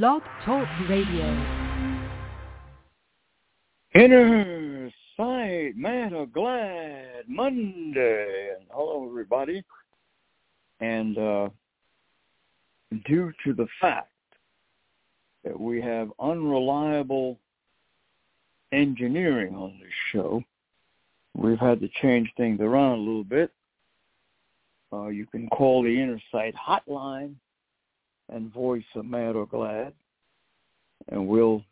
Blog 0.00 0.22
Talk 0.46 0.66
Radio. 0.88 1.26
Inner 3.94 4.90
Sight 5.18 5.76
Mad 5.76 6.14
or 6.14 6.26
Glad 6.28 7.24
Monday. 7.28 8.52
And 8.56 8.66
hello, 8.70 9.06
everybody. 9.06 9.62
And 10.80 11.18
uh, 11.18 11.50
due 13.04 13.32
to 13.44 13.52
the 13.52 13.66
fact 13.82 14.08
that 15.44 15.60
we 15.60 15.82
have 15.82 16.10
unreliable 16.18 17.38
engineering 18.72 19.54
on 19.54 19.78
this 19.78 19.92
show, 20.10 20.42
we've 21.36 21.58
had 21.58 21.80
to 21.80 21.90
change 22.00 22.32
things 22.38 22.62
around 22.62 23.00
a 23.00 23.02
little 23.02 23.24
bit. 23.24 23.50
Uh, 24.90 25.08
you 25.08 25.26
can 25.26 25.48
call 25.48 25.82
the 25.82 26.02
Inner 26.02 26.20
Sight 26.32 26.54
hotline 26.54 27.34
and 28.32 28.52
voice 28.52 28.84
a 28.96 29.02
mad 29.02 29.36
or 29.36 29.46
glad, 29.46 29.92
and 31.08 31.26
we'll 31.26 31.62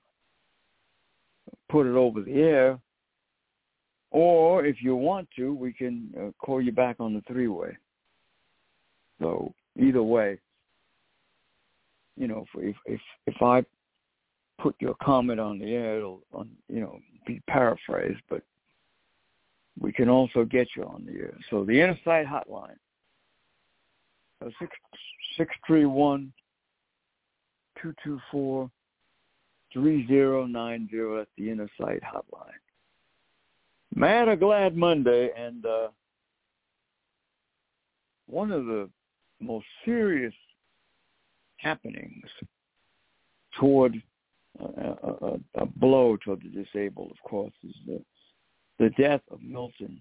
put 1.69 1.87
it 1.87 1.97
over 1.97 2.21
the 2.21 2.35
air. 2.35 2.79
Or 4.11 4.65
if 4.67 4.83
you 4.83 4.97
want 4.97 5.29
to, 5.37 5.55
we 5.55 5.73
can 5.73 6.13
uh, 6.21 6.31
call 6.45 6.61
you 6.61 6.73
back 6.73 6.97
on 6.99 7.15
the 7.15 7.23
three-way. 7.23 7.77
So 9.21 9.55
either 9.79 10.03
way, 10.03 10.39
you 12.17 12.27
know, 12.27 12.45
if 12.57 12.77
if 12.87 13.01
if 13.27 13.41
I 13.41 13.65
put 14.59 14.75
your 14.81 14.95
comment 15.03 15.41
on 15.41 15.59
the 15.59 15.73
air, 15.73 15.99
it'll 15.99 16.23
on, 16.33 16.51
you 16.69 16.81
know 16.81 16.99
be 17.27 17.41
paraphrased, 17.49 18.21
but 18.29 18.43
we 19.79 19.93
can 19.93 20.09
also 20.09 20.45
get 20.45 20.69
you 20.77 20.85
on 20.85 21.07
the 21.07 21.13
air. 21.13 21.39
So 21.51 21.65
the 21.65 21.97
Sight 22.05 22.27
Hotline, 22.27 22.77
uh, 24.45 24.51
six 24.59 24.77
six 25.37 25.55
three 25.67 25.87
one 25.87 26.33
two 27.81 27.95
two 28.03 28.21
four 28.31 28.71
three 29.73 30.07
zero 30.07 30.47
nine 30.47 30.89
zero. 30.91 31.19
That's 31.19 31.31
the 31.37 31.51
Inner 31.51 31.71
Sight 31.81 32.03
Hotline. 32.03 32.51
Mad 33.95 34.29
or 34.29 34.37
Glad 34.37 34.77
Monday, 34.77 35.31
and 35.37 35.67
uh, 35.67 35.89
one 38.27 38.53
of 38.53 38.67
the 38.67 38.89
most 39.41 39.67
serious 39.85 40.35
happenings 41.57 42.25
toward 43.59 44.01
a, 44.61 44.65
a, 44.65 45.39
a 45.57 45.67
blow 45.67 46.17
toward 46.25 46.43
the 46.43 46.65
disabled, 46.65 47.11
of 47.11 47.29
course, 47.29 47.53
is 47.65 47.75
the 47.87 48.01
the 48.79 48.91
death 48.91 49.21
of 49.31 49.43
Milton, 49.43 50.01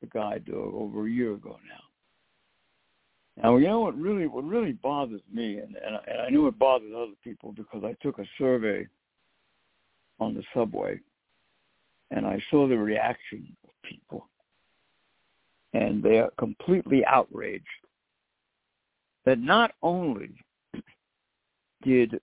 the 0.00 0.06
guide 0.06 0.46
dog, 0.46 0.72
over 0.74 1.06
a 1.06 1.10
year 1.10 1.34
ago 1.34 1.58
now. 1.68 1.82
Now, 3.42 3.56
you 3.56 3.66
know 3.66 3.80
what 3.80 3.98
really 3.98 4.26
what 4.26 4.44
really 4.44 4.72
bothers 4.72 5.20
me, 5.32 5.58
and, 5.58 5.76
and, 5.76 5.96
I, 5.96 6.00
and 6.10 6.20
I 6.22 6.30
knew 6.30 6.46
it 6.46 6.58
bothers 6.58 6.92
other 6.96 7.12
people 7.22 7.52
because 7.52 7.84
I 7.84 7.94
took 8.02 8.18
a 8.18 8.24
survey 8.38 8.86
on 10.18 10.34
the 10.34 10.42
subway, 10.54 10.98
and 12.10 12.26
I 12.26 12.40
saw 12.50 12.66
the 12.66 12.78
reaction 12.78 13.54
of 13.64 13.70
people, 13.82 14.26
and 15.74 16.02
they 16.02 16.18
are 16.18 16.30
completely 16.38 17.04
outraged 17.04 17.66
that 19.26 19.38
not 19.38 19.72
only 19.82 20.30
did 21.82 22.18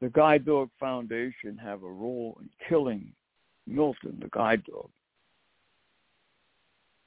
the 0.00 0.08
Guide 0.10 0.44
Dog 0.44 0.70
Foundation 0.78 1.58
have 1.58 1.82
a 1.82 1.88
role 1.88 2.38
in 2.40 2.48
killing 2.68 3.10
Milton, 3.66 4.18
the 4.20 4.28
guide 4.28 4.62
dog, 4.64 4.88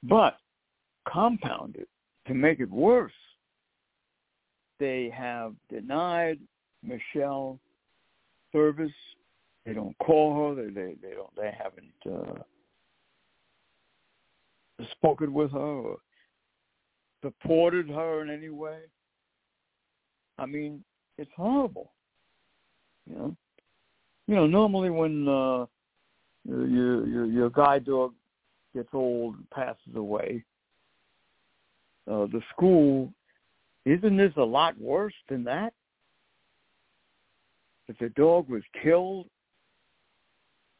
but 0.02 0.36
compounded 1.10 1.86
to 2.26 2.34
make 2.34 2.60
it 2.60 2.70
worse, 2.70 3.12
they 4.80 5.12
have 5.16 5.54
denied 5.70 6.40
Michelle 6.82 7.60
service. 8.50 8.90
They 9.64 9.74
don't 9.74 9.96
call 9.98 10.48
her. 10.48 10.54
They 10.56 10.70
they, 10.70 10.94
they 11.00 11.14
don't. 11.14 11.34
They 11.36 11.54
haven't 11.56 11.92
uh, 12.10 12.42
spoken 14.92 15.32
with 15.32 15.52
her 15.52 15.58
or 15.58 15.98
supported 17.22 17.88
her 17.88 18.22
in 18.22 18.30
any 18.30 18.48
way. 18.48 18.78
I 20.38 20.46
mean, 20.46 20.82
it's 21.18 21.30
horrible. 21.36 21.92
You 23.06 23.14
know, 23.14 23.36
you 24.26 24.34
know. 24.34 24.46
Normally, 24.46 24.90
when 24.90 25.28
uh, 25.28 25.66
your 26.48 27.06
your 27.06 27.26
your 27.26 27.50
guide 27.50 27.84
dog 27.84 28.14
gets 28.74 28.88
old 28.94 29.34
and 29.34 29.50
passes 29.50 29.94
away, 29.94 30.42
uh, 32.10 32.26
the 32.26 32.40
school 32.54 33.12
isn't 33.84 34.16
this 34.16 34.32
a 34.36 34.42
lot 34.42 34.78
worse 34.78 35.14
than 35.28 35.44
that? 35.44 35.72
If 37.88 37.98
the 37.98 38.10
dog 38.10 38.48
was 38.48 38.62
killed 38.82 39.26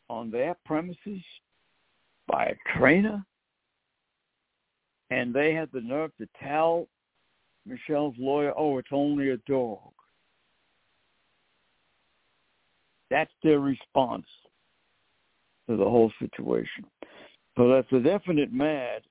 on 0.09 0.31
their 0.31 0.57
premises 0.65 1.23
by 2.29 2.47
a 2.47 2.79
trainer, 2.79 3.25
and 5.11 5.35
they 5.35 5.53
had 5.53 5.69
the 5.73 5.81
nerve 5.81 6.13
to 6.19 6.29
tell 6.41 6.87
Michelle's 7.67 8.15
lawyer, 8.19 8.53
oh, 8.57 8.79
it's 8.79 8.89
only 8.93 9.31
a 9.31 9.37
dog. 9.39 9.93
That's 13.11 13.33
their 13.43 13.59
response 13.59 14.27
to 15.69 15.77
the 15.77 15.85
whole 15.85 16.13
situation. 16.21 16.85
So 17.57 17.69
that's 17.69 17.91
a 17.93 17.99
definite 17.99 18.53
mad. 18.53 19.03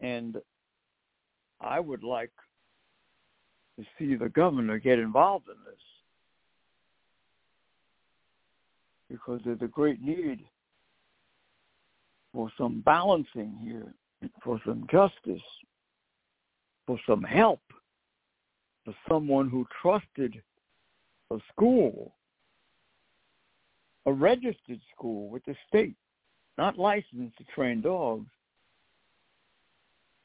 And 0.00 0.36
I 1.60 1.80
would 1.80 2.04
like 2.04 2.30
to 3.78 3.84
see 3.98 4.14
the 4.14 4.28
governor 4.28 4.78
get 4.78 4.98
involved 4.98 5.48
in 5.48 5.56
this. 5.64 5.74
Because 9.08 9.40
there's 9.44 9.62
a 9.62 9.66
great 9.66 10.00
need 10.00 10.44
for 12.32 12.50
some 12.56 12.80
balancing 12.80 13.56
here, 13.62 13.94
for 14.42 14.60
some 14.66 14.86
justice, 14.90 15.42
for 16.86 16.98
some 17.06 17.22
help, 17.22 17.60
for 18.84 18.94
someone 19.08 19.48
who 19.48 19.66
trusted 19.80 20.40
a 21.30 21.38
school, 21.52 22.14
a 24.06 24.12
registered 24.12 24.80
school 24.94 25.28
with 25.28 25.44
the 25.44 25.54
state, 25.68 25.94
not 26.58 26.78
licensed 26.78 27.36
to 27.38 27.44
train 27.54 27.80
dogs, 27.80 28.28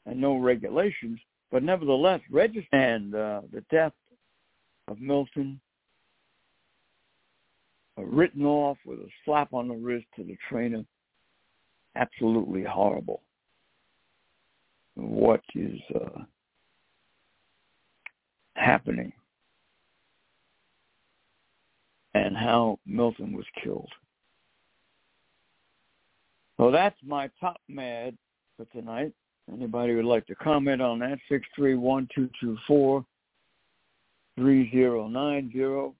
and 0.06 0.20
no 0.20 0.38
regulations, 0.38 1.20
but 1.50 1.62
nevertheless 1.62 2.20
registered. 2.30 2.68
And 2.72 3.14
uh, 3.14 3.42
the 3.52 3.62
death 3.70 3.92
of 4.88 5.00
Milton, 5.00 5.60
uh, 7.98 8.02
written 8.02 8.44
off 8.44 8.78
with 8.84 8.98
a 9.00 9.08
slap 9.24 9.52
on 9.52 9.68
the 9.68 9.74
wrist 9.74 10.06
to 10.16 10.24
the 10.24 10.36
trainer, 10.48 10.84
absolutely 11.96 12.64
horrible. 12.64 13.22
What 14.94 15.42
is 15.54 15.78
uh, 15.94 16.22
happening 18.54 19.12
and 22.14 22.36
how 22.36 22.78
Milton 22.86 23.32
was 23.32 23.44
killed. 23.62 23.90
So 26.56 26.70
that's 26.70 26.96
my 27.06 27.30
top 27.40 27.60
mad 27.68 28.16
for 28.56 28.64
tonight. 28.66 29.12
Anybody 29.52 29.94
would 29.94 30.04
like 30.04 30.26
to 30.26 30.34
comment 30.34 30.82
on 30.82 30.98
that? 31.00 31.18
Six 31.28 31.46
three 31.54 31.74
one 31.74 32.08
two 32.14 32.28
two 32.40 32.56
four 32.66 33.04
three 34.36 34.70
zero 34.70 35.08
nine 35.08 35.50
zero. 35.52 35.94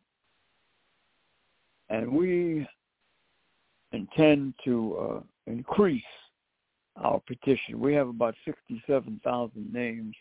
And 1.91 2.13
we 2.13 2.69
intend 3.93 4.55
to 4.65 4.97
uh, 4.97 5.21
increase 5.47 6.03
our 6.97 7.21
petition. 7.21 7.81
We 7.81 7.95
have 7.95 8.09
about 8.09 8.35
67,000 8.45 9.73
names. 9.73 10.15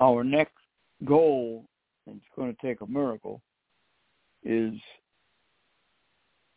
Our 0.00 0.24
next 0.24 0.54
goal, 1.04 1.66
and 2.06 2.16
it's 2.16 2.36
going 2.36 2.54
to 2.54 2.66
take 2.66 2.80
a 2.80 2.86
miracle, 2.86 3.42
is 4.44 4.74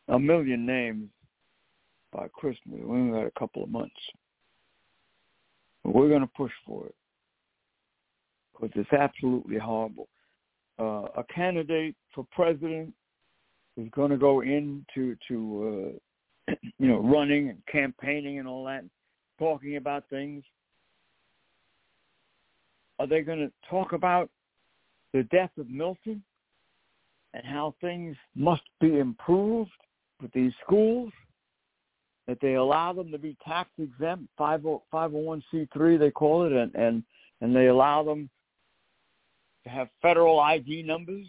a 0.08 0.20
million 0.20 0.66
names 0.66 1.10
by 2.12 2.28
Christmas. 2.34 2.80
We 2.82 2.98
only 2.98 3.12
got 3.12 3.28
a 3.28 3.40
couple 3.40 3.64
of 3.64 3.70
months. 3.70 3.92
But 5.84 5.94
we're 5.94 6.10
going 6.10 6.22
to 6.22 6.28
push 6.28 6.52
for 6.66 6.86
it 6.88 6.96
because 8.54 8.72
it's 8.76 8.94
absolutely 8.94 9.58
horrible. 9.58 10.08
Uh, 10.80 11.08
a 11.18 11.24
candidate 11.34 11.96
for 12.16 12.26
president 12.32 12.94
is 13.78 13.88
going 13.92 14.12
to 14.12 14.18
go 14.18 14.42
into 14.42 15.16
to 15.28 15.98
uh, 16.50 16.54
you 16.80 16.88
know 16.88 17.00
running 17.00 17.50
and 17.50 17.60
campaigning 17.72 18.40
and 18.40 18.48
all 18.48 18.66
that, 18.66 18.84
talking 19.40 19.78
about 19.78 20.04
things. 20.10 20.44
Are 23.00 23.08
they 23.08 23.22
going 23.22 23.40
to 23.40 23.52
talk 23.70 23.94
about 23.94 24.30
the 25.14 25.24
death 25.24 25.50
of 25.58 25.70
Milton 25.70 26.24
and 27.34 27.44
how 27.46 27.76
things 27.82 28.16
must 28.36 28.62
be 28.80 29.00
improved 29.00 29.72
with 30.22 30.32
these 30.32 30.52
schools? 30.64 31.12
That 32.28 32.40
they 32.42 32.54
allow 32.54 32.94
them 32.94 33.12
to 33.12 33.18
be 33.18 33.36
tax 33.46 33.70
exempt, 33.78 34.26
501c3 34.40 36.00
they 36.00 36.12
call 36.12 36.46
it, 36.46 36.54
and, 36.54 36.74
and, 36.74 37.04
and 37.42 37.56
they 37.56 37.68
allow 37.68 38.04
them 38.04 38.30
to 39.64 39.70
have 39.70 39.90
federal 40.02 40.40
ID 40.40 40.84
numbers. 40.84 41.28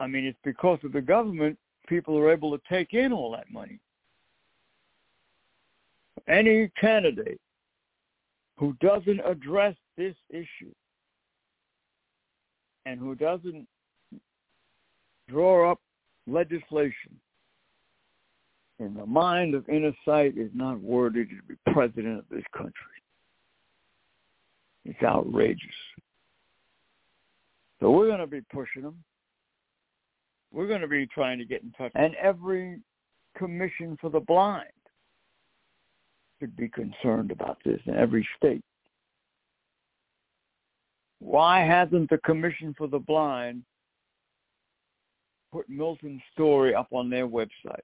I 0.00 0.08
mean, 0.08 0.24
it's 0.24 0.38
because 0.42 0.80
of 0.82 0.92
the 0.92 1.00
government 1.00 1.56
people 1.86 2.18
are 2.18 2.32
able 2.32 2.56
to 2.56 2.62
take 2.68 2.94
in 2.94 3.12
all 3.12 3.32
that 3.32 3.50
money. 3.50 3.78
Any 6.26 6.70
candidate 6.80 7.40
who 8.58 8.74
doesn't 8.80 9.20
address 9.24 9.76
this 9.96 10.14
issue 10.30 10.72
and 12.86 12.98
who 12.98 13.14
doesn't 13.14 13.66
draw 15.28 15.70
up 15.72 15.80
legislation 16.26 17.18
in 18.78 18.94
the 18.94 19.06
mind 19.06 19.54
of 19.54 19.68
inner 19.68 19.92
sight 20.04 20.36
is 20.36 20.50
not 20.54 20.80
worthy 20.80 21.24
to 21.24 21.34
be 21.48 21.54
president 21.72 22.18
of 22.18 22.24
this 22.30 22.44
country. 22.56 22.72
It's 24.84 25.02
outrageous. 25.02 25.60
So 27.80 27.90
we're 27.90 28.08
going 28.08 28.20
to 28.20 28.26
be 28.26 28.42
pushing 28.52 28.82
them. 28.82 29.02
We're 30.52 30.68
going 30.68 30.82
to 30.82 30.88
be 30.88 31.06
trying 31.06 31.38
to 31.38 31.44
get 31.44 31.62
in 31.62 31.72
touch. 31.72 31.92
And 31.94 32.14
every 32.16 32.80
commission 33.36 33.96
for 34.00 34.10
the 34.10 34.20
blind 34.20 34.68
should 36.40 36.56
be 36.56 36.68
concerned 36.68 37.30
about 37.30 37.58
this 37.64 37.80
in 37.86 37.94
every 37.94 38.26
state. 38.36 38.62
Why 41.24 41.60
hasn't 41.60 42.10
the 42.10 42.18
Commission 42.18 42.74
for 42.76 42.86
the 42.86 42.98
Blind 42.98 43.62
put 45.52 45.68
Milton's 45.70 46.20
story 46.32 46.74
up 46.74 46.88
on 46.90 47.08
their 47.08 47.26
website? 47.26 47.80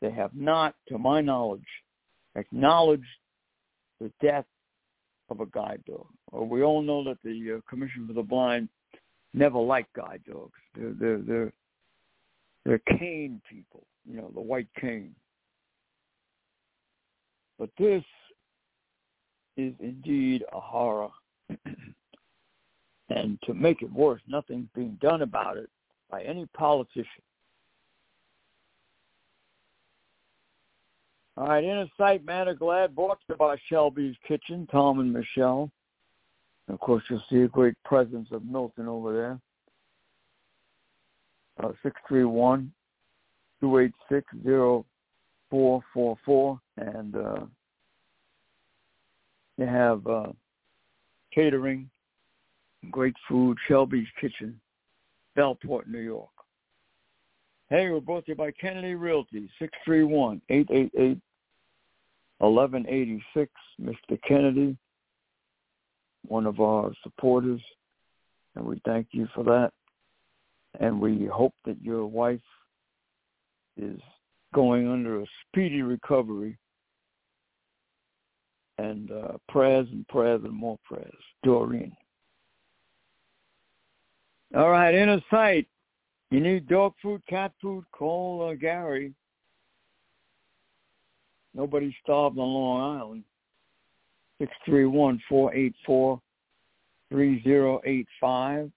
They 0.00 0.10
have 0.10 0.34
not, 0.34 0.74
to 0.88 0.98
my 0.98 1.20
knowledge, 1.20 1.66
acknowledged 2.34 3.04
the 4.00 4.10
death 4.22 4.46
of 5.28 5.40
a 5.40 5.46
guide 5.46 5.82
dog. 5.86 6.06
Well, 6.32 6.46
we 6.46 6.62
all 6.62 6.82
know 6.82 7.04
that 7.04 7.18
the 7.22 7.58
uh, 7.58 7.70
Commission 7.70 8.06
for 8.06 8.14
the 8.14 8.22
Blind 8.22 8.68
never 9.34 9.58
liked 9.58 9.92
guide 9.94 10.22
dogs. 10.28 10.58
They're, 10.74 10.94
they're, 10.98 11.18
they're, 11.18 11.52
they're 12.64 12.98
cane 12.98 13.40
people, 13.48 13.84
you 14.08 14.16
know, 14.16 14.30
the 14.34 14.40
white 14.40 14.68
cane. 14.80 15.14
But 17.58 17.70
this 17.78 18.02
is 19.56 19.74
indeed 19.80 20.44
a 20.52 20.60
horror. 20.60 21.10
and 23.10 23.38
to 23.44 23.54
make 23.54 23.82
it 23.82 23.92
worse, 23.92 24.22
nothing's 24.26 24.68
being 24.74 24.96
done 25.00 25.22
about 25.22 25.56
it 25.56 25.68
by 26.10 26.22
any 26.22 26.46
politician. 26.46 27.22
All 31.40 31.46
right, 31.46 31.64
Inner 31.64 31.88
Sight 31.96 32.22
Mad 32.26 32.48
or 32.48 32.54
Glad 32.54 32.94
brought 32.94 33.18
to 33.20 33.24
you 33.30 33.34
by 33.36 33.56
Shelby's 33.70 34.14
Kitchen, 34.28 34.68
Tom 34.70 35.00
and 35.00 35.10
Michelle. 35.10 35.70
And 36.68 36.74
of 36.74 36.80
course, 36.80 37.02
you'll 37.08 37.24
see 37.30 37.40
a 37.40 37.48
great 37.48 37.82
presence 37.82 38.28
of 38.30 38.44
Milton 38.44 38.86
over 38.86 39.14
there. 39.14 39.40
Uh, 41.58 41.72
631 41.82 42.70
286 43.62 44.26
0444. 45.50 46.60
And 46.76 47.16
uh, 47.16 47.40
you 49.56 49.64
have 49.64 50.06
uh, 50.06 50.32
catering, 51.34 51.88
great 52.90 53.16
food, 53.26 53.56
Shelby's 53.66 54.08
Kitchen, 54.20 54.60
Bellport, 55.38 55.86
New 55.86 56.00
York. 56.00 56.28
Hey, 57.70 57.88
we're 57.88 58.00
brought 58.00 58.26
to 58.26 58.32
you 58.32 58.36
by 58.36 58.50
Kennedy 58.50 58.94
Realty, 58.94 59.48
631-888 59.88 61.18
1186, 62.40 63.52
Mr. 63.80 64.18
Kennedy, 64.26 64.76
one 66.26 66.46
of 66.46 66.60
our 66.60 66.90
supporters, 67.02 67.60
and 68.56 68.64
we 68.64 68.80
thank 68.84 69.08
you 69.12 69.28
for 69.34 69.44
that. 69.44 69.72
And 70.78 71.00
we 71.00 71.26
hope 71.26 71.54
that 71.66 71.80
your 71.82 72.06
wife 72.06 72.40
is 73.76 74.00
going 74.54 74.88
under 74.88 75.20
a 75.20 75.26
speedy 75.46 75.82
recovery 75.82 76.56
and 78.78 79.10
uh, 79.10 79.32
prayers 79.48 79.86
and 79.92 80.06
prayers 80.08 80.40
and 80.44 80.54
more 80.54 80.78
prayers. 80.84 81.12
Doreen. 81.42 81.92
All 84.56 84.70
right, 84.70 84.94
inner 84.94 85.20
sight. 85.30 85.66
You 86.30 86.40
need 86.40 86.68
dog 86.68 86.94
food, 87.02 87.22
cat 87.28 87.52
food, 87.60 87.84
call 87.92 88.48
uh, 88.48 88.54
Gary. 88.54 89.12
Nobody 91.54 91.94
starved 92.02 92.38
on 92.38 92.48
Long 92.48 92.98
Island. 93.00 93.24
Six 94.38 94.52
three 94.64 94.86
one 94.86 95.20
four 95.28 95.54
eight 95.54 95.74
four 95.84 96.20
three 97.10 97.42
zero 97.42 97.80
eight 97.84 98.06
five. 98.20 98.70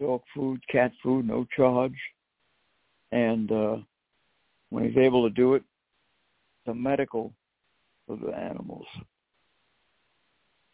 Dog 0.00 0.22
food, 0.34 0.60
cat 0.70 0.92
food, 1.02 1.26
no 1.26 1.46
charge. 1.56 1.96
And 3.12 3.50
uh, 3.50 3.76
when 4.70 4.84
he's 4.84 4.96
able 4.96 5.28
to 5.28 5.34
do 5.34 5.54
it, 5.54 5.62
the 6.66 6.74
medical 6.74 7.32
for 8.06 8.16
the 8.16 8.32
animals. 8.32 8.86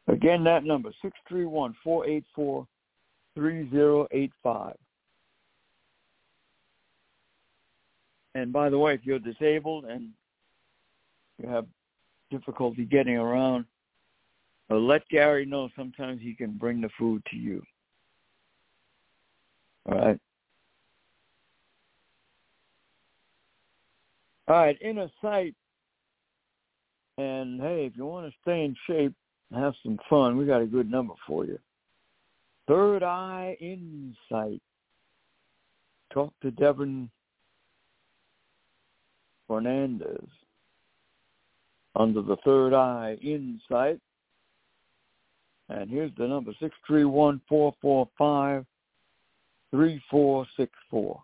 Again, 0.09 0.45
that 0.45 0.65
number, 0.65 0.91
six 1.01 1.17
three 1.29 1.45
one 1.45 1.75
four 1.83 2.07
eight 2.07 2.25
four 2.35 2.67
three 3.35 3.71
zero 3.71 4.07
eight 4.11 4.33
five. 4.43 4.77
And 8.35 8.53
by 8.53 8.71
the 8.71 8.79
way, 8.79 8.95
if 8.95 9.01
you're 9.05 9.19
disabled 9.19 9.85
and 9.85 10.09
you 11.43 11.49
have 11.49 11.67
difficulty 12.31 12.85
getting 12.85 13.17
around, 13.17 13.65
uh, 14.71 14.77
let 14.77 15.07
Gary 15.09 15.45
know. 15.45 15.69
Sometimes 15.77 16.21
he 16.21 16.35
can 16.35 16.53
bring 16.53 16.81
the 16.81 16.89
food 16.99 17.23
to 17.31 17.37
you. 17.37 17.63
All 19.87 19.99
right. 19.99 20.21
All 24.49 24.57
right, 24.57 24.79
inner 24.81 25.11
sight. 25.21 25.55
And 27.19 27.61
hey, 27.61 27.87
if 27.87 27.97
you 27.97 28.07
want 28.07 28.27
to 28.27 28.39
stay 28.43 28.65
in 28.65 28.77
shape 28.87 29.15
have 29.55 29.75
some 29.83 29.99
fun, 30.09 30.37
we 30.37 30.47
got 30.47 30.63
a 30.63 30.67
good 30.67 30.91
number 30.91 31.15
for 31.27 31.45
you. 31.45 31.59
Third 32.67 33.03
Eye 33.03 33.57
Insight. 33.61 34.63
Talk 36.13 36.33
to 36.43 36.51
Devin 36.51 37.11
Fernandez 39.49 40.29
under 41.97 42.23
the 42.23 42.37
Third 42.45 42.75
Eye 42.75 43.17
Insight. 43.23 44.01
And 45.69 45.91
here's 45.91 46.13
the 46.17 46.27
number, 46.27 46.53
631-445-3464. 49.71 51.23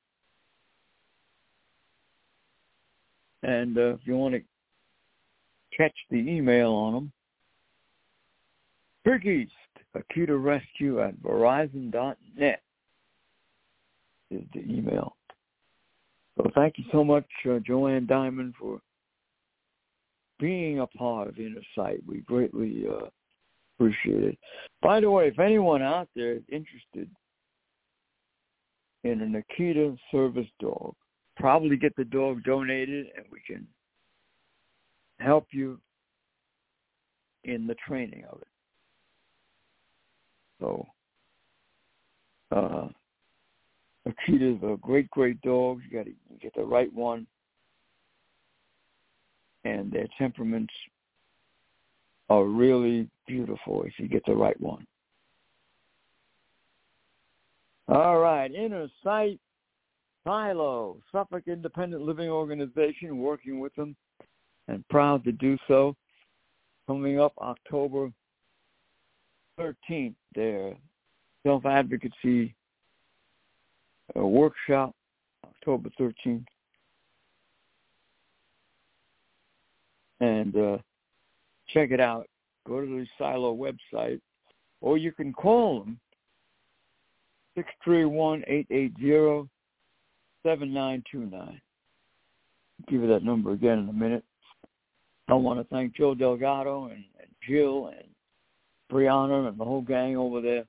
And 3.45 3.79
uh, 3.79 3.95
if 3.95 4.01
you 4.05 4.19
want 4.19 4.35
to 4.35 4.43
catch 5.75 5.97
the 6.11 6.19
email 6.19 6.73
on 6.73 6.93
them. 6.93 7.11
Big 9.05 9.27
East, 9.27 9.53
Akita 9.97 10.43
Rescue 10.43 11.01
at 11.01 11.21
Verizon.net 11.23 12.63
is 14.31 14.43
the 14.55 14.61
email. 14.61 15.17
So 16.37 16.51
thank 16.55 16.79
you 16.79 16.85
so 16.93 17.03
much, 17.03 17.27
uh, 17.51 17.59
Joanne 17.67 18.07
Diamond, 18.07 18.55
for 18.59 18.81
being 20.39 20.81
a 20.81 20.87
part 20.87 21.29
of 21.29 21.39
Inner 21.39 21.61
Sight. 21.75 22.01
We 22.07 22.21
greatly 22.21 22.85
uh, 22.89 23.07
appreciate 23.77 24.25
it. 24.25 24.39
By 24.83 25.01
the 25.01 25.11
way, 25.11 25.29
if 25.29 25.39
anyone 25.39 25.83
out 25.83 26.09
there 26.15 26.33
is 26.35 26.43
interested 26.51 27.11
in 29.05 29.21
an 29.21 29.43
Akita 29.43 29.97
service 30.11 30.49
dog, 30.61 30.95
probably 31.37 31.77
get 31.77 31.97
the 31.97 32.05
dog 32.05 32.43
donated 32.45 33.07
and 33.17 33.25
we 33.31 33.41
can 33.47 33.67
help 35.19 35.47
you 35.51 35.79
in 37.45 37.67
the 37.67 37.77
training 37.87 38.25
of 38.31 38.41
it. 38.41 38.49
So, 40.61 40.87
uh, 42.53 42.89
Akita's 44.07 44.63
a 44.63 44.77
great, 44.77 45.11
great 45.11 45.41
dog. 45.43 45.81
You 45.89 45.99
got 45.99 46.07
to 46.07 46.13
get 46.41 46.55
the 46.55 46.63
right 46.63 46.93
one, 46.93 47.27
and 49.65 49.91
their 49.91 50.07
temperaments 50.19 50.73
are 52.29 52.45
really 52.45 53.09
beautiful 53.27 53.83
if 53.83 53.93
you 53.99 54.09
get 54.09 54.25
the 54.27 54.35
right 54.35 54.59
one. 54.61 54.87
All 57.89 58.19
right, 58.19 58.53
Inner 58.55 58.89
Sight 59.03 59.41
Silo, 60.25 60.99
Suffolk 61.11 61.45
Independent 61.47 62.03
Living 62.03 62.29
Organization, 62.29 63.19
working 63.19 63.59
with 63.59 63.75
them 63.75 63.97
and 64.69 64.87
proud 64.89 65.25
to 65.25 65.33
do 65.33 65.57
so. 65.67 65.97
Coming 66.87 67.21
up 67.21 67.33
October 67.39 68.13
13th, 69.59 70.15
their 70.35 70.75
self-advocacy 71.45 72.55
uh, 74.17 74.25
workshop, 74.25 74.95
October 75.45 75.91
13th. 75.99 76.45
And 80.21 80.57
uh, 80.57 80.79
check 81.73 81.91
it 81.91 82.01
out. 82.01 82.27
Go 82.67 82.81
to 82.81 82.87
the 82.87 83.07
Silo 83.17 83.57
website, 83.57 84.21
or 84.81 84.99
you 84.99 85.13
can 85.13 85.33
call 85.33 85.81
them, 85.81 85.99
631-880-7929. 87.87 89.49
Give 92.89 93.03
you 93.03 93.09
that 93.09 93.25
number 93.25 93.53
again 93.53 93.81
in 93.81 93.89
a 93.89 93.93
minute. 93.93 94.25
I 95.29 95.35
want 95.35 95.61
to 95.61 95.65
thank 95.65 95.95
Joe 95.95 96.15
Delgado 96.15 96.87
and, 96.87 97.05
and 97.21 97.29
Jill 97.47 97.87
and 97.89 98.09
Brianna 98.91 99.49
and 99.49 99.59
the 99.59 99.65
whole 99.65 99.83
gang 99.83 100.17
over 100.17 100.41
there 100.41 100.65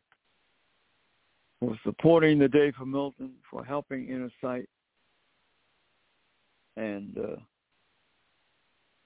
for 1.60 1.78
supporting 1.84 2.40
the 2.40 2.48
Day 2.48 2.72
for 2.72 2.86
Milton, 2.86 3.32
for 3.50 3.64
helping 3.64 4.08
Inner 4.08 4.32
Sight. 4.42 4.68
And 6.78 7.18
uh, 7.18 7.36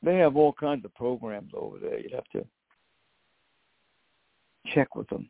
they 0.03 0.17
have 0.17 0.35
all 0.35 0.53
kinds 0.53 0.85
of 0.85 0.93
programs 0.93 1.51
over 1.55 1.79
there. 1.79 1.99
You'd 1.99 2.13
have 2.13 2.29
to 2.33 2.45
check 4.73 4.95
with 4.95 5.07
them 5.09 5.29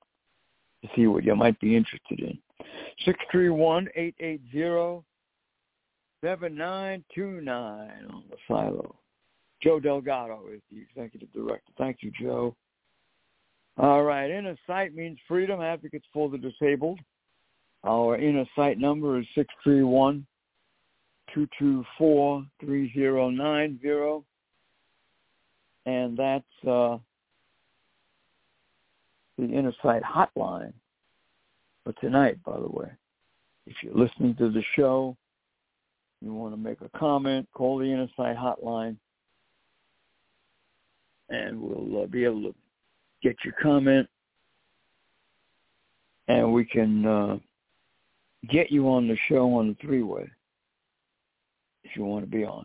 to 0.82 0.90
see 0.96 1.08
what 1.08 1.24
you 1.24 1.36
might 1.36 1.60
be 1.60 1.76
interested 1.76 2.20
in. 2.20 2.38
Six 3.06 3.18
three 3.32 3.50
one 3.50 3.88
eight 3.96 4.16
eight 4.20 4.42
zero 4.52 5.04
seven 6.22 6.56
nine 6.56 7.04
two 7.14 7.42
nine 7.42 8.06
on 8.10 8.24
the 8.30 8.38
silo. 8.48 8.96
Joe 9.62 9.80
Delgado 9.80 10.42
is 10.54 10.62
the 10.72 10.82
executive 10.82 11.32
director. 11.34 11.72
Thank 11.78 11.98
you, 12.02 12.12
Joe. 12.20 12.56
All 13.78 14.04
right, 14.04 14.32
inner 14.32 14.56
sight 14.66 14.96
means 14.96 15.18
freedom, 15.28 15.62
advocates 15.62 16.06
for 16.14 16.30
the 16.30 16.38
disabled. 16.38 17.00
Our 17.84 18.18
inner 18.18 18.46
sight 18.56 18.80
number 18.80 19.20
is 19.20 19.26
six 19.36 19.54
three 19.64 19.84
one 19.84 20.26
two 21.34 21.48
two 21.60 21.84
four 21.98 22.46
three 22.60 22.92
zero 22.94 23.30
nine 23.30 23.78
zero, 23.82 24.24
and 25.86 26.18
that's 26.18 26.44
uh, 26.66 26.98
the 29.38 29.44
inner 29.44 29.74
sight 29.84 30.02
hotline 30.04 30.74
for 31.84 31.92
tonight. 32.00 32.42
By 32.46 32.58
the 32.60 32.70
way, 32.70 32.90
if 33.68 33.76
you're 33.84 33.94
listening 33.94 34.36
to 34.36 34.50
the 34.50 34.64
show, 34.76 35.18
you 36.22 36.34
want 36.34 36.54
to 36.54 36.58
make 36.58 36.80
a 36.80 36.98
comment, 36.98 37.48
call 37.54 37.78
the 37.78 37.86
inner 37.86 38.08
sight 38.16 38.38
hotline, 38.38 38.96
and 41.30 41.60
we'll 41.60 42.04
uh, 42.04 42.08
be 42.08 42.24
able 42.24 42.44
to 42.44 42.56
get 43.26 43.38
your 43.44 43.56
comment, 43.60 44.08
and 46.28 46.54
we 46.54 46.64
can 46.64 47.06
uh, 47.08 47.38
get 48.52 48.72
you 48.72 48.88
on 48.88 49.08
the 49.08 49.18
show 49.28 49.52
on 49.56 49.70
the 49.70 49.76
three-way 49.82 50.30
if 51.84 51.96
you 51.96 52.04
want 52.06 52.24
to 52.24 52.30
be 52.30 52.46
on. 52.46 52.64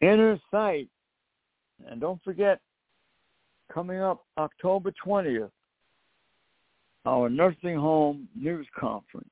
Inner 0.00 0.40
Sight, 0.50 0.88
and 1.88 2.00
don't 2.00 2.20
forget, 2.24 2.58
coming 3.72 4.00
up 4.00 4.24
October 4.38 4.92
20th, 5.06 5.50
our 7.06 7.30
nursing 7.30 7.76
home 7.76 8.28
news 8.34 8.66
conference 8.76 9.28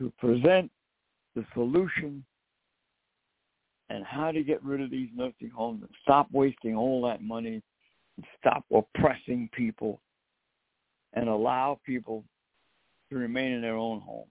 to 0.00 0.12
present 0.18 0.68
the 1.36 1.44
solution 1.54 2.24
and 3.88 4.04
how 4.04 4.32
to 4.32 4.42
get 4.42 4.62
rid 4.64 4.80
of 4.80 4.90
these 4.90 5.08
nursing 5.14 5.50
homes 5.54 5.82
and 5.82 5.90
stop 6.02 6.28
wasting 6.32 6.74
all 6.74 7.02
that 7.02 7.22
money 7.22 7.62
and 8.16 8.26
stop 8.38 8.64
oppressing 8.74 9.48
people 9.52 10.00
and 11.14 11.28
allow 11.28 11.78
people 11.84 12.24
to 13.10 13.16
remain 13.16 13.52
in 13.52 13.62
their 13.62 13.76
own 13.76 14.00
home. 14.00 14.26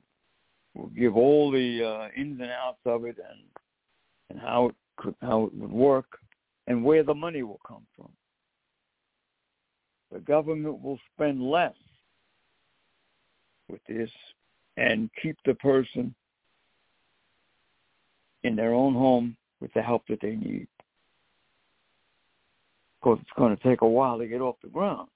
We'll 0.74 0.88
give 0.88 1.16
all 1.16 1.52
the 1.52 1.84
uh, 1.84 2.22
ins 2.22 2.40
and 2.42 2.52
outs 2.52 2.80
of 2.86 3.06
it 3.06 3.18
and 3.18 3.40
and 4.30 4.40
how 4.40 4.68
it 4.68 4.76
could 4.98 5.16
how 5.22 5.46
it 5.46 5.54
would 5.56 5.72
work 5.72 6.18
and 6.68 6.84
where 6.84 7.04
the 7.04 7.14
money 7.14 7.44
will 7.44 7.62
come 7.66 7.86
from. 7.96 8.10
The 10.12 10.20
government 10.20 10.82
will 10.82 11.00
spend 11.14 11.42
less 11.42 11.76
with 13.70 13.82
this 13.88 14.10
and 14.78 15.10
keep 15.22 15.38
the 15.46 15.54
person 15.56 16.14
in 18.44 18.56
their 18.56 18.74
own 18.74 18.94
home 18.94 19.36
with 19.62 19.74
the 19.74 19.82
help 19.82 20.04
that 20.10 20.20
they 20.22 20.36
need. 20.36 20.68
Of 22.96 23.02
course, 23.02 23.20
it's 23.22 23.38
going 23.38 23.56
to 23.56 23.64
take 23.64 23.82
a 23.82 23.88
while 23.88 24.18
to 24.18 24.28
get 24.28 24.42
off 24.42 24.56
the 24.64 24.70
ground, 24.70 25.08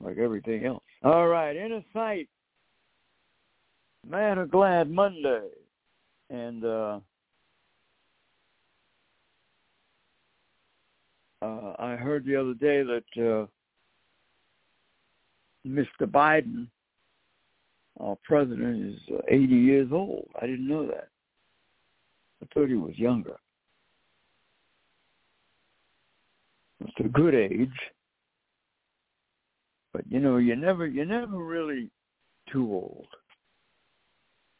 like 0.00 0.18
everything 0.18 0.64
else. 0.64 0.82
All 1.02 1.28
right, 1.28 1.56
inner 1.56 1.82
sight, 1.92 2.28
mad 4.08 4.38
or 4.38 4.46
glad 4.46 4.90
Monday, 4.90 5.48
and 6.30 6.64
uh, 6.64 7.00
uh, 11.42 11.74
I 11.78 11.96
heard 11.96 12.24
the 12.24 12.36
other 12.36 12.54
day 12.54 12.82
that 12.82 13.04
uh, 13.16 13.46
Mr. 15.66 16.06
Biden, 16.06 16.68
our 18.00 18.16
president, 18.24 18.94
is 18.94 19.00
uh, 19.12 19.20
80 19.28 19.54
years 19.54 19.88
old. 19.92 20.28
I 20.40 20.46
didn't 20.46 20.68
know 20.68 20.86
that. 20.86 21.08
I 22.42 22.46
thought 22.52 22.68
he 22.68 22.74
was 22.74 22.98
younger. 22.98 23.36
It's 26.80 26.92
a 27.00 27.08
good 27.08 27.34
age. 27.34 27.68
But 29.92 30.02
you 30.08 30.20
know, 30.20 30.36
you 30.36 30.54
never 30.54 30.86
you're 30.86 31.04
never 31.04 31.38
really 31.38 31.90
too 32.52 32.72
old. 32.72 33.06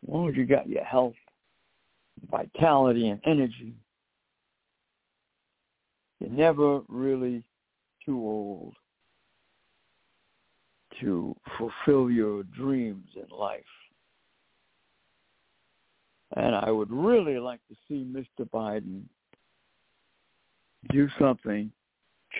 As 0.02 0.08
long 0.08 0.28
as 0.28 0.36
you 0.36 0.46
got 0.46 0.68
your 0.68 0.84
health, 0.84 1.14
vitality 2.30 3.08
and 3.08 3.20
energy, 3.24 3.74
you're 6.18 6.30
never 6.30 6.80
really 6.88 7.44
too 8.04 8.18
old 8.18 8.74
to 11.00 11.36
fulfill 11.56 12.10
your 12.10 12.42
dreams 12.44 13.08
in 13.14 13.36
life. 13.36 13.60
And 16.36 16.54
I 16.54 16.70
would 16.70 16.90
really 16.90 17.38
like 17.38 17.60
to 17.68 17.76
see 17.88 18.04
Mr. 18.04 18.48
Biden 18.50 19.02
do 20.90 21.08
something, 21.18 21.72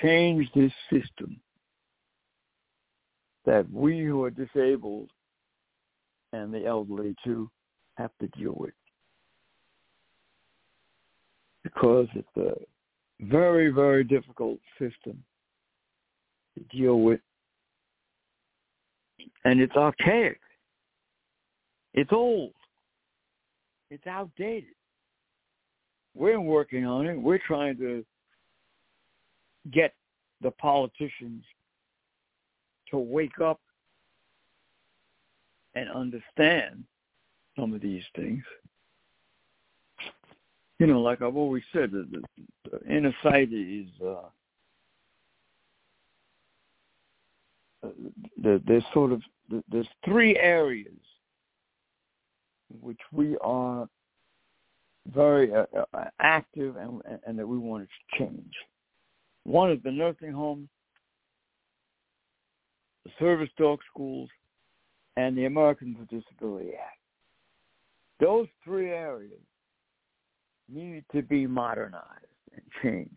change 0.03 0.49
this 0.55 0.73
system 0.91 1.41
that 3.47 3.71
we 3.73 4.05
who 4.05 4.23
are 4.25 4.31
disabled 4.31 5.11
and 6.33 6.53
the 6.53 6.67
elderly 6.67 7.15
too 7.25 7.51
have 7.97 8.11
to 8.21 8.29
deal 8.39 8.55
with. 8.57 8.75
Because 11.65 12.07
it's 12.15 12.37
a 12.37 12.53
very, 13.21 13.71
very 13.71 14.05
difficult 14.05 14.59
system 14.79 15.23
to 16.57 16.65
deal 16.77 17.01
with. 17.01 17.21
And 19.45 19.61
it's 19.61 19.75
archaic. 19.75 20.41
It's 21.95 22.13
old. 22.13 22.53
It's 23.91 24.07
outdated. 24.07 24.75
We're 26.15 26.41
working 26.41 26.85
on 26.85 27.07
it. 27.07 27.15
We're 27.15 27.39
trying 27.39 27.77
to 27.79 28.05
get 29.73 29.95
the 30.43 30.51
politicians 30.53 31.45
to 32.91 32.99
wake 32.99 33.41
up 33.43 33.61
and 35.75 35.89
understand 35.91 36.85
some 37.57 37.73
of 37.75 37.81
these 37.81 38.03
things. 38.17 38.43
You 40.79 40.87
know, 40.87 41.01
like 41.01 41.23
I've 41.23 41.37
always 41.37 41.65
said, 41.73 41.91
the, 41.91 42.07
the, 42.11 42.71
the 42.71 42.95
inner 42.95 43.15
sight 43.23 43.53
is 43.53 43.87
uh, 44.05 44.29
the, 48.43 48.63
there's 48.67 48.85
sort 48.93 49.13
of 49.13 49.23
there's 49.71 49.89
three 50.05 50.37
areas 50.37 50.93
which 52.81 53.01
we 53.13 53.37
are 53.41 53.89
very 55.15 55.53
uh, 55.55 55.65
uh, 55.95 56.05
active 56.21 56.77
and, 56.77 57.01
and 57.27 57.39
that 57.39 57.47
we 57.47 57.59
want 57.59 57.89
to 57.89 58.19
change. 58.19 58.53
One 59.45 59.73
is 59.73 59.79
the 59.83 59.91
nursing 59.91 60.33
homes, 60.33 60.69
the 63.05 63.11
service 63.19 63.49
dog 63.57 63.79
schools, 63.91 64.29
and 65.17 65.37
the 65.37 65.47
Americans 65.47 65.97
with 65.99 66.09
Disability 66.09 66.71
Act. 66.75 66.99
Those 68.21 68.47
three 68.65 68.91
areas 68.91 69.41
need 70.69 71.05
to 71.13 71.23
be 71.23 71.47
modernized 71.47 72.05
and 72.53 72.63
changed. 72.83 73.11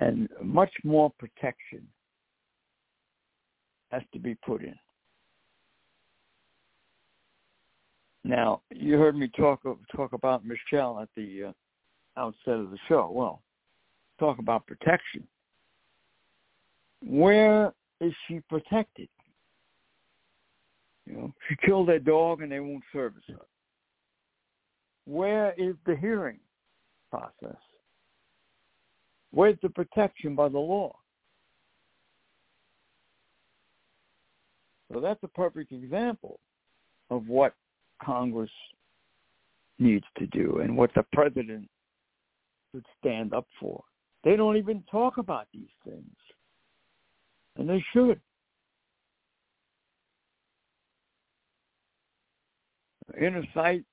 And 0.00 0.28
much 0.42 0.70
more 0.84 1.10
protection 1.18 1.86
has 3.90 4.02
to 4.12 4.18
be 4.18 4.36
put 4.36 4.62
in. 4.62 4.76
Now, 8.24 8.62
you 8.70 8.98
heard 8.98 9.16
me 9.16 9.30
talk 9.36 9.62
talk 9.94 10.12
about 10.12 10.44
Michelle 10.44 11.00
at 11.00 11.08
the 11.16 11.44
uh, 11.44 11.52
outset 12.20 12.54
of 12.54 12.70
the 12.70 12.78
show. 12.88 13.10
Well, 13.12 13.42
talk 14.18 14.38
about 14.38 14.66
protection. 14.66 15.26
Where 17.06 17.72
is 18.00 18.12
she 18.26 18.40
protected? 18.48 19.08
You 21.06 21.14
know, 21.14 21.34
she 21.48 21.56
killed 21.64 21.88
their 21.88 22.00
dog 22.00 22.42
and 22.42 22.52
they 22.52 22.60
won't 22.60 22.82
service 22.92 23.22
her. 23.28 23.46
Where 25.06 25.54
is 25.56 25.74
the 25.86 25.96
hearing 25.96 26.40
process? 27.10 27.56
Where's 29.30 29.56
the 29.62 29.70
protection 29.70 30.34
by 30.34 30.48
the 30.48 30.58
law? 30.58 30.94
So 34.92 35.00
that's 35.00 35.22
a 35.22 35.28
perfect 35.28 35.72
example 35.72 36.40
of 37.10 37.28
what 37.28 37.54
Congress 38.02 38.50
needs 39.78 40.04
to 40.18 40.26
do 40.26 40.60
and 40.62 40.76
what 40.76 40.90
the 40.94 41.04
president 41.12 41.68
should 42.72 42.84
stand 42.98 43.32
up 43.32 43.46
for. 43.60 43.82
They 44.24 44.36
don't 44.36 44.56
even 44.56 44.82
talk 44.90 45.18
about 45.18 45.46
these 45.52 45.68
things. 45.84 46.16
And 47.56 47.68
they 47.68 47.84
should. 47.92 48.20
Inner 53.20 53.44
Sight, 53.54 53.84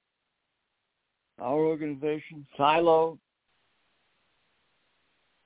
our 1.40 1.58
organization, 1.58 2.46
Silo, 2.58 3.18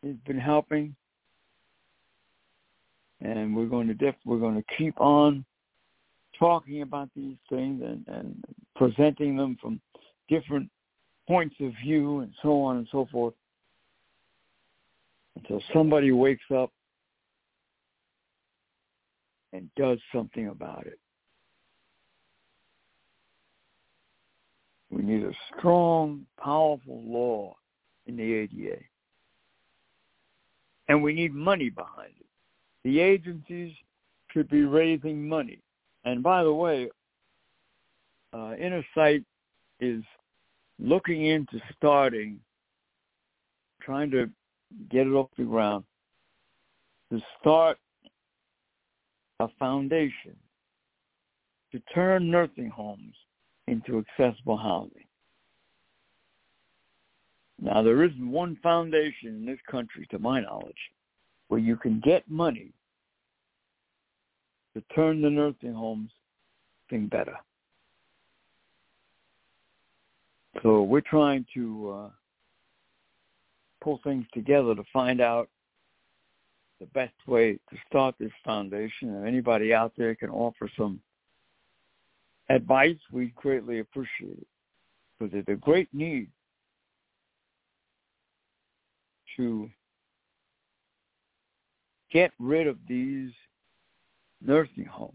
has 0.04 0.16
been 0.26 0.40
helping 0.40 0.96
and 3.22 3.56
we're 3.56 3.66
going 3.66 3.88
to 3.88 3.94
def- 3.94 4.16
we're 4.26 4.40
going 4.40 4.56
to 4.56 4.76
keep 4.78 5.00
on 5.00 5.46
talking 6.40 6.82
about 6.82 7.10
these 7.16 7.36
things 7.50 7.82
and, 7.84 8.06
and 8.08 8.44
presenting 8.76 9.36
them 9.36 9.58
from 9.62 9.80
different 10.30 10.70
points 11.28 11.56
of 11.60 11.72
view 11.84 12.22
and 12.22 12.34
so 12.42 12.62
on 12.62 12.78
and 12.78 12.88
so 12.92 13.08
forth 13.12 13.34
until 15.36 15.62
somebody 15.74 16.12
wakes 16.12 16.44
up 16.56 16.72
and 19.54 19.70
does 19.76 20.00
something 20.14 20.48
about 20.48 20.86
it. 20.88 21.00
We 24.90 25.04
need 25.04 25.24
a 25.24 25.34
strong, 25.56 26.26
powerful 26.42 27.04
law 27.06 27.56
in 28.08 28.18
the 28.18 28.34
ADA. 28.34 28.78
And 30.88 31.04
we 31.04 31.14
need 31.14 31.34
money 31.34 31.70
behind 31.70 32.14
it 32.20 32.26
the 32.84 33.00
agencies 33.00 33.74
should 34.32 34.50
be 34.50 34.64
raising 34.64 35.28
money. 35.28 35.60
And 36.06 36.24
by 36.24 36.44
the 36.44 36.54
way, 36.54 36.90
uh, 38.34 38.54
Inner 38.60 38.86
Sight 38.96 39.24
is 39.80 40.04
looking 40.80 41.26
into 41.26 41.60
starting, 41.76 42.40
trying 43.82 44.12
to 44.12 44.30
get 44.90 45.08
it 45.08 45.12
off 45.12 45.30
the 45.38 45.44
ground, 45.44 45.84
to 47.12 47.20
start 47.40 47.78
a 49.40 49.48
foundation 49.60 50.36
to 51.72 51.80
turn 51.94 52.30
nursing 52.32 52.70
homes 52.70 53.16
into 53.68 54.04
accessible 54.20 54.58
housing. 54.58 55.06
Now, 57.62 57.84
there 57.84 58.04
isn't 58.04 58.32
one 58.32 58.58
foundation 58.64 59.30
in 59.30 59.46
this 59.46 59.60
country, 59.70 60.08
to 60.12 60.20
my 60.20 60.42
knowledge, 60.42 60.74
where 61.50 61.60
you 61.60 61.76
can 61.76 62.00
get 62.00 62.30
money 62.30 62.72
to 64.74 64.82
turn 64.94 65.22
the 65.22 65.30
nursing 65.30 65.74
homes 65.74 66.12
thing 66.90 67.08
better. 67.08 67.36
So 70.64 70.84
we're 70.84 71.02
trying 71.02 71.46
to 71.54 71.90
uh, 71.90 72.10
pull 73.82 74.00
things 74.04 74.26
together 74.34 74.76
to 74.76 74.84
find 74.92 75.22
out 75.22 75.50
the 76.80 76.86
best 76.88 77.14
way 77.28 77.54
to 77.54 77.78
start 77.88 78.16
this 78.20 78.32
foundation. 78.44 79.16
If 79.16 79.26
anybody 79.26 79.74
out 79.74 79.94
there 79.98 80.16
can 80.16 80.30
offer 80.30 80.70
some 80.78 81.00
advice, 82.50 82.98
we'd 83.12 83.36
greatly 83.36 83.80
appreciate 83.80 84.38
it. 84.38 84.48
Because 85.18 85.32
there's 85.34 85.58
a 85.58 85.60
great 85.60 85.90
need 85.94 86.30
to 89.38 89.70
get 92.12 92.32
rid 92.40 92.68
of 92.68 92.78
these 92.88 93.32
nursing 94.42 94.86
homes 94.86 95.14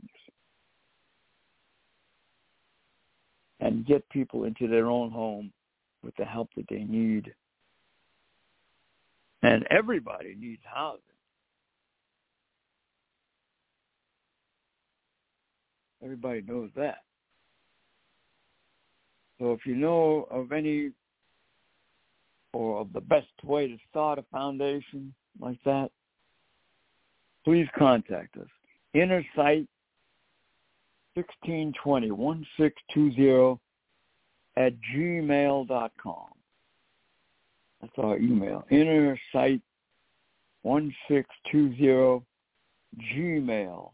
and 3.61 3.87
get 3.87 4.09
people 4.11 4.45
into 4.45 4.69
their 4.69 4.87
own 4.87 5.11
home 5.11 5.53
with 6.03 6.15
the 6.17 6.25
help 6.25 6.51
that 6.57 6.67
they 6.69 6.85
need. 6.85 7.33
And 9.43 9.67
everybody 9.71 10.35
needs 10.39 10.63
housing. 10.65 11.01
Everybody 16.03 16.43
knows 16.43 16.71
that. 16.77 16.99
So 19.39 19.53
if 19.53 19.61
you 19.67 19.75
know 19.75 20.29
of 20.31 20.53
any 20.53 20.91
or 22.53 22.81
of 22.81 22.93
the 22.93 23.01
best 23.01 23.27
way 23.43 23.67
to 23.67 23.77
start 23.91 24.19
a 24.19 24.25
foundation 24.31 25.13
like 25.41 25.59
that, 25.65 25.91
please 27.45 27.67
contact 27.77 28.37
us. 28.37 28.47
Inner 28.95 29.25
Sight 29.35 29.67
1620 31.15 32.11
1620 32.11 33.61
at 34.57 34.73
gmail.com. 34.95 36.27
That's 37.81 37.93
our 37.99 38.17
email. 38.19 38.65
Inner 38.71 39.19
Sight 39.33 39.61
1620 40.63 42.25
gmail.com. 43.13 43.91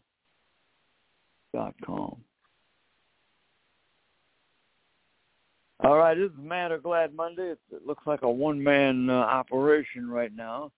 All 5.83 5.97
right, 5.97 6.15
this 6.15 6.29
is 6.29 6.37
Mad 6.39 6.71
or 6.71 6.77
Glad 6.77 7.15
Monday. 7.15 7.53
It 7.53 7.59
looks 7.87 8.05
like 8.05 8.21
a 8.21 8.29
one-man 8.29 9.09
uh, 9.09 9.13
operation 9.13 10.07
right 10.07 10.31
now. 10.35 10.71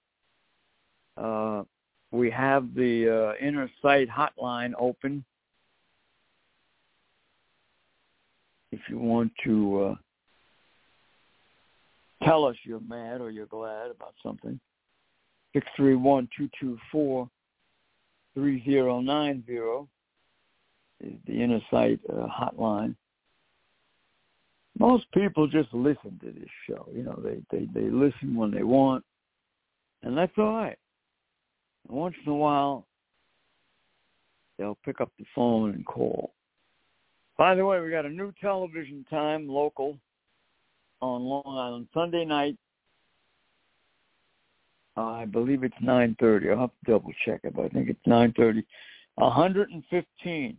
Uh, 1.18 1.64
we 2.14 2.30
have 2.30 2.76
the 2.76 3.34
uh, 3.34 3.46
inner 3.46 3.70
sight 3.82 4.08
hotline 4.08 4.74
open. 4.80 5.26
If 8.72 8.80
you 8.88 9.00
want 9.00 9.32
to 9.44 9.96
uh, 12.22 12.26
tell 12.26 12.46
us 12.46 12.56
you're 12.64 12.80
mad 12.82 13.20
or 13.20 13.32
you're 13.32 13.48
glad 13.48 13.90
about 13.90 14.14
something, 14.22 14.60
six 15.54 15.66
three 15.76 15.96
one 15.96 16.30
two 16.38 16.50
two 16.60 16.78
four 16.92 17.28
three 18.36 18.64
zero 18.64 19.02
nine 19.02 19.44
zero 19.48 19.88
is 21.04 21.14
the 21.26 21.34
inner 21.34 21.62
sight 21.72 22.00
uh, 22.12 22.28
hotline. 22.28 22.96
Most 24.78 25.06
people 25.14 25.48
just 25.48 25.74
listen 25.74 26.20
to 26.24 26.32
this 26.32 26.50
show. 26.68 26.88
You 26.94 27.04
know, 27.04 27.20
they, 27.24 27.42
they, 27.52 27.66
they 27.74 27.90
listen 27.90 28.36
when 28.36 28.52
they 28.52 28.64
want, 28.64 29.04
and 30.04 30.16
that's 30.16 30.32
all 30.38 30.54
right 30.54 30.78
once 31.88 32.16
in 32.26 32.32
a 32.32 32.36
while, 32.36 32.86
they'll 34.58 34.78
pick 34.86 35.02
up 35.02 35.12
the 35.20 35.26
phone 35.36 35.72
and 35.72 35.86
call. 35.86 36.34
By 37.38 37.56
the 37.56 37.66
way, 37.66 37.80
we 37.80 37.90
got 37.90 38.06
a 38.06 38.10
new 38.10 38.32
television 38.40 39.06
time 39.10 39.48
local 39.48 39.98
on 41.02 41.24
Long 41.24 41.44
Island 41.46 41.88
Sunday 41.94 42.26
night. 42.26 42.58
I 44.96 45.26
believe 45.26 45.64
it's 45.64 45.74
9:30. 45.82 46.52
I'll 46.52 46.60
have 46.60 46.70
to 46.70 46.92
double 46.92 47.12
check 47.26 47.42
it, 47.44 47.56
but 47.56 47.66
I 47.66 47.70
think 47.70 47.90
it's 47.90 48.06
9:30. 48.06 48.64
115 49.16 50.58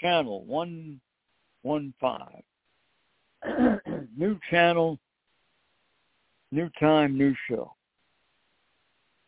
channel 0.00 0.44
115. 0.44 2.42
new 4.16 4.38
channel, 4.50 4.98
new 6.50 6.68
time, 6.80 7.16
new 7.18 7.34
show. 7.48 7.74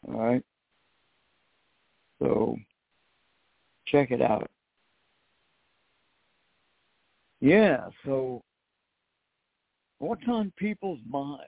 All 0.09 0.19
right. 0.19 0.43
So 2.21 2.57
check 3.87 4.11
it 4.11 4.23
out. 4.23 4.51
Yeah, 7.41 7.89
so 8.05 8.43
what's 9.99 10.23
on 10.29 10.53
people's 10.57 11.01
mind? 11.09 11.41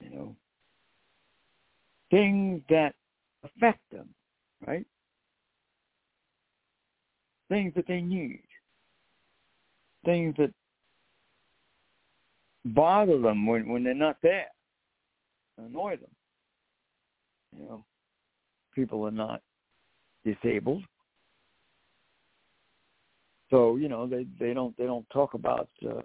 You 0.00 0.10
know, 0.10 0.36
things 2.10 2.62
that 2.68 2.94
affect 3.42 3.80
them, 3.90 4.08
right? 4.66 4.86
Things 7.48 7.72
that 7.74 7.86
they 7.88 8.00
need, 8.00 8.44
things 10.04 10.34
that 10.38 10.52
bother 12.64 13.18
them 13.20 13.44
when 13.44 13.68
when 13.68 13.82
they're 13.82 13.94
not 13.94 14.18
there, 14.22 14.46
annoy 15.58 15.96
them. 15.96 16.10
You 17.58 17.66
know, 17.66 17.84
people 18.74 19.04
are 19.06 19.10
not 19.10 19.42
disabled, 20.24 20.84
so 23.50 23.76
you 23.76 23.88
know 23.88 24.06
they 24.06 24.26
they 24.38 24.54
don't 24.54 24.76
they 24.76 24.84
don't 24.84 25.08
talk 25.10 25.34
about 25.34 25.68
uh, 25.88 26.00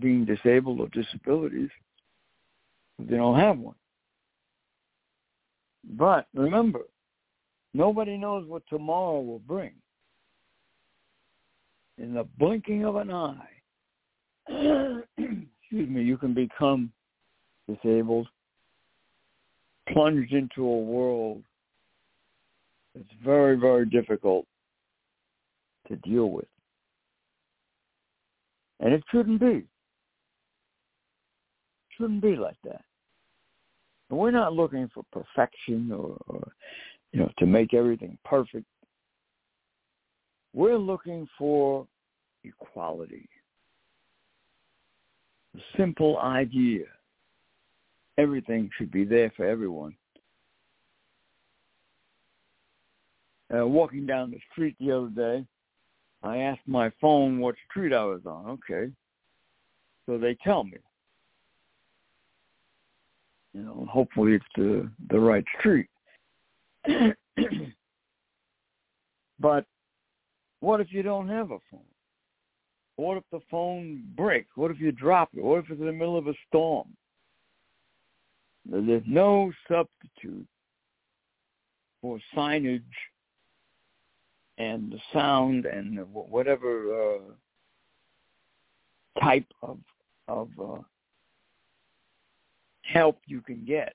being 0.00 0.24
disabled 0.24 0.80
or 0.80 0.88
disabilities. 0.88 1.70
They 2.98 3.16
don't 3.16 3.38
have 3.38 3.58
one. 3.58 3.76
But 5.96 6.26
remember, 6.34 6.80
nobody 7.74 8.16
knows 8.16 8.46
what 8.48 8.62
tomorrow 8.68 9.20
will 9.20 9.38
bring. 9.38 9.72
In 11.98 12.12
the 12.12 12.24
blinking 12.38 12.84
of 12.84 12.96
an 12.96 13.10
eye, 13.10 13.48
excuse 15.18 15.88
me, 15.88 16.02
you 16.02 16.18
can 16.18 16.34
become 16.34 16.92
disabled, 17.68 18.28
plunged 19.92 20.32
into 20.32 20.64
a 20.64 20.78
world 20.78 21.42
that's 22.94 23.06
very, 23.24 23.56
very 23.56 23.86
difficult 23.86 24.46
to 25.88 25.96
deal 25.96 26.30
with. 26.30 26.48
And 28.80 28.92
it 28.92 29.02
shouldn't 29.10 29.40
be. 29.40 29.46
It 29.46 29.64
shouldn't 31.96 32.22
be 32.22 32.36
like 32.36 32.56
that. 32.64 32.82
And 34.10 34.18
we're 34.18 34.30
not 34.30 34.52
looking 34.52 34.88
for 34.94 35.04
perfection 35.12 35.90
or, 35.92 36.16
or, 36.28 36.52
you 37.12 37.20
know, 37.20 37.30
to 37.38 37.46
make 37.46 37.74
everything 37.74 38.18
perfect. 38.24 38.66
We're 40.52 40.78
looking 40.78 41.28
for 41.38 41.86
equality. 42.44 43.28
A 45.56 45.60
simple 45.76 46.18
idea. 46.18 46.84
Everything 48.18 48.70
should 48.76 48.90
be 48.90 49.04
there 49.04 49.32
for 49.36 49.46
everyone. 49.46 49.94
Uh, 53.54 53.66
walking 53.66 54.06
down 54.06 54.30
the 54.30 54.40
street 54.50 54.74
the 54.80 54.90
other 54.90 55.08
day, 55.08 55.44
I 56.22 56.38
asked 56.38 56.66
my 56.66 56.90
phone 57.00 57.38
what 57.38 57.54
street 57.70 57.92
I 57.92 58.04
was 58.04 58.22
on. 58.26 58.50
Okay. 58.50 58.90
So 60.06 60.18
they 60.18 60.36
tell 60.42 60.64
me. 60.64 60.78
You 63.54 63.62
know, 63.62 63.86
hopefully 63.90 64.34
it's 64.34 64.44
the 64.56 64.90
the 65.10 65.18
right 65.18 65.44
street. 65.58 65.88
but 69.40 69.64
what 70.60 70.80
if 70.80 70.88
you 70.92 71.02
don't 71.02 71.28
have 71.28 71.50
a 71.50 71.58
phone? 71.70 71.80
What 72.96 73.16
if 73.18 73.24
the 73.30 73.40
phone 73.50 74.04
breaks? 74.16 74.50
What 74.56 74.70
if 74.70 74.80
you 74.80 74.92
drop 74.92 75.30
it? 75.34 75.42
What 75.42 75.58
if 75.60 75.70
it's 75.70 75.80
in 75.80 75.86
the 75.86 75.92
middle 75.92 76.18
of 76.18 76.26
a 76.26 76.34
storm? 76.48 76.88
There's 78.70 79.02
no 79.06 79.52
substitute 79.68 80.46
for 82.02 82.18
signage 82.36 82.82
and 84.58 84.92
the 84.92 84.98
sound 85.12 85.66
and 85.66 85.98
whatever 86.12 87.16
uh, 87.16 87.18
type 89.20 89.46
of 89.62 89.78
of 90.28 90.48
uh, 90.60 90.78
help 92.82 93.20
you 93.26 93.40
can 93.40 93.64
get. 93.64 93.94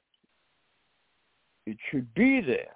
It 1.66 1.78
should 1.90 2.14
be 2.14 2.42
there. 2.42 2.76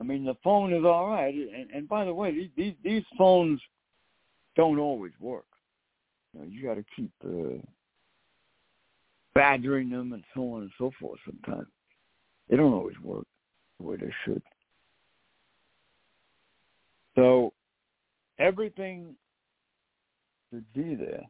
I 0.00 0.04
mean, 0.04 0.24
the 0.24 0.36
phone 0.42 0.72
is 0.72 0.84
all 0.84 1.08
right, 1.08 1.34
and, 1.34 1.70
and 1.72 1.88
by 1.88 2.04
the 2.04 2.12
way, 2.12 2.32
these, 2.32 2.50
these 2.56 2.74
these 2.82 3.04
phones 3.16 3.60
don't 4.56 4.78
always 4.78 5.12
work. 5.20 5.46
You, 6.32 6.40
know, 6.40 6.46
you 6.48 6.62
got 6.62 6.74
to 6.74 6.84
keep 6.96 7.10
uh, 7.24 7.64
badgering 9.34 9.90
them 9.90 10.12
and 10.12 10.24
so 10.34 10.54
on 10.54 10.62
and 10.62 10.70
so 10.78 10.90
forth. 11.00 11.18
Sometimes 11.24 11.68
they 12.48 12.56
don't 12.56 12.72
always 12.72 12.98
work 13.02 13.26
the 13.78 13.86
way 13.86 13.96
they 13.96 14.12
should. 14.24 14.42
So 17.14 17.52
everything 18.38 19.14
should 20.50 20.64
be 20.72 20.94
there. 20.94 21.24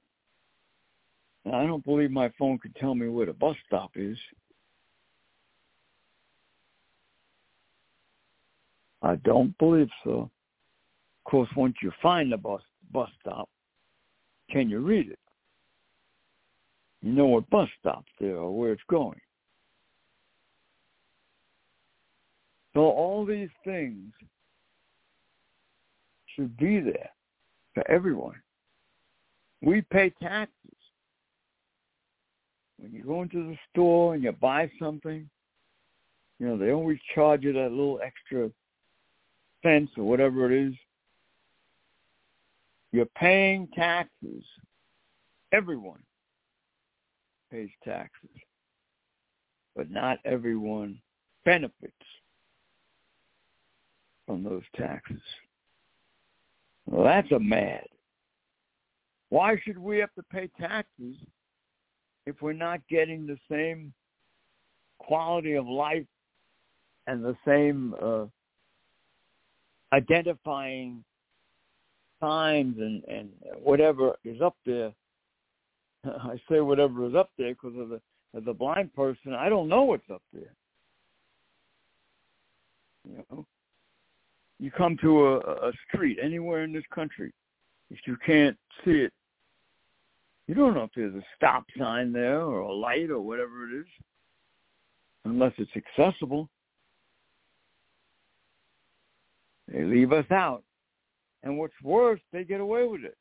Now, 1.44 1.58
I 1.58 1.66
don't 1.66 1.84
believe 1.84 2.10
my 2.10 2.30
phone 2.38 2.58
could 2.58 2.74
tell 2.76 2.94
me 2.94 3.08
where 3.08 3.26
the 3.26 3.32
bus 3.32 3.56
stop 3.66 3.90
is. 3.96 4.16
I 9.02 9.16
don't 9.16 9.56
believe 9.58 9.88
so. 10.04 10.30
Of 11.24 11.30
course, 11.30 11.48
once 11.56 11.74
you 11.82 11.90
find 12.00 12.30
the 12.30 12.36
bus 12.36 12.62
bus 12.92 13.10
stop, 13.20 13.48
can 14.52 14.68
you 14.68 14.80
read 14.80 15.10
it? 15.10 15.18
You 17.00 17.12
know 17.12 17.26
what 17.26 17.50
bus 17.50 17.68
stop's 17.80 18.12
there 18.20 18.36
or 18.36 18.56
where 18.56 18.72
it's 18.72 18.82
going. 18.88 19.20
So 22.74 22.80
all 22.80 23.26
these 23.26 23.50
things 23.64 24.12
should 26.36 26.56
be 26.56 26.80
there 26.80 27.10
for 27.74 27.88
everyone. 27.90 28.40
We 29.62 29.82
pay 29.82 30.10
taxes. 30.22 30.52
When 32.78 32.92
you 32.92 33.04
go 33.04 33.22
into 33.22 33.48
the 33.48 33.58
store 33.70 34.14
and 34.14 34.22
you 34.22 34.32
buy 34.32 34.70
something, 34.78 35.28
you 36.38 36.46
know, 36.46 36.56
they 36.56 36.72
always 36.72 36.98
charge 37.14 37.42
you 37.42 37.52
that 37.52 37.70
little 37.70 38.00
extra 38.04 38.50
cents 39.62 39.92
or 39.96 40.04
whatever 40.04 40.50
it 40.50 40.68
is. 40.68 40.74
You're 42.92 43.06
paying 43.06 43.68
taxes. 43.74 44.44
Everyone 45.52 46.02
pays 47.50 47.70
taxes. 47.84 48.30
But 49.74 49.90
not 49.90 50.18
everyone 50.24 51.00
benefits 51.44 51.92
from 54.26 54.44
those 54.44 54.62
taxes. 54.76 55.20
Well, 56.86 57.04
that's 57.04 57.32
a 57.32 57.38
mad. 57.38 57.86
Why 59.30 59.56
should 59.64 59.78
we 59.78 59.98
have 59.98 60.12
to 60.14 60.22
pay 60.24 60.50
taxes 60.60 61.16
if 62.26 62.42
we're 62.42 62.52
not 62.52 62.80
getting 62.88 63.26
the 63.26 63.38
same 63.50 63.94
quality 64.98 65.54
of 65.54 65.66
life 65.66 66.06
and 67.06 67.24
the 67.24 67.36
same 67.46 67.94
uh, 68.02 68.26
identifying 69.92 71.02
signs 72.22 72.78
and, 72.78 73.02
and 73.04 73.28
whatever 73.62 74.14
is 74.24 74.40
up 74.40 74.56
there? 74.64 74.92
I 76.04 76.40
say 76.50 76.60
whatever 76.60 77.06
is 77.06 77.14
up 77.14 77.30
there 77.36 77.54
because 77.54 77.78
of 77.78 77.88
the, 77.88 78.00
of 78.34 78.44
the 78.44 78.54
blind 78.54 78.94
person. 78.94 79.34
I 79.34 79.48
don't 79.48 79.68
know 79.68 79.82
what's 79.82 80.08
up 80.10 80.22
there. 80.32 80.54
You 83.08 83.24
know, 83.30 83.46
you 84.60 84.70
come 84.70 84.96
to 85.02 85.26
a, 85.26 85.38
a 85.38 85.72
street 85.88 86.18
anywhere 86.22 86.62
in 86.62 86.72
this 86.72 86.84
country, 86.94 87.32
if 87.90 87.98
you 88.06 88.16
can't 88.24 88.56
see 88.84 88.92
it, 88.92 89.12
you 90.46 90.54
don't 90.54 90.74
know 90.74 90.84
if 90.84 90.90
there's 90.94 91.14
a 91.14 91.24
stop 91.36 91.64
sign 91.78 92.12
there 92.12 92.40
or 92.42 92.60
a 92.60 92.72
light 92.72 93.10
or 93.10 93.20
whatever 93.20 93.68
it 93.68 93.80
is, 93.80 93.86
unless 95.24 95.52
it's 95.58 95.70
accessible. 95.76 96.48
They 99.68 99.82
leave 99.82 100.12
us 100.12 100.30
out. 100.30 100.62
And 101.42 101.58
what's 101.58 101.74
worse, 101.82 102.20
they 102.32 102.44
get 102.44 102.60
away 102.60 102.86
with 102.86 103.04
it. 103.04 103.16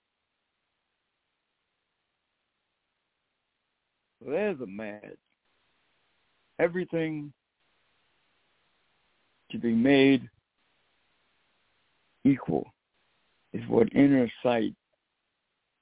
There's 4.26 4.60
a 4.62 4.68
mad. 4.68 5.18
Everything 6.60 7.34
to 9.50 9.58
be 9.58 9.74
made 9.74 10.30
equal 12.24 12.72
is 13.54 13.68
what 13.68 13.94
inner 13.96 14.30
sight 14.44 14.76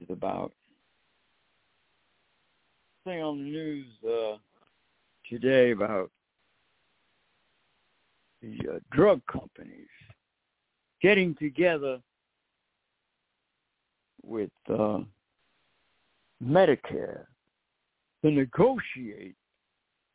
is 0.00 0.08
about. 0.10 0.52
Thing 3.04 3.22
on 3.22 3.38
the 3.38 3.44
news 3.44 3.86
uh, 4.08 4.36
today 5.28 5.72
about 5.72 6.10
the 8.42 8.58
uh, 8.74 8.78
drug 8.90 9.20
companies 9.30 9.86
getting 11.02 11.34
together 11.34 11.98
with 14.24 14.50
uh, 14.68 14.98
Medicare 16.44 17.24
to 18.22 18.30
negotiate 18.30 19.34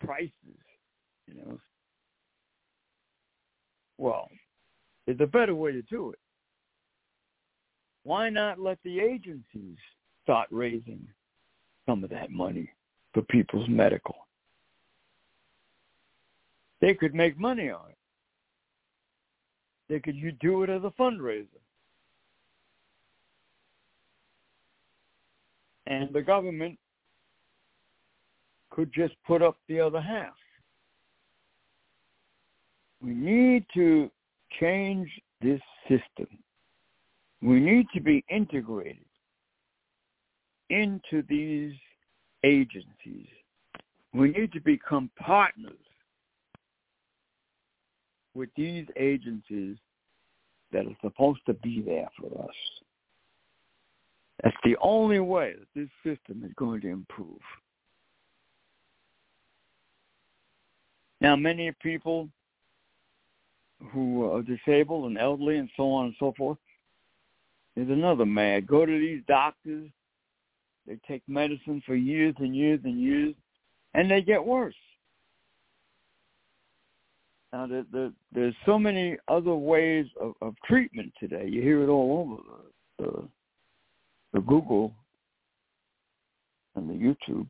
prices, 0.03 0.31
you 1.27 1.35
know. 1.35 1.59
Well, 3.97 4.29
there's 5.05 5.21
a 5.21 5.27
better 5.27 5.55
way 5.55 5.71
to 5.71 5.81
do 5.83 6.11
it. 6.11 6.19
Why 8.03 8.29
not 8.29 8.59
let 8.59 8.77
the 8.83 8.99
agencies 8.99 9.77
start 10.23 10.47
raising 10.51 11.07
some 11.87 12.03
of 12.03 12.09
that 12.11 12.29
money 12.29 12.69
for 13.13 13.21
people's 13.23 13.67
medical? 13.69 14.15
They 16.81 16.93
could 16.93 17.15
make 17.15 17.39
money 17.39 17.69
on 17.69 17.89
it. 17.89 17.97
They 19.87 19.99
could 19.99 20.15
you 20.15 20.31
do 20.33 20.63
it 20.63 20.69
as 20.69 20.83
a 20.83 20.91
fundraiser. 20.99 21.47
And 25.87 26.11
the 26.13 26.21
government 26.21 26.77
could 28.71 28.91
just 28.93 29.13
put 29.25 29.41
up 29.41 29.57
the 29.67 29.79
other 29.79 30.01
half. 30.01 30.33
We 33.01 33.13
need 33.13 33.65
to 33.75 34.09
change 34.59 35.09
this 35.41 35.61
system. 35.87 36.27
We 37.41 37.59
need 37.59 37.87
to 37.93 38.01
be 38.01 38.23
integrated 38.29 39.05
into 40.69 41.23
these 41.29 41.73
agencies. 42.43 43.27
We 44.13 44.29
need 44.29 44.51
to 44.53 44.61
become 44.61 45.11
partners 45.19 45.73
with 48.33 48.49
these 48.55 48.85
agencies 48.97 49.77
that 50.71 50.85
are 50.85 50.97
supposed 51.01 51.41
to 51.45 51.53
be 51.53 51.81
there 51.81 52.07
for 52.19 52.43
us. 52.43 52.55
That's 54.45 54.55
the 54.63 54.77
only 54.79 55.19
way 55.19 55.55
that 55.57 55.67
this 55.73 55.89
system 56.03 56.43
is 56.45 56.51
going 56.55 56.79
to 56.81 56.87
improve. 56.87 57.39
Now, 61.19 61.35
many 61.35 61.71
people 61.81 62.29
who 63.91 64.31
are 64.31 64.43
disabled 64.43 65.05
and 65.05 65.17
elderly 65.17 65.57
and 65.57 65.67
so 65.75 65.91
on 65.91 66.05
and 66.05 66.15
so 66.19 66.31
forth, 66.37 66.59
is 67.75 67.89
another 67.89 68.25
mad. 68.25 68.67
Go 68.67 68.85
to 68.85 68.99
these 68.99 69.21
doctors. 69.27 69.89
They 70.85 70.97
take 71.07 71.23
medicine 71.27 71.81
for 71.83 71.95
years 71.95 72.35
and 72.37 72.55
years 72.55 72.79
and 72.83 73.01
years, 73.01 73.33
and 73.95 74.09
they 74.09 74.21
get 74.21 74.45
worse. 74.45 74.75
Now, 77.51 77.65
there, 77.65 77.85
there, 77.91 78.11
there's 78.31 78.55
so 78.65 78.77
many 78.77 79.17
other 79.27 79.55
ways 79.55 80.05
of, 80.21 80.35
of 80.41 80.53
treatment 80.65 81.11
today. 81.19 81.47
You 81.49 81.63
hear 81.63 81.81
it 81.81 81.89
all 81.89 82.27
over 82.29 82.41
Google 84.45 84.93
and 86.75 86.89
the 86.89 86.93
YouTube. 86.93 87.47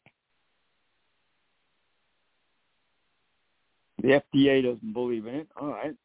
The 4.02 4.22
FDA 4.36 4.64
doesn't 4.64 4.94
believe 4.94 5.26
in 5.26 5.36
it. 5.36 5.48
All 5.60 5.70
right. 5.70 5.96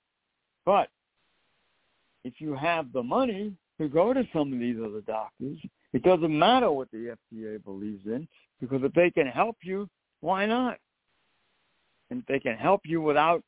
But 0.64 0.88
if 2.24 2.34
you 2.38 2.54
have 2.54 2.92
the 2.92 3.02
money 3.02 3.52
to 3.78 3.88
go 3.88 4.12
to 4.12 4.22
some 4.32 4.52
of 4.52 4.58
these 4.58 4.76
other 4.78 5.00
doctors, 5.02 5.58
it 5.92 6.02
doesn't 6.02 6.38
matter 6.38 6.70
what 6.70 6.90
the 6.92 7.16
FDA 7.34 7.62
believes 7.62 8.06
in 8.06 8.28
because 8.60 8.82
if 8.84 8.92
they 8.92 9.10
can 9.10 9.26
help 9.26 9.56
you, 9.62 9.88
why 10.20 10.46
not? 10.46 10.78
And 12.10 12.20
if 12.20 12.26
they 12.26 12.38
can 12.38 12.56
help 12.56 12.82
you 12.84 13.00
without 13.00 13.42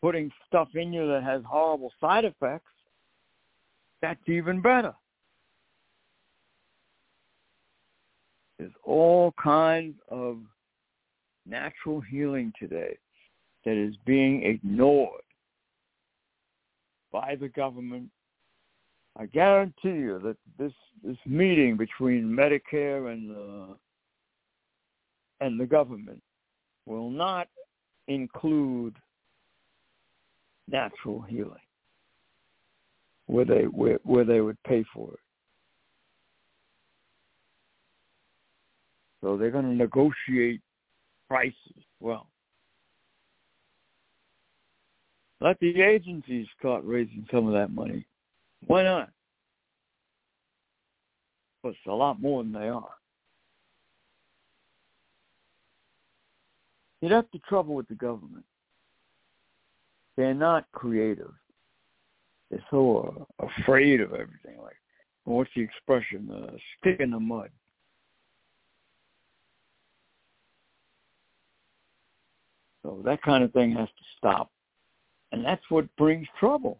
putting 0.00 0.30
stuff 0.46 0.68
in 0.74 0.92
you 0.92 1.06
that 1.08 1.22
has 1.22 1.42
horrible 1.46 1.92
side 2.00 2.24
effects, 2.24 2.70
that's 4.02 4.20
even 4.28 4.60
better. 4.60 4.94
There's 8.58 8.72
all 8.84 9.32
kinds 9.42 9.96
of 10.08 10.38
natural 11.46 12.00
healing 12.00 12.52
today 12.58 12.96
that 13.64 13.76
is 13.76 13.94
being 14.04 14.44
ignored 14.44 15.22
by 17.12 17.36
the 17.40 17.48
government. 17.48 18.10
I 19.16 19.26
guarantee 19.26 19.74
you 19.88 20.20
that 20.24 20.36
this 20.58 20.72
this 21.02 21.16
meeting 21.26 21.76
between 21.76 22.24
Medicare 22.24 23.12
and 23.12 23.30
the 23.30 23.76
and 25.40 25.60
the 25.60 25.66
government 25.66 26.22
will 26.86 27.10
not 27.10 27.48
include 28.08 28.96
natural 30.68 31.20
healing, 31.20 31.52
where 33.26 33.44
they 33.44 33.62
where, 33.64 33.98
where 34.04 34.24
they 34.24 34.40
would 34.40 34.60
pay 34.64 34.84
for 34.92 35.12
it. 35.12 35.20
So 39.24 39.38
they're 39.38 39.50
going 39.50 39.64
to 39.64 39.74
negotiate 39.74 40.60
prices. 41.28 41.54
Well, 41.98 42.26
let 45.40 45.58
the 45.60 45.80
agencies 45.80 46.46
start 46.58 46.84
raising 46.84 47.26
some 47.32 47.46
of 47.46 47.54
that 47.54 47.72
money. 47.72 48.04
Why 48.66 48.82
not? 48.82 49.08
But 51.62 51.70
it's 51.70 51.78
a 51.88 51.92
lot 51.92 52.20
more 52.20 52.42
than 52.42 52.52
they 52.52 52.68
are. 52.68 52.90
See, 57.00 57.08
that's 57.08 57.28
the 57.32 57.40
trouble 57.48 57.74
with 57.74 57.88
the 57.88 57.94
government. 57.94 58.44
They're 60.18 60.34
not 60.34 60.66
creative. 60.72 61.32
They're 62.50 62.62
so 62.70 63.26
uh, 63.40 63.46
afraid 63.46 64.02
of 64.02 64.12
everything. 64.12 64.60
Like, 64.62 64.76
what's 65.24 65.50
the 65.56 65.62
expression? 65.62 66.30
Uh, 66.30 66.56
stick 66.78 67.00
in 67.00 67.10
the 67.10 67.20
mud. 67.20 67.48
So 72.84 73.00
that 73.04 73.22
kind 73.22 73.42
of 73.42 73.52
thing 73.52 73.72
has 73.72 73.88
to 73.88 74.04
stop. 74.18 74.50
And 75.32 75.44
that's 75.44 75.62
what 75.70 75.86
brings 75.96 76.28
trouble. 76.38 76.78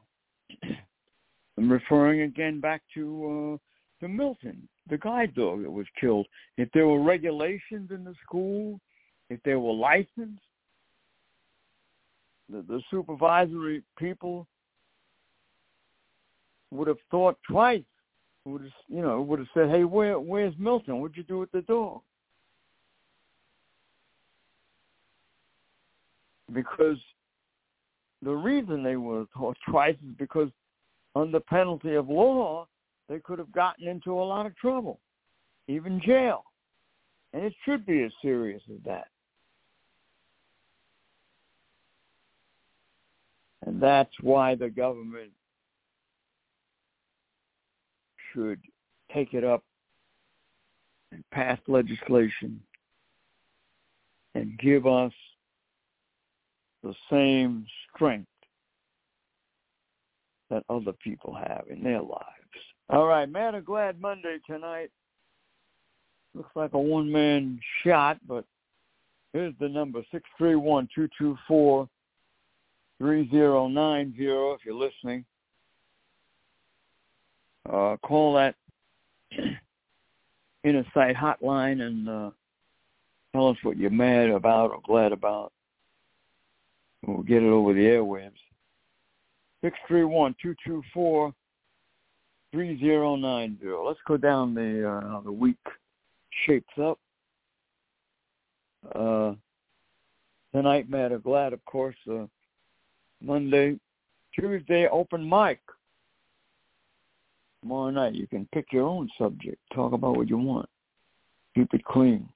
I'm 1.59 1.71
referring 1.71 2.21
again 2.23 2.61
back 2.61 2.83
to 2.95 3.55
uh, 3.55 4.05
to 4.05 4.09
Milton, 4.09 4.69
the 4.91 4.99
guide 4.99 5.35
dog 5.35 5.63
that 5.63 5.71
was 5.71 5.87
killed. 5.99 6.27
If 6.59 6.69
there 6.73 6.87
were 6.87 7.03
regulations 7.03 7.91
in 7.91 8.05
the 8.05 8.15
school, 8.23 8.81
if 9.31 9.41
there 9.45 9.59
were 9.59 9.73
licensed, 9.73 10.43
the, 12.51 12.63
the 12.69 12.83
supervisory 12.91 13.83
people 13.99 14.47
would 16.71 16.89
have 16.89 16.99
thought 17.11 17.39
twice. 17.49 17.85
Would 18.45 18.63
have, 18.63 18.71
you 18.89 19.01
know, 19.01 19.23
would 19.23 19.39
have 19.39 19.49
said, 19.55 19.71
"Hey, 19.71 19.85
where 19.85 20.21
where's 20.21 20.55
Milton? 20.59 21.01
What'd 21.01 21.17
you 21.17 21.23
do 21.23 21.39
with 21.39 21.51
the 21.53 21.63
dog?" 21.63 22.03
Because 26.53 26.99
the 28.23 28.33
reason 28.33 28.83
they 28.83 28.97
were 28.97 29.25
taught 29.37 29.57
twice 29.69 29.97
is 30.07 30.15
because 30.19 30.51
under 31.17 31.41
penalty 31.41 31.95
of 31.95 32.09
law, 32.09 32.67
they 33.09 33.19
could 33.21 33.39
have 33.39 33.53
gotten 33.53 33.87
into 33.87 34.13
a 34.13 34.23
lot 34.25 34.47
of 34.47 34.57
trouble, 34.57 35.01
even 35.69 36.01
jail. 36.01 36.45
And 37.33 37.45
it 37.45 37.55
should 37.65 37.85
be 37.85 38.03
as 38.03 38.13
serious 38.23 38.63
as 38.71 38.81
that. 38.85 39.09
And 43.67 43.81
that's 43.81 44.13
why 44.21 44.55
the 44.55 44.69
government 44.69 45.31
should 48.33 48.61
take 49.13 49.33
it 49.33 49.45
up 49.45 49.63
and 51.13 51.25
pass 51.31 51.59
legislation 51.67 52.61
and 54.35 54.59
give 54.59 54.87
us 54.87 55.13
the 56.85 56.95
same 57.11 57.67
strength 57.95 58.29
that 60.51 60.63
other 60.69 60.93
people 60.93 61.35
have 61.35 61.65
in 61.69 61.83
their 61.83 62.03
lives. 62.03 62.29
All 62.91 63.07
right, 63.07 63.29
Mad 63.29 63.55
or 63.55 63.63
Glad 63.63 64.01
Monday 64.01 64.37
tonight. 64.47 64.91
Looks 66.35 66.55
like 66.55 66.75
a 66.75 66.79
one-man 66.79 67.59
shot, 67.83 68.19
but 68.29 68.45
here's 69.33 69.55
the 69.59 69.69
number, 69.69 70.03
six 70.13 70.29
three 70.37 70.57
one 70.57 70.89
two 70.95 71.09
two 71.19 71.37
four 71.49 71.89
three 72.99 73.29
zero 73.31 73.67
nine 73.67 74.15
zero. 74.17 74.53
if 74.53 74.61
you're 74.65 74.75
listening. 74.75 75.25
Uh, 77.67 77.97
call 78.05 78.35
that 78.35 78.55
inner 80.65 80.85
sight 80.93 81.17
hotline 81.17 81.81
and 81.81 82.09
uh, 82.09 82.31
tell 83.33 83.49
us 83.49 83.57
what 83.63 83.79
you're 83.79 83.91
mad 83.91 84.29
about 84.29 84.71
or 84.71 84.81
glad 84.85 85.13
about. 85.13 85.54
We'll 87.07 87.23
get 87.23 87.43
it 87.43 87.49
over 87.49 87.73
the 87.73 87.81
airwaves. 87.81 88.33
Six 89.63 89.77
three 89.89 90.05
one 90.05 90.35
two 90.41 90.55
two 90.65 90.83
four 90.93 91.33
three 92.53 92.79
zero 92.79 93.17
nine 93.17 93.59
zero. 93.61 93.87
Let's 93.87 94.01
go 94.07 94.17
down 94.17 94.55
the 94.55 94.89
uh, 94.89 95.01
how 95.01 95.23
the 95.25 95.33
week 95.33 95.57
shapes 96.47 96.73
up. 96.81 96.99
Uh, 98.95 99.35
tonight, 100.53 100.91
Mad 100.91 101.13
or 101.13 101.19
Glad, 101.19 101.53
of 101.53 101.65
course. 101.65 101.97
Uh, 102.11 102.27
Monday, 103.23 103.79
Tuesday, 104.39 104.87
open 104.89 105.29
mic. 105.29 105.61
Tomorrow 107.63 107.91
night, 107.91 108.15
you 108.15 108.27
can 108.27 108.47
pick 108.53 108.67
your 108.73 108.87
own 108.87 109.09
subject. 109.17 109.57
Talk 109.75 109.93
about 109.95 110.17
what 110.17 110.29
you 110.29 110.37
want. 110.37 110.69
Keep 111.55 111.73
it 111.73 111.85
clean. 111.85 112.29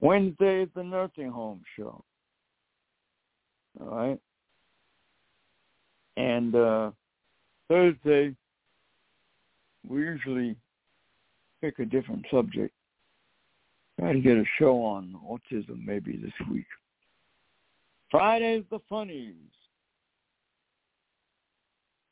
Wednesday 0.00 0.62
is 0.62 0.68
the 0.76 0.84
nursing 0.84 1.30
home 1.30 1.62
show. 1.76 2.04
All 3.80 3.88
right. 3.88 4.20
And 6.16 6.54
uh, 6.54 6.90
Thursday, 7.68 8.34
we 9.88 10.00
usually 10.00 10.56
pick 11.60 11.78
a 11.78 11.84
different 11.84 12.26
subject. 12.30 12.74
Try 13.98 14.12
to 14.12 14.20
get 14.20 14.36
a 14.36 14.44
show 14.58 14.82
on 14.82 15.14
autism 15.26 15.84
maybe 15.84 16.16
this 16.16 16.32
week. 16.50 16.66
Friday's 18.10 18.64
the 18.70 18.78
funnies. 18.88 19.34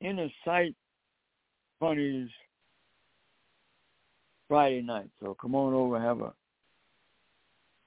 Inner 0.01 0.29
sight 0.45 0.75
funnies 1.79 2.31
Friday 4.49 4.83
night. 4.83 5.11
So 5.21 5.37
come 5.41 5.55
on 5.55 5.75
over, 5.75 6.01
have 6.01 6.21
a 6.23 6.33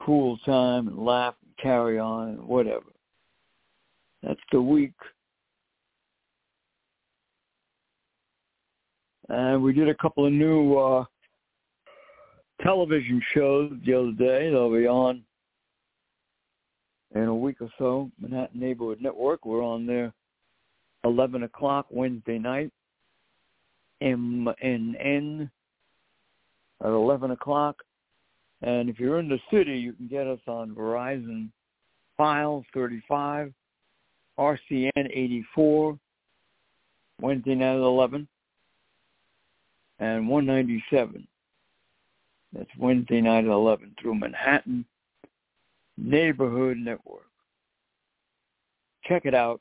cool 0.00 0.38
time 0.38 0.88
and 0.88 1.04
laugh 1.04 1.34
and 1.44 1.56
carry 1.56 1.98
on 1.98 2.28
and 2.30 2.44
whatever. 2.44 2.93
That's 4.24 4.40
the 4.52 4.60
week. 4.60 4.94
And 9.28 9.62
we 9.62 9.72
did 9.72 9.88
a 9.88 9.94
couple 9.94 10.26
of 10.26 10.32
new 10.32 10.76
uh, 10.76 11.04
television 12.62 13.22
shows 13.34 13.72
the 13.84 13.94
other 13.94 14.12
day. 14.12 14.50
They'll 14.50 14.72
be 14.72 14.86
on 14.86 15.22
in 17.14 17.24
a 17.24 17.34
week 17.34 17.60
or 17.60 17.70
so. 17.78 18.10
Manhattan 18.20 18.60
Neighborhood 18.60 19.00
Network. 19.00 19.44
We're 19.44 19.64
on 19.64 19.86
there 19.86 20.12
11 21.04 21.42
o'clock 21.44 21.86
Wednesday 21.90 22.38
night. 22.38 22.72
MNN 24.02 25.50
at 26.82 26.88
11 26.88 27.30
o'clock. 27.30 27.76
And 28.62 28.88
if 28.88 28.98
you're 28.98 29.18
in 29.18 29.28
the 29.28 29.38
city, 29.50 29.78
you 29.78 29.92
can 29.92 30.08
get 30.08 30.26
us 30.26 30.40
on 30.46 30.74
Verizon 30.74 31.50
FiOS 32.18 32.64
35, 32.72 33.52
RCN 34.38 34.90
84, 34.96 35.98
Wednesday 37.20 37.54
night 37.54 37.74
at 37.74 37.80
11, 37.80 38.26
and 40.00 40.28
197. 40.28 41.26
That's 42.52 42.70
Wednesday 42.78 43.20
night 43.20 43.44
at 43.44 43.50
11 43.50 43.94
through 44.00 44.14
Manhattan 44.16 44.84
Neighborhood 45.96 46.76
Network. 46.76 47.26
Check 49.04 49.26
it 49.26 49.34
out. 49.34 49.60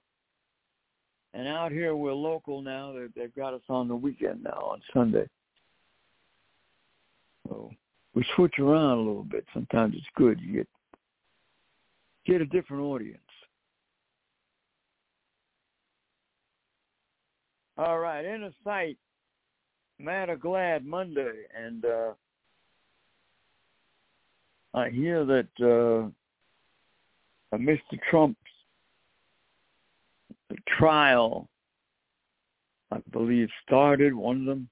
And 1.34 1.48
out 1.48 1.72
here, 1.72 1.96
we're 1.96 2.14
local 2.14 2.62
now. 2.62 2.94
They've 3.16 3.36
got 3.36 3.54
us 3.54 3.62
on 3.68 3.88
the 3.88 3.96
weekend 3.96 4.44
now, 4.44 4.70
on 4.72 4.82
Sunday. 4.94 5.28
So 7.48 7.72
we 8.14 8.24
switch 8.36 8.60
around 8.60 9.00
a 9.00 9.02
little 9.02 9.24
bit. 9.24 9.46
Sometimes 9.54 9.96
it's 9.96 10.06
good. 10.16 10.40
You 10.40 10.54
get 10.54 10.68
get 12.26 12.42
a 12.42 12.46
different 12.46 12.84
audience. 12.84 13.20
All 17.78 17.98
right, 17.98 18.24
inner 18.24 18.52
sight, 18.64 18.98
Mad 19.98 20.30
or 20.30 20.36
Glad 20.36 20.86
Monday, 20.86 21.46
and 21.58 21.84
uh, 21.84 22.14
I 24.76 24.90
hear 24.90 25.26
that 25.26 25.48
uh, 25.60 27.58
Mr. 27.58 28.00
Trump's 28.10 28.38
trial, 30.68 31.50
I 32.92 32.98
believe, 33.12 33.50
started. 33.66 34.14
One 34.14 34.42
of 34.42 34.46
them. 34.46 34.70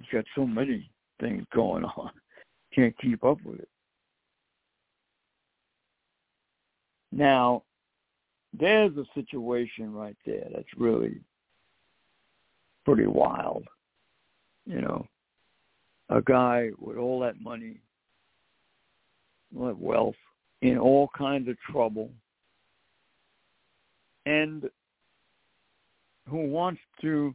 He's 0.00 0.08
got 0.12 0.24
so 0.34 0.44
many 0.44 0.90
things 1.20 1.44
going 1.54 1.84
on. 1.84 2.10
Can't 2.74 2.96
keep 2.98 3.22
up 3.24 3.38
with 3.44 3.60
it. 3.60 3.68
Now, 7.12 7.62
there's 8.58 8.96
a 8.96 9.04
situation 9.14 9.92
right 9.92 10.16
there 10.24 10.48
that's 10.52 10.68
really 10.76 11.20
pretty 12.90 13.06
wild. 13.06 13.64
You 14.66 14.80
know, 14.80 15.06
a 16.08 16.20
guy 16.20 16.70
with 16.78 16.96
all 16.96 17.20
that 17.20 17.40
money, 17.40 17.76
all 19.56 19.66
that 19.66 19.78
wealth, 19.78 20.16
in 20.62 20.76
all 20.76 21.08
kinds 21.16 21.48
of 21.48 21.56
trouble, 21.70 22.10
and 24.26 24.68
who 26.28 26.48
wants 26.48 26.80
to 27.00 27.34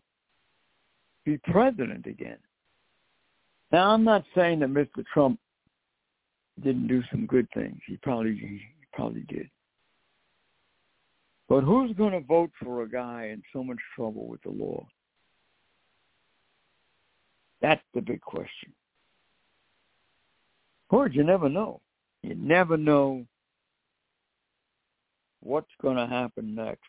be 1.23 1.37
president 1.37 2.05
again. 2.05 2.37
Now, 3.71 3.91
I'm 3.91 4.03
not 4.03 4.23
saying 4.35 4.59
that 4.59 4.69
Mr. 4.69 5.03
Trump 5.13 5.39
didn't 6.63 6.87
do 6.87 7.01
some 7.11 7.25
good 7.25 7.47
things. 7.53 7.79
He 7.87 7.97
probably 7.97 8.35
he 8.35 8.61
probably 8.93 9.21
did. 9.21 9.49
But 11.47 11.61
who's 11.61 11.95
going 11.95 12.13
to 12.13 12.21
vote 12.21 12.51
for 12.61 12.83
a 12.83 12.89
guy 12.89 13.29
in 13.31 13.41
so 13.53 13.63
much 13.63 13.77
trouble 13.95 14.27
with 14.27 14.41
the 14.43 14.49
law? 14.49 14.85
That's 17.61 17.81
the 17.93 18.01
big 18.01 18.21
question. 18.21 18.73
Of 20.83 20.89
course, 20.89 21.11
you 21.13 21.23
never 21.23 21.49
know. 21.49 21.81
You 22.21 22.35
never 22.35 22.77
know 22.77 23.25
what's 25.41 25.71
going 25.81 25.97
to 25.97 26.07
happen 26.07 26.55
next 26.55 26.81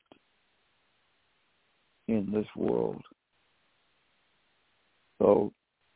in 2.08 2.30
this 2.32 2.46
world. 2.56 3.02
So 5.18 5.52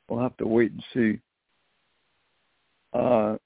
we'll 0.09 0.20
have 0.20 0.37
to 0.38 0.46
wait 0.46 0.72
and 0.72 0.85
see. 0.94 1.20
Uh, 2.92 3.37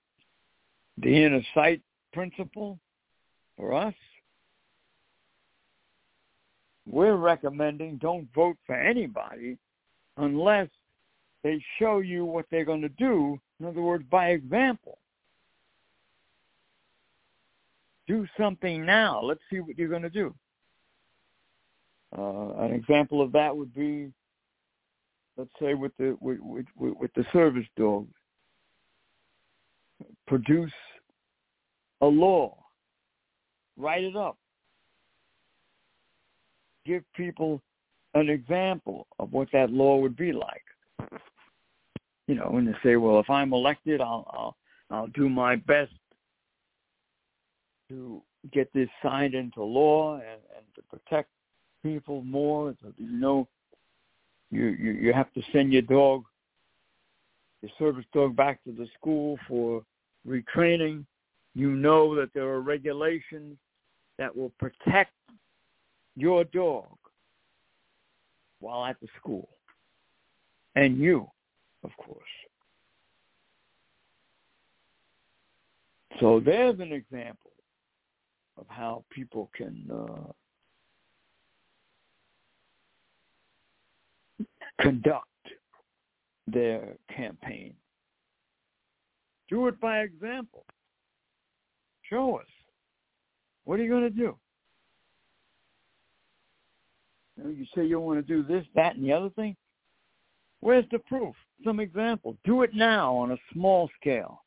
the 0.98 1.24
inner 1.24 1.42
sight 1.54 1.82
principle 2.12 2.78
for 3.56 3.74
us, 3.74 3.94
we're 6.86 7.16
recommending 7.16 7.96
don't 7.96 8.28
vote 8.34 8.56
for 8.66 8.74
anybody 8.74 9.58
unless 10.16 10.68
they 11.44 11.62
show 11.78 12.00
you 12.00 12.24
what 12.24 12.46
they're 12.50 12.64
going 12.64 12.80
to 12.80 12.88
do. 12.88 13.38
In 13.60 13.66
other 13.66 13.82
words, 13.82 14.02
by 14.10 14.30
example. 14.30 14.98
Do 18.08 18.26
something 18.38 18.84
now. 18.84 19.22
Let's 19.22 19.40
see 19.50 19.60
what 19.60 19.78
you're 19.78 19.88
going 19.88 20.02
to 20.02 20.10
do. 20.10 20.34
Uh, 22.16 22.54
an 22.64 22.72
example 22.72 23.20
of 23.20 23.30
that 23.32 23.54
would 23.56 23.74
be, 23.74 24.10
let's 25.36 25.50
say, 25.60 25.74
with 25.74 25.92
the 25.98 26.16
with, 26.20 26.38
with, 26.44 26.66
with 26.76 27.10
the 27.14 27.24
service 27.32 27.66
dog, 27.76 28.06
produce 30.26 30.72
a 32.00 32.06
law, 32.06 32.56
write 33.76 34.04
it 34.04 34.16
up, 34.16 34.36
give 36.86 37.02
people 37.14 37.60
an 38.14 38.28
example 38.28 39.06
of 39.18 39.32
what 39.32 39.48
that 39.52 39.70
law 39.70 39.96
would 39.96 40.16
be 40.16 40.32
like. 40.32 40.62
You 42.26 42.36
know, 42.36 42.56
and 42.56 42.66
they 42.66 42.74
say, 42.82 42.96
well, 42.96 43.20
if 43.20 43.28
I'm 43.28 43.52
elected, 43.52 44.00
I'll 44.00 44.26
I'll 44.32 44.56
I'll 44.90 45.06
do 45.08 45.28
my 45.28 45.56
best 45.56 45.92
to 47.88 48.22
get 48.52 48.72
this 48.72 48.88
signed 49.02 49.34
into 49.34 49.62
law 49.62 50.14
and, 50.14 50.40
and 50.56 50.64
to 50.74 50.82
protect 50.90 51.28
people 51.82 52.22
more. 52.22 52.74
You 52.98 53.06
know, 53.08 53.48
you, 54.50 54.66
you 54.66 54.92
you 54.92 55.12
have 55.12 55.32
to 55.34 55.42
send 55.52 55.72
your 55.72 55.82
dog, 55.82 56.24
your 57.62 57.70
service 57.78 58.06
dog, 58.12 58.36
back 58.36 58.62
to 58.64 58.72
the 58.72 58.88
school 58.98 59.38
for 59.48 59.84
retraining. 60.26 61.04
You 61.54 61.70
know 61.70 62.14
that 62.16 62.32
there 62.34 62.48
are 62.48 62.60
regulations 62.60 63.56
that 64.18 64.34
will 64.34 64.50
protect 64.58 65.12
your 66.16 66.44
dog 66.44 66.86
while 68.60 68.84
at 68.84 68.98
the 69.00 69.08
school, 69.20 69.48
and 70.74 70.98
you, 70.98 71.28
of 71.84 71.90
course. 71.96 72.22
So 76.20 76.40
there's 76.44 76.78
an 76.80 76.92
example 76.92 77.50
of 78.56 78.66
how 78.68 79.04
people 79.10 79.50
can 79.54 79.86
uh, 79.92 80.32
conduct 84.80 85.26
their 86.46 86.94
campaign. 87.14 87.74
Do 89.48 89.66
it 89.68 89.80
by 89.80 90.00
example. 90.00 90.64
Show 92.08 92.36
us. 92.36 92.46
What 93.64 93.80
are 93.80 93.82
you 93.82 93.90
going 93.90 94.02
to 94.02 94.10
do? 94.10 94.36
You, 97.36 97.50
you 97.50 97.66
say 97.74 97.84
you 97.84 97.98
want 97.98 98.24
to 98.24 98.34
do 98.34 98.42
this, 98.42 98.64
that, 98.74 98.96
and 98.96 99.04
the 99.04 99.12
other 99.12 99.30
thing. 99.30 99.56
Where's 100.64 100.86
the 100.90 100.98
proof? 100.98 101.34
Some 101.62 101.78
example. 101.78 102.38
Do 102.42 102.62
it 102.62 102.70
now 102.72 103.14
on 103.16 103.32
a 103.32 103.36
small 103.52 103.90
scale. 104.00 104.42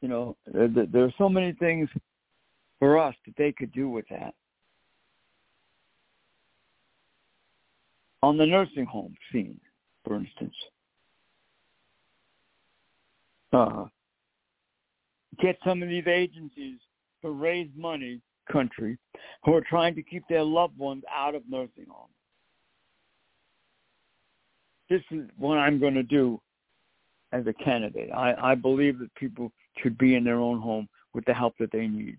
You 0.00 0.08
know, 0.08 0.36
there, 0.52 0.66
there 0.66 1.04
are 1.04 1.14
so 1.16 1.28
many 1.28 1.52
things 1.52 1.88
for 2.80 2.98
us 2.98 3.14
that 3.26 3.36
they 3.38 3.52
could 3.52 3.70
do 3.70 3.88
with 3.88 4.06
that. 4.10 4.34
On 8.24 8.36
the 8.36 8.44
nursing 8.44 8.84
home 8.84 9.14
scene, 9.30 9.60
for 10.04 10.16
instance. 10.16 10.54
Uh, 13.52 13.84
get 15.40 15.56
some 15.64 15.80
of 15.80 15.88
these 15.88 16.08
agencies 16.08 16.80
to 17.22 17.30
raise 17.30 17.68
money, 17.76 18.20
country, 18.50 18.98
who 19.44 19.54
are 19.54 19.62
trying 19.62 19.94
to 19.94 20.02
keep 20.02 20.24
their 20.28 20.42
loved 20.42 20.78
ones 20.78 21.02
out 21.14 21.34
of 21.34 21.42
nursing 21.48 21.86
homes. 21.88 22.12
This 24.88 25.02
is 25.10 25.28
what 25.36 25.58
I'm 25.58 25.80
going 25.80 25.94
to 25.94 26.02
do 26.02 26.40
as 27.32 27.46
a 27.46 27.52
candidate. 27.64 28.10
I, 28.14 28.34
I 28.52 28.54
believe 28.54 28.98
that 29.00 29.14
people 29.14 29.52
should 29.82 29.98
be 29.98 30.14
in 30.14 30.24
their 30.24 30.38
own 30.38 30.60
home 30.60 30.88
with 31.12 31.24
the 31.24 31.34
help 31.34 31.54
that 31.58 31.72
they 31.72 31.86
need. 31.86 32.18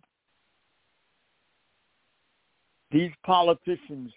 These 2.91 3.11
politicians 3.25 4.11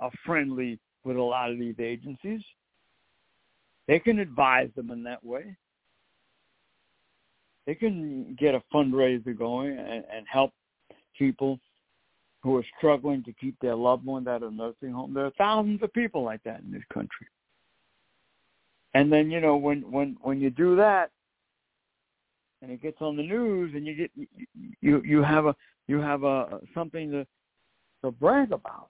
are 0.00 0.10
friendly 0.24 0.78
with 1.04 1.16
a 1.16 1.22
lot 1.22 1.50
of 1.50 1.58
these 1.58 1.74
agencies. 1.78 2.40
They 3.88 3.98
can 3.98 4.18
advise 4.18 4.70
them 4.76 4.90
in 4.90 5.02
that 5.04 5.24
way. 5.24 5.56
They 7.66 7.74
can 7.74 8.36
get 8.38 8.54
a 8.54 8.62
fundraiser 8.72 9.36
going 9.36 9.78
and, 9.78 10.04
and 10.12 10.26
help 10.30 10.52
people 11.18 11.58
who 12.42 12.56
are 12.56 12.64
struggling 12.76 13.22
to 13.24 13.32
keep 13.34 13.54
their 13.60 13.74
loved 13.74 14.04
ones 14.04 14.26
out 14.26 14.42
of 14.42 14.52
nursing 14.52 14.92
home. 14.92 15.14
There 15.14 15.26
are 15.26 15.32
thousands 15.38 15.82
of 15.82 15.92
people 15.92 16.24
like 16.24 16.42
that 16.44 16.60
in 16.60 16.72
this 16.72 16.82
country. 16.92 17.26
And 18.94 19.12
then 19.12 19.30
you 19.30 19.40
know 19.40 19.56
when 19.56 19.90
when 19.90 20.16
when 20.20 20.40
you 20.40 20.50
do 20.50 20.76
that, 20.76 21.10
and 22.60 22.70
it 22.70 22.82
gets 22.82 22.98
on 23.00 23.16
the 23.16 23.22
news, 23.22 23.72
and 23.74 23.86
you 23.86 23.94
get 23.94 24.10
you 24.80 25.02
you 25.02 25.22
have 25.22 25.46
a 25.46 25.56
you 25.88 25.98
have 25.98 26.24
a 26.24 26.60
something 26.74 27.10
to 27.10 27.26
to 28.04 28.10
brag 28.10 28.52
about. 28.52 28.88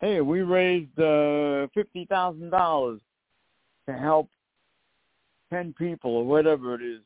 Hey, 0.00 0.20
we 0.20 0.40
raised 0.40 0.98
uh, 0.98 1.66
fifty 1.74 2.06
thousand 2.06 2.50
dollars 2.50 3.00
to 3.86 3.94
help 3.94 4.28
ten 5.50 5.74
people 5.76 6.16
or 6.16 6.24
whatever 6.24 6.74
it 6.74 6.82
is 6.82 7.00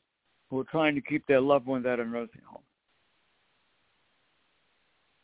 who 0.49 0.59
are 0.59 0.65
trying 0.65 0.95
to 0.95 1.01
keep 1.01 1.25
their 1.27 1.41
loved 1.41 1.65
ones 1.67 1.85
out 1.85 1.99
of 1.99 2.07
nursing 2.07 2.41
homes. 2.45 2.63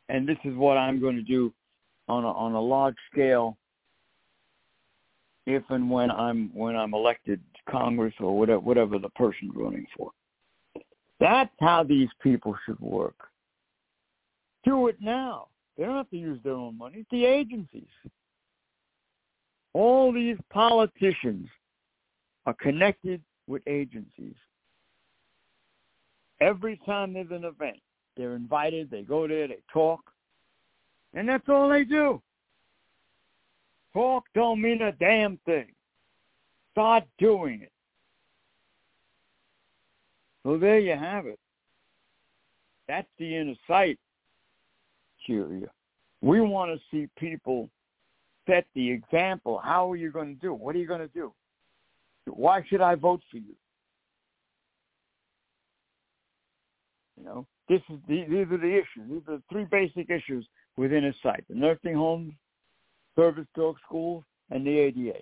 And 0.10 0.28
this 0.28 0.38
is 0.43 0.56
what 0.56 0.78
I'm 0.78 0.99
going 0.99 1.16
to 1.16 1.22
do 1.22 1.53
on 2.08 2.24
a, 2.24 2.32
on 2.32 2.53
a 2.53 2.62
large 2.62 2.95
scale 3.12 3.58
if 5.47 5.64
and 5.70 5.89
when 5.89 6.10
I'm 6.10 6.49
when 6.53 6.76
I'm 6.76 6.93
elected 6.93 7.39
to 7.56 7.72
Congress 7.72 8.14
or 8.20 8.38
whatever 8.38 8.60
whatever 8.60 8.99
the 8.99 9.10
person's 9.10 9.51
running 9.56 9.86
for. 9.95 10.12
That's 11.20 11.53
how 11.60 11.84
these 11.84 12.10
people 12.22 12.56
should 12.66 12.80
work. 12.80 13.16
Do 14.64 14.88
it 14.88 14.97
now. 14.99 15.47
They 15.78 15.86
don't 15.86 15.95
have 15.95 16.10
to 16.10 16.18
use 16.18 16.39
their 16.43 16.53
own 16.53 16.78
money. 16.78 16.99
It's 16.99 17.10
the 17.12 17.26
agencies. 17.26 17.88
All 19.74 20.12
these 20.12 20.38
politicians 20.51 21.47
are 22.45 22.53
connected 22.53 23.22
with 23.47 23.62
agencies. 23.68 24.36
Every 26.41 26.80
time 26.86 27.14
there's 27.14 27.32
an 27.32 27.43
event, 27.43 27.78
they're 28.16 28.36
invited, 28.36 28.89
they 28.89 29.01
go 29.01 29.28
there, 29.28 29.47
they 29.47 29.59
talk, 29.72 30.01
and 31.13 31.28
that's 31.28 31.47
all 31.49 31.70
they 31.70 31.84
do. 31.84 32.22
Talk 33.93 34.26
don't 34.34 34.61
mean 34.61 34.82
a 34.82 34.91
damn 34.91 35.38
thing. 35.45 35.68
Start 36.74 37.05
doing 37.18 37.61
it. 37.61 37.72
So 40.43 40.57
there 40.57 40.80
you 40.80 40.95
have 40.95 41.26
it. 41.26 41.39
That's 42.88 43.07
the 43.18 43.36
inner 43.36 43.55
sight, 43.68 43.97
Curia. 45.26 45.68
We 46.22 46.41
want 46.41 46.72
to 46.72 46.80
see 46.91 47.07
people 47.18 47.70
set 48.47 48.66
the 48.76 48.91
example. 48.91 49.59
How 49.63 49.91
are 49.91 49.95
you 49.95 50.11
going 50.11 50.36
to 50.36 50.41
do? 50.41 50.53
What 50.53 50.76
are 50.76 50.80
you 50.80 50.88
going 50.88 51.01
to 51.01 51.07
do? 51.07 51.34
Why 52.28 52.63
should 52.68 52.82
I 52.82 52.95
vote 52.95 53.22
for 53.32 53.38
you? 53.38 53.55
You 57.18 57.24
know, 57.24 57.47
this 57.68 57.82
is 57.89 57.97
the, 58.07 58.26
these 58.30 58.47
are 58.51 58.57
the 58.57 58.74
issues. 58.74 59.09
These 59.09 59.22
are 59.28 59.38
the 59.38 59.43
three 59.51 59.66
basic 59.66 60.09
issues 60.09 60.45
within 60.78 61.05
a 61.05 61.13
site: 61.24 61.43
the 61.49 61.55
nursing 61.55 61.95
homes, 61.95 62.34
service 63.16 63.47
dog 63.55 63.76
schools, 63.86 64.24
and 64.51 64.66
the 64.66 64.78
ADA. 64.78 65.20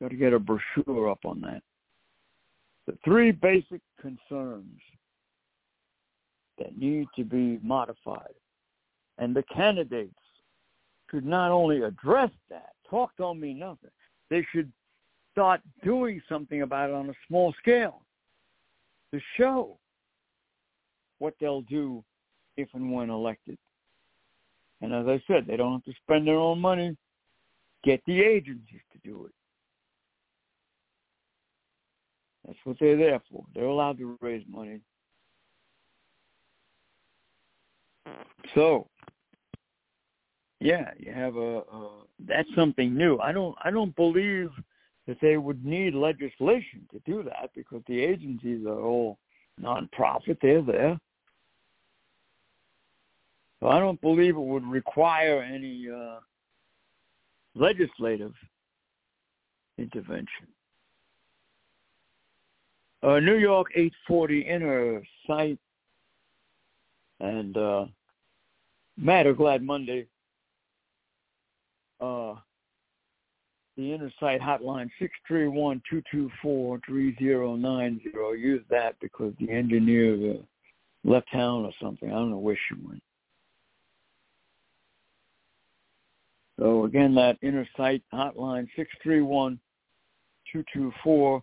Got 0.00 0.10
to 0.10 0.16
get 0.16 0.32
a 0.32 0.38
brochure 0.38 1.10
up 1.10 1.20
on 1.24 1.40
that. 1.42 1.62
The 2.86 2.98
three 3.04 3.30
basic 3.30 3.80
concerns 4.00 4.80
that 6.58 6.76
need 6.78 7.08
to 7.16 7.24
be 7.24 7.58
modified. 7.62 8.34
And 9.18 9.34
the 9.34 9.44
candidates 9.54 10.12
should 11.10 11.24
not 11.24 11.50
only 11.50 11.82
address 11.82 12.30
that, 12.50 12.72
talk 12.88 13.12
don't 13.16 13.40
mean 13.40 13.58
nothing. 13.58 13.90
They 14.30 14.46
should 14.52 14.70
start 15.32 15.60
doing 15.82 16.20
something 16.28 16.62
about 16.62 16.90
it 16.90 16.94
on 16.94 17.10
a 17.10 17.14
small 17.28 17.54
scale 17.60 18.02
to 19.14 19.20
show 19.36 19.78
what 21.18 21.34
they'll 21.40 21.62
do 21.62 22.02
if 22.56 22.68
and 22.74 22.92
when 22.92 23.10
elected. 23.10 23.56
And 24.80 24.92
as 24.92 25.06
I 25.06 25.22
said, 25.26 25.46
they 25.46 25.56
don't 25.56 25.72
have 25.72 25.84
to 25.84 25.92
spend 26.02 26.26
their 26.26 26.36
own 26.36 26.60
money. 26.60 26.96
Get 27.84 28.02
the 28.06 28.20
agencies 28.20 28.80
to 28.92 28.98
do 29.08 29.26
it. 29.26 29.32
That's 32.46 32.58
what 32.64 32.76
they're 32.80 32.96
there 32.96 33.20
for. 33.30 33.44
They're 33.54 33.64
allowed 33.64 33.98
to 33.98 34.18
raise 34.20 34.44
money. 34.48 34.80
So, 38.54 38.88
yeah, 40.60 40.90
you 40.98 41.12
have 41.12 41.36
a, 41.36 41.58
a 41.58 41.90
that's 42.26 42.48
something 42.54 42.94
new. 42.94 43.18
I 43.18 43.32
don't 43.32 43.54
I 43.64 43.70
don't 43.70 43.94
believe 43.96 44.50
that 45.06 45.18
they 45.20 45.36
would 45.36 45.64
need 45.64 45.94
legislation 45.94 46.88
to 46.90 46.98
do 47.04 47.22
that 47.22 47.50
because 47.54 47.82
the 47.86 48.00
agencies 48.00 48.66
are 48.66 48.80
all 48.80 49.18
nonprofit. 49.60 50.38
They're 50.40 50.62
there. 50.62 50.98
So 53.60 53.68
I 53.68 53.78
don't 53.78 54.00
believe 54.00 54.36
it 54.36 54.40
would 54.40 54.66
require 54.66 55.42
any 55.42 55.88
uh, 55.88 56.18
legislative 57.54 58.34
intervention. 59.78 60.46
Uh, 63.02 63.20
New 63.20 63.36
York 63.36 63.68
840 63.74 64.40
inner 64.40 65.02
sight 65.26 65.58
and 67.20 67.56
uh, 67.56 67.86
Mad 68.96 69.26
or 69.26 69.34
Glad 69.34 69.62
Monday. 69.62 70.06
Uh, 72.00 72.34
the 73.76 73.92
inner 73.92 74.12
sight 74.20 74.40
hotline 74.40 74.88
six 74.98 75.12
three 75.26 75.48
one 75.48 75.82
two 75.88 76.02
two 76.10 76.30
four 76.40 76.80
three 76.86 77.16
zero 77.18 77.56
nine 77.56 78.00
zero. 78.02 78.32
Use 78.32 78.62
that 78.70 78.94
because 79.00 79.32
the 79.40 79.50
engineer 79.50 80.36
left 81.04 81.30
town 81.32 81.64
or 81.64 81.72
something. 81.80 82.10
I 82.10 82.14
don't 82.14 82.30
know 82.30 82.38
where 82.38 82.58
she 82.68 82.74
went. 82.86 83.02
So 86.58 86.84
again, 86.84 87.14
that 87.16 87.36
inner 87.42 87.68
site 87.76 88.02
hotline 88.12 88.68
six 88.76 88.90
three 89.02 89.22
one 89.22 89.58
two 90.52 90.64
two 90.72 90.92
four 91.02 91.42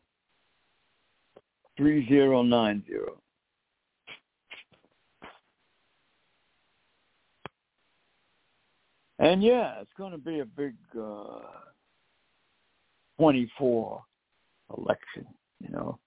three 1.78 2.08
zero 2.08 2.44
nine 2.44 2.84
zero. 2.88 3.18
And 9.20 9.44
yeah, 9.44 9.76
it's 9.82 9.92
going 9.98 10.14
to 10.14 10.18
be 10.18 10.40
a 10.40 10.46
big 10.46 10.74
uh, 11.00 11.42
24 13.22 14.02
election, 14.80 15.28
you 15.60 15.70
know. 15.70 16.00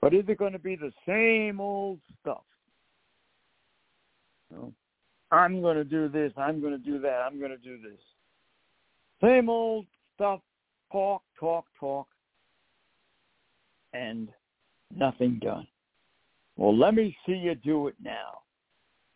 But 0.00 0.14
is 0.14 0.24
it 0.26 0.38
going 0.38 0.54
to 0.54 0.58
be 0.58 0.74
the 0.74 0.90
same 1.06 1.60
old 1.60 1.98
stuff? 2.22 2.44
You 4.50 4.56
know, 4.56 4.72
I'm 5.30 5.60
going 5.60 5.76
to 5.76 5.84
do 5.84 6.08
this. 6.08 6.32
I'm 6.38 6.62
going 6.62 6.72
to 6.72 6.78
do 6.78 6.98
that. 7.00 7.20
I'm 7.26 7.38
going 7.38 7.50
to 7.50 7.58
do 7.58 7.76
this. 7.76 8.00
Same 9.22 9.50
old 9.50 9.84
stuff. 10.14 10.40
Talk, 10.90 11.22
talk, 11.38 11.66
talk, 11.78 12.06
and 13.92 14.30
nothing 14.96 15.38
done. 15.42 15.66
Well, 16.56 16.74
let 16.74 16.94
me 16.94 17.14
see 17.26 17.34
you 17.34 17.54
do 17.54 17.88
it 17.88 17.96
now. 18.02 18.38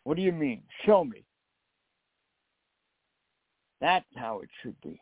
What 0.03 0.15
do 0.15 0.21
you 0.21 0.31
mean? 0.31 0.61
Show 0.85 1.05
me. 1.05 1.23
That's 3.81 4.05
how 4.15 4.41
it 4.41 4.49
should 4.61 4.79
be. 4.83 5.01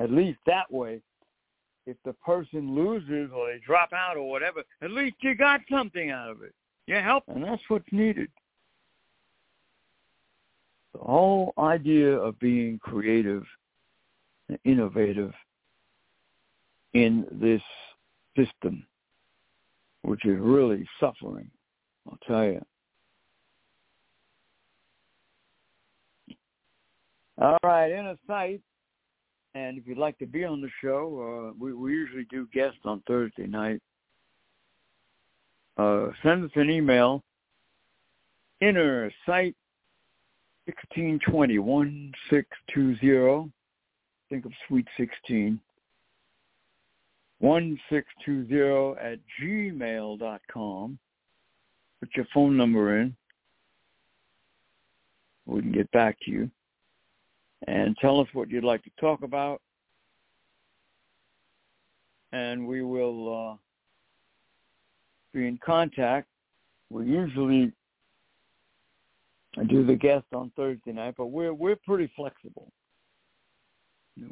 At 0.00 0.10
least 0.10 0.38
that 0.46 0.70
way, 0.72 1.00
if 1.86 1.96
the 2.04 2.14
person 2.14 2.74
loses 2.74 3.30
or 3.34 3.52
they 3.52 3.60
drop 3.64 3.92
out 3.92 4.16
or 4.16 4.28
whatever, 4.28 4.62
at 4.82 4.90
least 4.90 5.16
you 5.20 5.34
got 5.34 5.60
something 5.70 6.10
out 6.10 6.30
of 6.30 6.42
it. 6.42 6.54
You 6.86 6.96
help, 6.96 7.24
and 7.28 7.44
that's 7.44 7.62
what's 7.68 7.90
needed. 7.92 8.28
The 10.92 11.00
whole 11.00 11.52
idea 11.58 12.16
of 12.16 12.38
being 12.38 12.78
creative 12.78 13.44
and 14.48 14.58
innovative 14.64 15.32
in 16.92 17.26
this 17.32 17.62
system, 18.36 18.86
which 20.02 20.24
is 20.24 20.38
really 20.38 20.86
suffering, 21.00 21.50
I'll 22.08 22.18
tell 22.26 22.44
you. 22.44 22.64
All 27.40 27.58
right, 27.64 27.90
inner 27.90 28.16
sight. 28.26 28.60
And 29.54 29.78
if 29.78 29.86
you'd 29.86 29.98
like 29.98 30.18
to 30.18 30.26
be 30.26 30.44
on 30.44 30.60
the 30.60 30.70
show, 30.82 31.52
uh, 31.52 31.56
we, 31.58 31.72
we 31.72 31.92
usually 31.92 32.26
do 32.30 32.48
guests 32.52 32.80
on 32.84 33.02
Thursday 33.06 33.46
night. 33.46 33.80
Uh, 35.76 36.08
send 36.22 36.44
us 36.44 36.50
an 36.56 36.70
email. 36.70 37.22
Inner 38.60 39.10
sight 39.26 39.54
1620 40.66 41.58
1620. 41.58 43.52
Think 44.30 44.44
of 44.44 44.52
Sweet 44.66 44.86
16. 44.96 45.60
1620 47.38 49.00
at 49.00 49.18
gmail 49.40 50.18
dot 50.18 50.40
com. 50.52 50.98
Put 52.00 52.10
your 52.16 52.26
phone 52.32 52.56
number 52.56 53.00
in. 53.00 53.14
We 55.46 55.60
can 55.60 55.72
get 55.72 55.90
back 55.92 56.16
to 56.24 56.30
you 56.30 56.50
and 57.66 57.96
tell 57.98 58.20
us 58.20 58.28
what 58.32 58.50
you'd 58.50 58.64
like 58.64 58.82
to 58.84 58.90
talk 59.00 59.22
about. 59.22 59.60
And 62.32 62.66
we 62.66 62.82
will 62.82 63.52
uh, 63.52 63.56
be 65.32 65.46
in 65.46 65.58
contact. 65.64 66.28
We 66.90 67.06
usually 67.06 67.72
do 69.68 69.86
the 69.86 69.94
guest 69.94 70.26
on 70.32 70.50
Thursday 70.56 70.92
night, 70.92 71.14
but 71.16 71.26
we're 71.26 71.54
we're 71.54 71.76
pretty 71.76 72.10
flexible. 72.16 72.72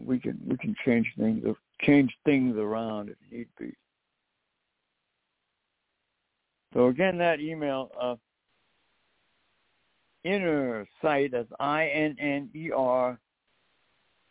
We 0.05 0.18
can 0.18 0.41
we 0.47 0.57
can 0.57 0.74
change 0.85 1.07
things 1.16 1.45
change 1.83 2.12
things 2.24 2.57
around 2.57 3.11
if 3.11 3.16
need 3.30 3.47
be. 3.59 3.72
So 6.74 6.87
again, 6.87 7.18
that 7.18 7.41
email, 7.41 7.91
uh, 8.01 8.16
inner 10.25 10.87
sight 11.01 11.35
as 11.35 11.47
I 11.61 11.87
N 11.89 12.16
N 12.18 12.51
E 12.55 12.70
R 12.70 13.18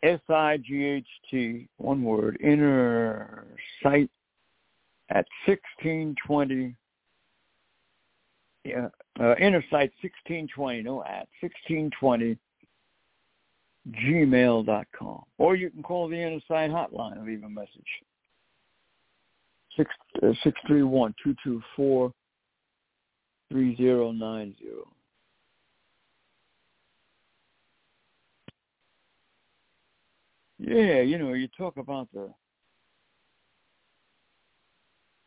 S 0.02 0.20
I 0.28 0.58
G 0.58 0.84
H 0.84 1.06
T, 1.30 1.68
one 1.78 2.02
word, 2.02 2.38
inner 2.42 3.46
sight 3.82 4.10
at 5.10 5.26
sixteen 5.46 6.14
twenty. 6.26 6.74
Yeah, 8.64 8.88
uh, 9.20 9.34
inner 9.36 9.64
sight 9.70 9.92
sixteen 10.00 10.48
twenty. 10.54 10.82
No 10.82 11.04
at 11.04 11.28
sixteen 11.40 11.90
twenty. 11.98 12.38
Gmail.com. 13.90 15.24
Or 15.38 15.56
you 15.56 15.68
can 15.68 15.82
call 15.82 16.08
the 16.08 16.16
Inner 16.16 16.38
Sight 16.46 16.70
hotline 16.70 17.26
leave 17.26 17.42
a 17.42 17.48
message. 17.48 17.82
Six 19.76 19.90
uh, 20.22 20.32
six 20.44 20.56
three 20.68 20.84
one 20.84 21.14
two 21.24 21.34
two 21.42 21.60
four 21.74 22.12
3090. 23.50 24.56
Yeah, 30.64 31.00
you 31.00 31.18
know, 31.18 31.32
you 31.32 31.48
talk 31.58 31.76
about 31.76 32.08
the 32.14 32.32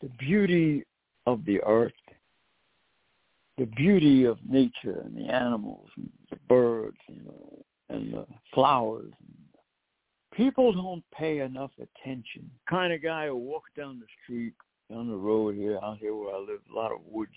the 0.02 0.08
beauty 0.18 0.86
of 1.26 1.44
the 1.46 1.62
earth, 1.64 1.92
the 3.58 3.66
beauty 3.66 4.24
of 4.24 4.38
nature 4.48 5.02
and 5.04 5.18
the 5.18 5.26
animals 5.26 5.90
and 5.98 6.10
the 6.30 6.38
birds 6.48 6.98
and 7.10 7.26
the, 7.26 7.94
and 7.94 8.14
the 8.14 8.26
flowers. 8.54 9.12
People 10.34 10.72
don't 10.72 11.04
pay 11.14 11.40
enough 11.40 11.72
attention. 11.80 12.50
Kind 12.70 12.94
of 12.94 13.04
guy 13.04 13.28
who 13.28 13.36
walks 13.36 13.72
down 13.76 14.00
the 14.00 14.06
street, 14.24 14.54
down 14.90 15.10
the 15.10 15.16
road 15.16 15.56
here, 15.56 15.80
out 15.84 15.98
here 15.98 16.16
where 16.16 16.36
I 16.36 16.40
live, 16.40 16.60
a 16.72 16.76
lot 16.76 16.92
of 16.92 17.00
woods, 17.10 17.32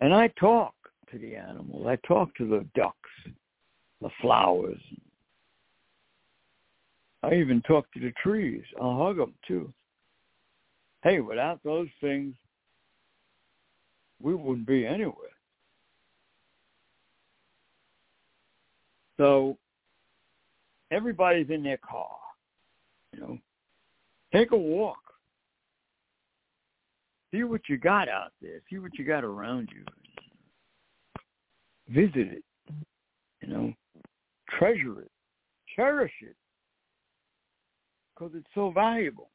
and 0.00 0.12
I 0.12 0.28
talk 0.40 0.74
to 1.12 1.18
the 1.18 1.36
animals. 1.36 1.86
I 1.86 1.96
talk 2.06 2.34
to 2.36 2.48
the 2.48 2.66
ducks, 2.74 3.10
the 4.00 4.10
flowers. 4.20 4.80
I 7.22 7.34
even 7.34 7.62
talk 7.62 7.90
to 7.92 8.00
the 8.00 8.12
trees. 8.22 8.62
I'll 8.80 8.98
hug 8.98 9.16
them 9.16 9.34
too. 9.46 9.72
Hey, 11.02 11.20
without 11.20 11.60
those 11.64 11.88
things, 12.00 12.34
we 14.20 14.34
wouldn't 14.34 14.66
be 14.66 14.86
anywhere. 14.86 15.14
So 19.16 19.56
everybody's 20.90 21.50
in 21.50 21.62
their 21.62 21.78
car, 21.78 22.16
you 23.12 23.20
know. 23.20 23.38
Take 24.32 24.52
a 24.52 24.56
walk. 24.56 24.98
See 27.32 27.42
what 27.44 27.62
you 27.68 27.78
got 27.78 28.08
out 28.08 28.32
there. 28.40 28.60
See 28.70 28.78
what 28.78 28.96
you 28.98 29.04
got 29.04 29.24
around 29.24 29.70
you. 29.74 29.84
Visit 31.88 32.32
it. 32.32 32.44
You 33.40 33.48
know, 33.48 33.72
treasure 34.58 35.00
it, 35.00 35.10
cherish 35.74 36.12
it, 36.22 36.36
because 38.18 38.34
it's 38.34 38.48
so 38.54 38.70
valuable. 38.70 39.30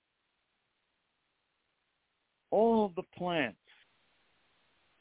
All 2.52 2.92
the 2.96 3.04
plants 3.18 3.58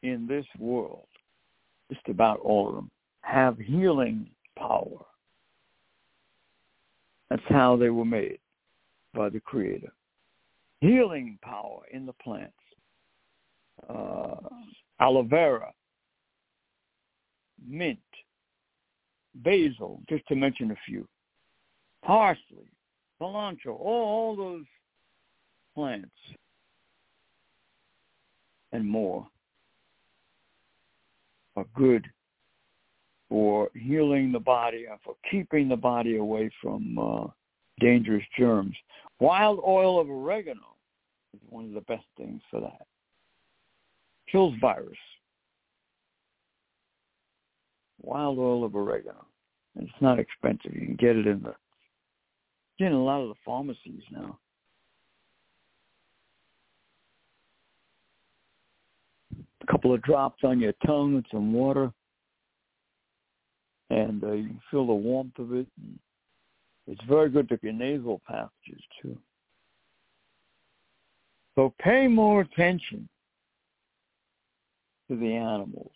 in 0.03 0.27
this 0.27 0.47
world, 0.59 1.07
just 1.93 2.07
about 2.09 2.41
all 2.41 2.69
of 2.69 2.75
them, 2.75 2.91
have 3.23 3.59
healing 3.59 4.31
power. 4.59 5.05
That's 7.31 7.43
how 7.49 7.77
they 7.77 7.91
were 7.91 8.05
made 8.05 8.39
by 9.15 9.29
the 9.29 9.41
Creator. 9.41 9.93
Healing 10.81 11.39
power 11.43 11.83
in 11.93 12.07
the 12.07 12.13
plants 12.15 12.55
uh, 13.89 14.37
aloe 15.01 15.23
vera, 15.23 15.73
mint, 17.67 17.99
basil, 19.35 20.03
just 20.09 20.27
to 20.29 20.35
mention 20.35 20.71
a 20.71 20.77
few, 20.87 21.07
parsley, 22.05 22.72
cilantro, 23.23 23.79
all, 23.79 23.79
all 23.79 24.37
those 24.37 24.65
plants 25.75 26.11
and 28.73 28.87
more 28.87 29.27
are 31.57 31.67
good 31.75 32.07
for 33.29 33.71
healing 33.75 34.33
the 34.33 34.41
body 34.41 34.87
and 34.91 34.99
for 35.05 35.15
keeping 35.31 35.69
the 35.69 35.77
body 35.77 36.17
away 36.17 36.51
from 36.61 36.99
uh, 36.99 37.27
dangerous 37.81 38.25
germs. 38.39 38.77
Wild 39.21 39.61
oil 39.67 40.01
of 40.01 40.11
oregano 40.11 40.77
is 41.35 41.41
one 41.49 41.67
of 41.67 41.73
the 41.73 41.81
best 41.83 42.05
things 42.17 42.41
for 42.51 42.61
that 42.61 42.87
kills 44.33 44.55
virus. 44.61 44.97
Wild 48.01 48.39
oil 48.39 48.65
of 48.65 48.75
oregano. 48.75 49.27
And 49.77 49.87
it's 49.87 50.03
not 50.03 50.19
expensive. 50.19 50.75
You 50.75 50.87
can 50.87 50.97
get 50.97 51.17
it 51.17 51.27
in 51.27 51.43
the 51.43 51.55
in 52.83 52.93
a 52.93 53.03
lot 53.03 53.21
of 53.21 53.29
the 53.29 53.35
pharmacies 53.45 54.03
now. 54.11 54.39
A 59.63 59.67
couple 59.71 59.95
of 59.95 60.03
drops 60.03 60.43
on 60.45 60.59
your 60.59 60.73
tongue 60.85 61.15
with 61.15 61.25
some 61.31 61.53
water, 61.53 61.93
and 63.91 64.23
uh, 64.25 64.33
you 64.33 64.49
can 64.49 64.61
feel 64.71 64.87
the 64.87 64.93
warmth 64.93 65.39
of 65.39 65.53
it. 65.55 65.67
It's 66.87 67.05
very 67.09 67.31
good 67.31 67.49
for 67.49 67.59
your 67.63 67.73
nasal 67.73 68.21
passages 68.27 68.83
too. 69.01 69.17
So 71.55 71.75
pay 71.79 72.09
more 72.09 72.41
attention 72.41 73.09
to 75.09 75.17
the 75.17 75.35
animals, 75.35 75.93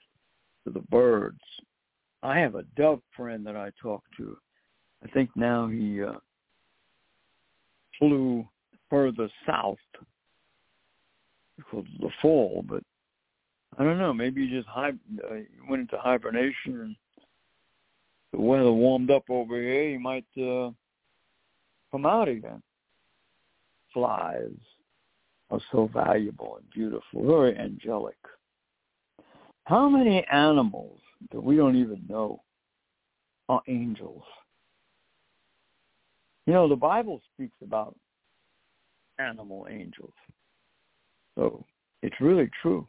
to 0.65 0.73
the 0.73 0.81
birds. 0.91 1.41
I 2.23 2.39
have 2.39 2.55
a 2.55 2.65
dove 2.77 3.01
friend 3.17 3.45
that 3.47 3.57
I 3.57 3.71
talk 3.81 4.03
to. 4.19 4.37
I 5.05 5.09
think 5.09 5.31
now 5.35 5.69
he 5.69 6.03
uh, 6.03 6.15
flew 7.99 8.47
further 8.91 9.29
south 9.47 9.79
because 11.57 11.85
of 11.95 12.01
the 12.01 12.11
fall, 12.21 12.65
but 12.69 12.83
I 13.79 13.85
don't 13.85 13.99
know. 13.99 14.13
Maybe 14.13 14.45
you 14.45 14.59
just 14.59 14.69
hi- 14.69 14.91
uh, 14.91 15.37
went 15.69 15.83
into 15.83 15.99
hibernation 15.99 16.81
and 16.81 16.97
the 18.33 18.41
weather 18.41 18.73
warmed 18.73 19.11
up 19.11 19.25
over 19.29 19.61
here. 19.61 19.91
You 19.91 20.01
might 20.01 20.27
uh, 20.37 20.71
come 21.91 22.07
out 22.07 22.29
again. 22.29 22.63
Flies 23.93 24.53
are 25.51 25.61
so 25.73 25.89
valuable 25.93 26.57
and 26.57 26.71
beautiful, 26.71 27.27
very 27.27 27.57
angelic. 27.57 28.17
How 29.65 29.89
many 29.89 30.25
animals 30.31 31.01
that 31.33 31.41
we 31.41 31.57
don't 31.57 31.77
even 31.77 32.05
know 32.09 32.43
are 33.49 33.63
angels? 33.69 34.23
You 36.47 36.53
know, 36.53 36.69
the 36.69 36.77
Bible 36.77 37.21
speaks 37.35 37.57
about 37.63 37.97
animal 39.19 39.67
angels. 39.69 40.13
So 41.35 41.65
it's 42.03 42.21
really 42.21 42.49
true. 42.63 42.87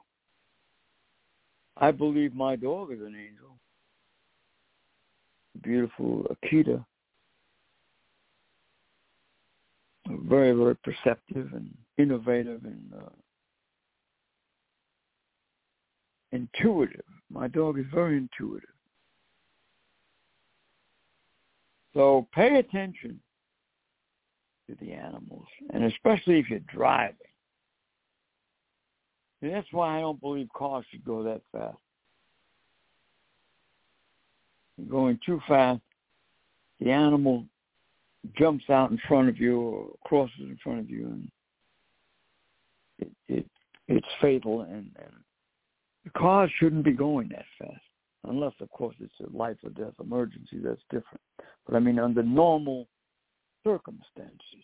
I 1.76 1.92
believe 1.92 2.34
my 2.34 2.56
dog 2.56 2.92
is 2.92 3.00
an 3.00 3.16
angel. 3.16 3.58
Beautiful 5.64 6.26
Akita. 6.46 6.84
Very, 10.08 10.54
very 10.54 10.76
perceptive 10.76 11.52
and 11.54 11.76
innovative 11.98 12.64
and 12.64 12.94
uh, 12.96 13.10
intuitive. 16.32 17.04
My 17.30 17.48
dog 17.48 17.78
is 17.80 17.86
very 17.94 18.18
intuitive. 18.18 18.70
So 21.94 22.28
pay 22.34 22.60
attention 22.60 23.20
to 24.68 24.76
the 24.80 24.92
animals, 24.92 25.46
and 25.74 25.84
especially 25.86 26.40
if 26.40 26.50
you're 26.50 26.60
driving. 26.60 27.16
And 29.42 29.54
that's 29.54 29.72
why 29.72 29.98
I 29.98 30.02
don't 30.02 30.20
believe 30.20 30.48
cars 30.56 30.86
should 30.90 31.06
go 31.06 31.24
that 31.24 31.42
fast. 31.52 31.78
You're 34.78 34.90
going 34.90 35.20
too 35.26 35.42
fast, 35.48 35.82
the 36.80 36.92
animal 36.92 37.46
jumps 38.38 38.70
out 38.70 38.92
in 38.92 39.00
front 39.08 39.30
of 39.30 39.38
you 39.38 39.60
or 39.60 39.96
crosses 40.06 40.34
in 40.40 40.58
front 40.64 40.80
of 40.80 40.90
you, 40.90 41.06
and 41.06 41.32
it, 43.00 43.12
it 43.28 43.46
it's 43.88 44.08
fatal. 44.22 44.62
And, 44.62 44.92
and 44.98 45.14
the 46.04 46.10
cars 46.12 46.52
shouldn't 46.60 46.84
be 46.84 46.92
going 46.92 47.30
that 47.30 47.46
fast, 47.58 47.82
unless, 48.26 48.54
of 48.60 48.70
course, 48.72 48.96
it's 49.00 49.14
a 49.22 49.36
life 49.36 49.58
or 49.64 49.70
death 49.70 49.94
emergency. 50.02 50.60
That's 50.62 50.82
different. 50.90 51.22
But 51.66 51.76
I 51.76 51.80
mean, 51.80 52.00
under 52.00 52.24
normal 52.24 52.88
circumstances, 53.68 54.64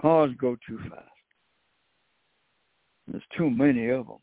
cars 0.00 0.30
go 0.40 0.56
too 0.66 0.78
fast. 0.88 1.02
There's 3.08 3.24
too 3.36 3.50
many 3.50 3.88
of 3.88 4.06
them. 4.06 4.18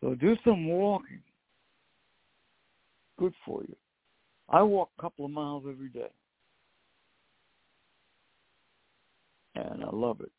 So 0.00 0.16
do 0.16 0.36
some 0.44 0.66
walking. 0.66 1.22
Good 3.20 3.34
for 3.46 3.62
you. 3.62 3.76
I 4.48 4.62
walk 4.62 4.90
a 4.98 5.02
couple 5.02 5.24
of 5.24 5.30
miles 5.30 5.62
every 5.68 5.88
day. 5.88 6.10
And 9.54 9.84
I 9.84 9.90
love 9.92 10.20
it. 10.20 10.32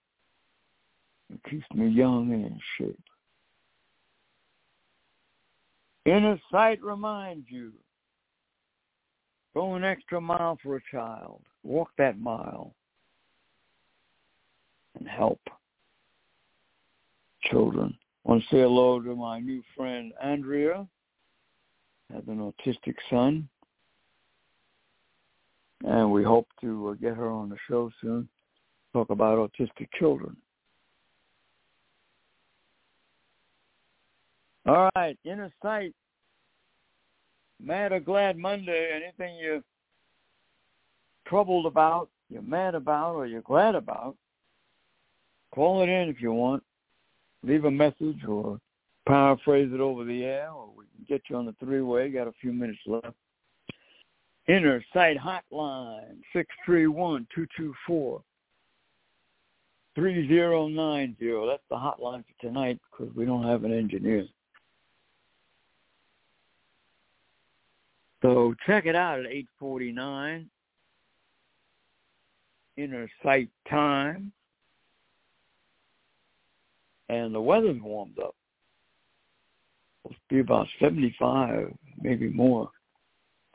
It 1.34 1.39
keeps 1.49 1.66
me 1.74 1.88
young 1.88 2.34
and 2.34 2.45
in 2.45 2.59
shape. 2.78 2.99
Inner 6.06 6.39
sight 6.51 6.84
reminds 6.84 7.49
you. 7.49 7.72
Go 9.54 9.76
an 9.76 9.84
extra 9.84 10.20
mile 10.20 10.58
for 10.62 10.78
a 10.78 10.82
child. 10.91 11.41
Walk 11.64 11.91
that 11.97 12.20
mile 12.20 12.74
and 14.97 15.08
help 15.08 15.39
children. 17.43 17.97
I 18.26 18.30
want 18.30 18.43
to 18.43 18.56
say 18.56 18.62
hello 18.62 19.01
to 19.01 19.16
my 19.16 19.39
new 19.39 19.62
friend 19.76 20.12
Andrea. 20.22 20.88
Has 22.14 22.24
an 22.28 22.39
autistic 22.39 22.95
son, 23.10 23.47
and 25.84 26.12
we 26.12 26.24
hope 26.24 26.47
to 26.62 26.89
uh, 26.89 26.93
get 26.93 27.16
her 27.16 27.32
on 27.32 27.49
the 27.49 27.58
show 27.68 27.89
soon. 28.01 28.28
Talk 28.91 29.10
about 29.10 29.39
autistic 29.39 29.88
children. 29.97 30.36
All 34.66 34.89
right, 34.95 35.18
inner 35.26 35.51
sight. 35.61 35.93
Mad 37.61 37.91
or 37.91 37.99
glad 37.99 38.38
Monday. 38.38 38.91
Anything 38.95 39.38
you're 39.38 39.61
troubled 41.28 41.66
about, 41.66 42.09
you're 42.30 42.41
mad 42.41 42.76
about, 42.76 43.16
or 43.16 43.26
you're 43.26 43.41
glad 43.41 43.76
about, 43.76 44.16
call 45.53 45.82
it 45.82 45.89
in 45.89 46.09
if 46.09 46.22
you 46.22 46.32
want. 46.34 46.64
Leave 47.43 47.66
a 47.66 47.72
message 47.72 48.24
or 48.28 48.59
paraphrase 49.05 49.70
it 49.74 49.82
over 49.82 50.05
the 50.05 50.24
air, 50.24 50.49
or 50.51 50.70
we 50.76 50.86
can 50.95 51.05
get 51.07 51.22
you 51.30 51.36
on 51.36 51.45
the 51.45 51.55
three-way. 51.59 52.09
Got 52.09 52.28
a 52.28 52.34
few 52.39 52.53
minutes 52.53 52.80
left. 52.86 53.16
Inner 54.47 54.84
Sight 54.93 55.18
Hotline, 55.18 56.18
six 56.34 56.49
three 56.66 56.88
one 56.88 57.28
two 57.34 57.47
two 57.55 57.74
four 57.86 58.22
three 59.95 60.28
zero 60.28 60.68
nine 60.68 61.16
zero. 61.20 61.47
That's 61.47 61.64
the 61.70 61.76
hotline 61.76 62.24
for 62.26 62.47
tonight 62.47 62.80
because 62.91 63.14
we 63.16 63.26
don't 63.26 63.43
have 63.43 63.64
an 63.64 63.74
engineer. 63.74 64.26
So 68.24 68.55
check 68.65 68.86
it 68.86 68.95
out 68.95 69.19
at 69.19 69.26
849 69.26 70.49
inner 72.78 73.07
sight 73.21 73.49
time. 73.69 74.32
And 77.09 77.36
the 77.36 77.41
weather's 77.41 77.82
warmed 77.82 78.17
up. 78.19 78.34
It'll 80.05 80.15
be 80.30 80.39
about 80.39 80.67
75, 80.80 81.74
maybe 82.01 82.30
more, 82.30 82.69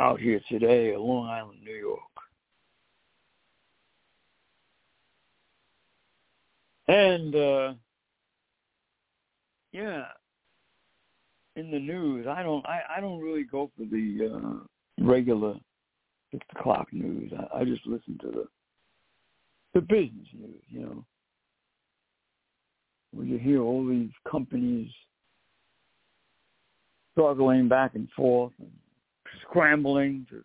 out 0.00 0.20
here 0.20 0.40
today 0.50 0.92
in 0.92 1.00
Long 1.00 1.26
Island, 1.26 1.60
New 1.64 1.72
York. 1.72 2.00
And, 6.88 7.34
uh, 7.34 7.74
yeah, 9.72 10.04
in 11.58 11.70
the 11.70 11.78
news. 11.78 12.26
I 12.26 12.42
don't. 12.42 12.64
I, 12.66 12.80
I 12.96 13.00
don't 13.00 13.20
really 13.20 13.44
go 13.44 13.70
for 13.76 13.84
the 13.84 14.30
uh, 14.32 15.04
regular 15.04 15.54
six 16.30 16.46
o'clock 16.56 16.88
news. 16.92 17.32
I, 17.36 17.60
I 17.60 17.64
just 17.64 17.86
listen 17.86 18.18
to 18.22 18.28
the 18.28 18.48
the 19.74 19.80
business 19.80 20.28
news. 20.32 20.62
You 20.68 20.80
know, 20.80 21.04
where 23.12 23.26
you 23.26 23.38
hear 23.38 23.60
all 23.60 23.86
these 23.86 24.10
companies 24.30 24.90
struggling 27.12 27.68
back 27.68 27.94
and 27.94 28.08
forth 28.16 28.52
and 28.60 28.70
scrambling 29.42 30.26
to 30.30 30.44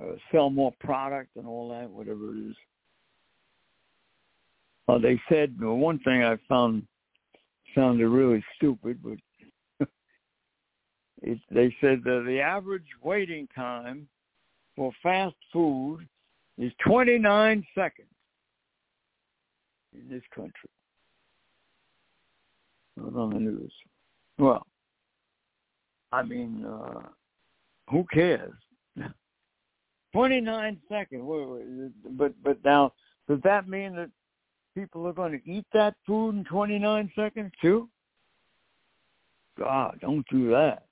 uh, 0.00 0.16
sell 0.32 0.50
more 0.50 0.72
product 0.80 1.36
and 1.36 1.46
all 1.46 1.68
that, 1.68 1.88
whatever 1.88 2.34
it 2.34 2.50
is. 2.50 2.56
Uh, 4.88 4.98
they 4.98 5.20
said 5.28 5.54
well, 5.60 5.76
one 5.76 6.00
thing 6.00 6.24
I 6.24 6.36
found 6.48 6.84
sounded 7.74 8.08
really 8.08 8.44
stupid, 8.56 8.98
but 9.02 9.88
it, 11.22 11.38
they 11.50 11.74
said 11.80 12.02
that 12.04 12.24
the 12.26 12.40
average 12.40 12.86
waiting 13.02 13.48
time 13.54 14.08
for 14.76 14.92
fast 15.02 15.36
food 15.52 16.06
is 16.58 16.72
29 16.86 17.66
seconds 17.74 18.08
in 19.92 20.08
this 20.08 20.22
country. 20.34 20.70
Not 22.96 23.14
on 23.16 23.30
the 23.30 23.40
news. 23.40 23.72
Well, 24.38 24.66
I 26.12 26.22
mean, 26.22 26.64
uh, 26.64 27.08
who 27.90 28.04
cares? 28.12 28.52
29 30.12 30.80
seconds. 30.88 31.92
But 32.10 32.34
but 32.42 32.64
now, 32.64 32.92
does 33.28 33.40
that 33.42 33.68
mean 33.68 33.96
that 33.96 34.10
people 34.74 35.06
are 35.06 35.12
going 35.12 35.32
to 35.32 35.50
eat 35.50 35.66
that 35.72 35.94
food 36.06 36.36
in 36.36 36.44
29 36.44 37.12
seconds 37.14 37.52
too? 37.62 37.88
God, 39.58 39.98
don't 40.00 40.26
do 40.30 40.50
that. 40.50 40.86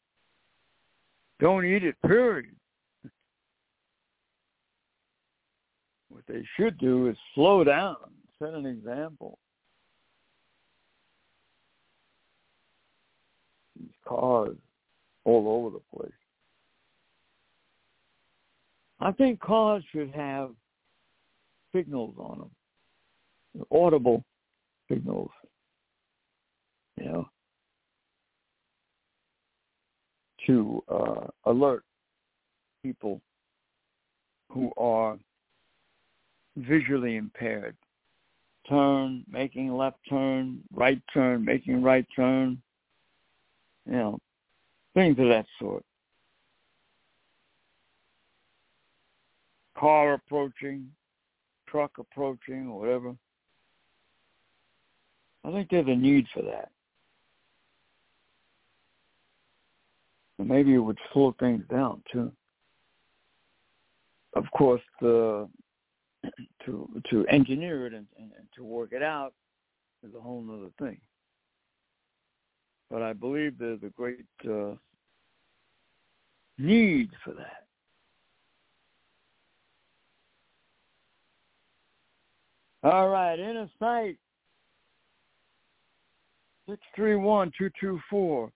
Don't 1.41 1.65
eat 1.65 1.83
it, 1.83 1.97
period. 2.07 2.55
What 6.09 6.23
they 6.29 6.45
should 6.57 6.79
do 6.79 7.09
is 7.09 7.17
slow 7.35 7.65
down, 7.65 7.97
set 8.39 8.55
an 8.55 8.67
example. 8.67 9.39
These 13.79 13.91
cars 14.07 14.57
all 15.25 15.49
over 15.49 15.71
the 15.71 15.99
place. 15.99 16.13
I 19.01 19.11
think 19.11 19.41
cars 19.41 19.83
should 19.91 20.13
have 20.15 20.51
signals 21.75 22.15
on 22.19 22.39
them 22.39 22.51
audible 23.71 24.25
signals. 24.89 25.31
You 26.99 27.05
know, 27.05 27.29
to 30.47 30.83
uh, 30.89 31.27
alert 31.47 31.85
people 32.83 33.21
who 34.51 34.73
are 34.77 35.19
visually 36.57 37.17
impaired. 37.17 37.77
Turn, 38.69 39.25
making 39.31 39.75
left 39.75 39.99
turn, 40.09 40.61
right 40.73 41.01
turn, 41.13 41.45
making 41.45 41.83
right 41.83 42.07
turn. 42.15 42.61
You 43.87 43.93
know, 43.93 44.19
things 44.95 45.19
of 45.19 45.29
that 45.29 45.47
sort. 45.59 45.85
Car 49.77 50.15
approaching, 50.15 50.89
truck 51.67 51.93
approaching, 51.99 52.73
whatever. 52.73 53.17
I 55.45 55.51
think 55.51 55.71
there's 55.71 55.89
a 55.89 55.95
need 55.95 56.27
for 56.33 56.43
that. 56.43 56.71
And 60.39 60.49
maybe 60.49 60.75
it 60.75 60.79
would 60.79 60.99
slow 61.13 61.35
things 61.39 61.63
down 61.71 62.03
too. 62.13 62.33
of 64.35 64.45
course, 64.53 64.81
the, 65.01 65.49
to 66.65 67.03
to 67.11 67.27
engineer 67.27 67.87
it 67.87 67.95
and, 67.95 68.07
and, 68.19 68.31
and 68.39 68.47
to 68.57 68.65
work 68.65 68.93
it 68.93 69.03
out 69.03 69.35
is 70.07 70.15
a 70.15 70.21
whole 70.21 70.45
other 70.51 70.71
thing. 70.79 71.01
But 72.91 73.03
I 73.03 73.13
believe 73.13 73.59
there's 73.59 73.83
a 73.83 73.89
great 73.89 74.27
uh, 74.45 74.75
need 76.59 77.11
for 77.25 77.35
that. 77.35 77.67
All 82.85 83.09
right, 83.09 83.39
inner 83.39 83.71
sight. 83.79 84.19
631-224-3090 86.99 88.51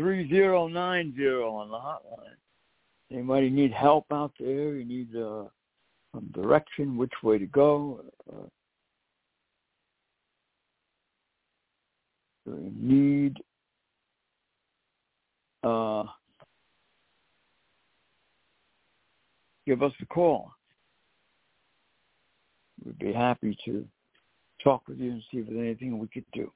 on 0.00 1.70
the 1.70 1.76
hotline. 1.76 2.36
Anybody 3.10 3.50
need 3.50 3.72
help 3.72 4.06
out 4.10 4.32
there? 4.38 4.74
You 4.74 4.84
need 4.84 5.14
uh, 5.16 5.44
some 6.14 6.28
direction, 6.32 6.96
which 6.96 7.12
way 7.22 7.38
to 7.38 7.46
go? 7.46 8.04
Uh, 8.32 8.46
you 12.46 12.72
need 12.74 13.36
uh, 15.62 16.04
give 19.66 19.82
us 19.82 19.92
a 20.00 20.06
call. 20.06 20.50
We'd 22.84 22.98
be 22.98 23.12
happy 23.12 23.56
to 23.64 23.86
talk 24.62 24.88
with 24.88 24.98
you 24.98 25.12
and 25.12 25.22
see 25.30 25.38
if 25.38 25.46
there's 25.46 25.58
anything 25.58 25.98
we 25.98 26.08
could 26.08 26.24
do. 26.32 26.50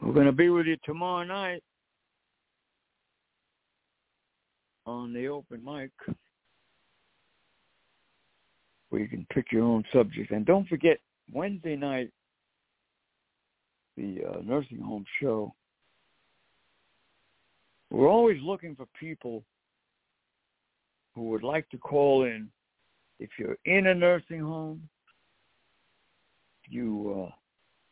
We're 0.00 0.14
going 0.14 0.26
to 0.26 0.32
be 0.32 0.48
with 0.48 0.66
you 0.66 0.76
tomorrow 0.84 1.24
night 1.24 1.62
on 4.86 5.12
the 5.12 5.28
open 5.28 5.62
mic 5.62 5.90
where 8.88 9.02
you 9.02 9.08
can 9.08 9.26
pick 9.32 9.52
your 9.52 9.62
own 9.62 9.84
subject. 9.92 10.30
And 10.30 10.46
don't 10.46 10.66
forget, 10.68 10.98
Wednesday 11.30 11.76
night, 11.76 12.10
the 13.96 14.20
uh, 14.26 14.40
nursing 14.42 14.80
home 14.80 15.04
show, 15.20 15.54
we're 17.90 18.08
always 18.08 18.40
looking 18.42 18.74
for 18.74 18.86
people 18.98 19.44
who 21.14 21.24
would 21.24 21.42
like 21.42 21.68
to 21.70 21.78
call 21.78 22.24
in. 22.24 22.48
If 23.18 23.28
you're 23.38 23.58
in 23.66 23.88
a 23.88 23.94
nursing 23.94 24.40
home, 24.40 24.88
you 26.68 27.28
uh, 27.28 27.32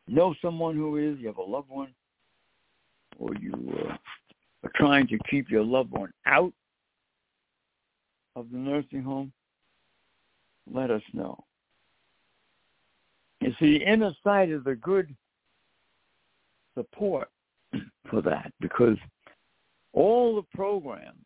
know 0.07 0.35
someone 0.41 0.75
who 0.75 0.97
is, 0.97 1.19
you 1.19 1.27
have 1.27 1.37
a 1.37 1.43
loved 1.43 1.69
one, 1.69 1.93
or 3.19 3.31
you 3.41 3.53
uh, 3.89 3.97
are 4.65 4.73
trying 4.75 5.07
to 5.09 5.19
keep 5.31 5.51
your 5.51 5.65
loved 5.65 5.91
one 5.91 6.13
out 6.27 6.53
of 8.37 8.51
the 8.51 8.57
nursing 8.57 9.03
home, 9.03 9.33
let 10.73 10.91
us 10.91 11.03
know. 11.13 11.45
You 13.41 13.53
see, 13.61 13.77
inner 13.85 14.13
sight 14.25 14.51
is 14.51 14.63
a 14.67 14.75
good 14.75 15.15
support 16.77 17.29
for 18.11 18.23
that 18.23 18.53
because 18.61 18.97
all 19.93 20.37
the 20.37 20.57
programs 20.57 21.25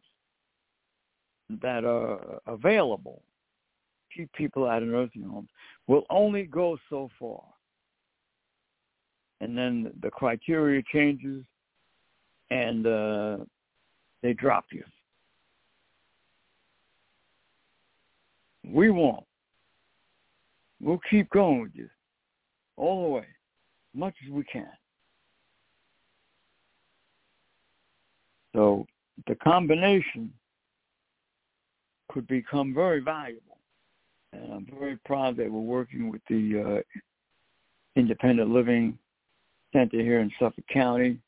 that 1.60 1.84
are 1.84 2.40
available 2.46 3.22
keep 4.14 4.32
people 4.32 4.66
out 4.66 4.82
of 4.82 4.88
nursing 4.88 5.22
homes 5.22 5.48
will 5.86 6.04
only 6.10 6.44
go 6.44 6.78
so 6.88 7.08
far. 7.18 7.42
And 9.40 9.56
then 9.56 9.92
the 10.02 10.10
criteria 10.10 10.82
changes 10.92 11.44
and 12.52 12.86
uh, 12.86 13.36
they 14.22 14.34
drop 14.34 14.66
you. 14.72 14.84
We 18.68 18.90
won't. 18.90 19.24
We'll 20.80 21.00
keep 21.10 21.30
going 21.30 21.62
with 21.62 21.72
you 21.74 21.88
all 22.76 23.02
the 23.02 23.08
way, 23.08 23.26
as 23.94 23.98
much 23.98 24.14
as 24.24 24.30
we 24.30 24.44
can. 24.44 24.68
So 28.54 28.86
the 29.26 29.34
combination 29.36 30.30
could 32.10 32.26
become 32.26 32.74
very 32.74 33.00
valuable. 33.00 33.58
And 34.34 34.52
I'm 34.52 34.66
very 34.78 34.98
proud 35.06 35.36
that 35.38 35.50
we're 35.50 35.60
working 35.60 36.10
with 36.10 36.20
the 36.28 36.82
uh, 36.84 36.98
Independent 37.96 38.50
Living 38.50 38.98
Center 39.72 40.00
here 40.00 40.20
in 40.20 40.30
Suffolk 40.38 40.64
County 40.72 41.18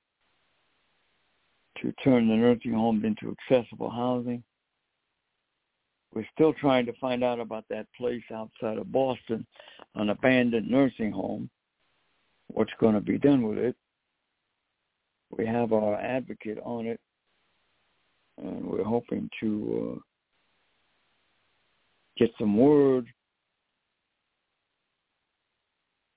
to 1.83 1.93
turn 2.05 2.29
the 2.29 2.35
nursing 2.35 2.72
homes 2.72 3.05
into 3.05 3.35
accessible 3.51 3.91
housing. 3.91 4.43
We're 6.14 6.27
still 6.33 6.53
trying 6.55 6.87
to 6.87 6.93
find 7.01 7.25
out 7.25 7.41
about 7.41 7.64
that 7.70 7.87
place 7.97 8.22
outside 8.33 8.79
of 8.79 8.93
Boston, 8.93 9.45
an 9.97 10.11
abandoned 10.11 10.70
nursing 10.70 11.11
home, 11.11 11.51
what's 12.49 12.72
going 12.79 12.95
to 12.95 13.01
be 13.01 13.18
done 13.18 13.43
with 13.43 13.59
it. 13.59 13.75
We 15.37 15.45
have 15.47 15.72
our 15.72 15.97
advocate 15.97 16.59
on 16.62 16.87
it, 16.87 17.01
and 18.39 18.64
we're 18.64 18.85
hoping 18.85 19.29
to 19.41 19.97
uh, 19.97 20.01
get 22.16 22.31
some 22.39 22.57
word. 22.57 23.07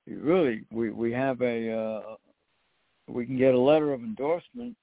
Really, 0.05 0.63
we 0.71 0.91
we 0.91 1.11
have 1.11 1.41
a 1.41 1.71
uh, 1.73 2.15
we 3.07 3.25
can 3.25 3.37
get 3.37 3.55
a 3.55 3.59
letter 3.59 3.91
of 3.91 4.01
endorsement 4.01 4.77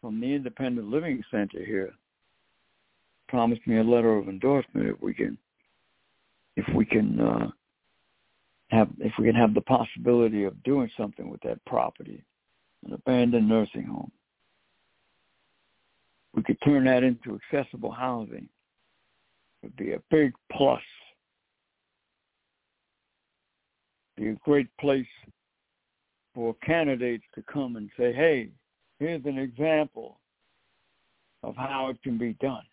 from 0.00 0.20
the 0.20 0.34
Independent 0.34 0.88
Living 0.88 1.22
Center 1.30 1.64
here 1.64 1.92
promised 3.28 3.66
me 3.66 3.78
a 3.78 3.84
letter 3.84 4.16
of 4.16 4.28
endorsement 4.28 4.88
if 4.88 5.00
we 5.00 5.12
can 5.12 5.36
if 6.56 6.66
we 6.74 6.84
can 6.84 7.20
uh, 7.20 7.50
have 8.70 8.88
if 8.98 9.12
we 9.18 9.26
can 9.26 9.34
have 9.34 9.54
the 9.54 9.60
possibility 9.62 10.44
of 10.44 10.62
doing 10.62 10.90
something 10.96 11.30
with 11.30 11.40
that 11.42 11.64
property, 11.66 12.22
an 12.86 12.92
abandoned 12.92 13.48
nursing 13.48 13.84
home. 13.84 14.10
We 16.34 16.42
could 16.42 16.58
turn 16.64 16.84
that 16.84 17.02
into 17.02 17.38
accessible 17.52 17.90
housing. 17.90 18.48
It 19.62 19.66
would 19.66 19.76
be 19.76 19.92
a 19.92 20.02
big 20.10 20.32
plus. 20.52 20.82
Be 24.16 24.28
a 24.28 24.34
great 24.44 24.68
place 24.78 25.06
for 26.34 26.54
candidates 26.64 27.24
to 27.34 27.42
come 27.42 27.76
and 27.76 27.90
say, 27.96 28.12
hey, 28.12 28.50
here's 28.98 29.24
an 29.24 29.38
example 29.38 30.18
of 31.42 31.56
how 31.56 31.88
it 31.88 32.02
can 32.02 32.18
be 32.18 32.34
done. 32.34 32.64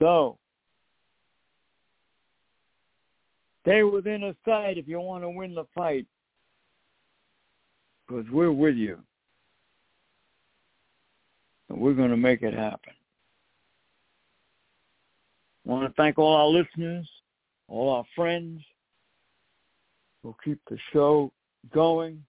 So, 0.00 0.38
stay 3.62 3.82
within 3.82 4.24
a 4.24 4.34
sight 4.44 4.78
if 4.78 4.88
you 4.88 4.98
want 5.00 5.24
to 5.24 5.30
win 5.30 5.54
the 5.54 5.66
fight, 5.74 6.06
because 8.06 8.24
we're 8.30 8.52
with 8.52 8.76
you. 8.76 8.98
And 11.68 11.78
we're 11.78 11.94
going 11.94 12.10
to 12.10 12.16
make 12.16 12.42
it 12.42 12.54
happen. 12.54 12.94
I 15.66 15.70
want 15.70 15.86
to 15.86 15.94
thank 15.94 16.18
all 16.18 16.34
our 16.34 16.46
listeners, 16.46 17.08
all 17.68 17.90
our 17.90 18.04
friends, 18.16 18.60
We'll 20.22 20.36
keep 20.44 20.60
the 20.68 20.78
show 20.92 21.32
going. 21.72 22.22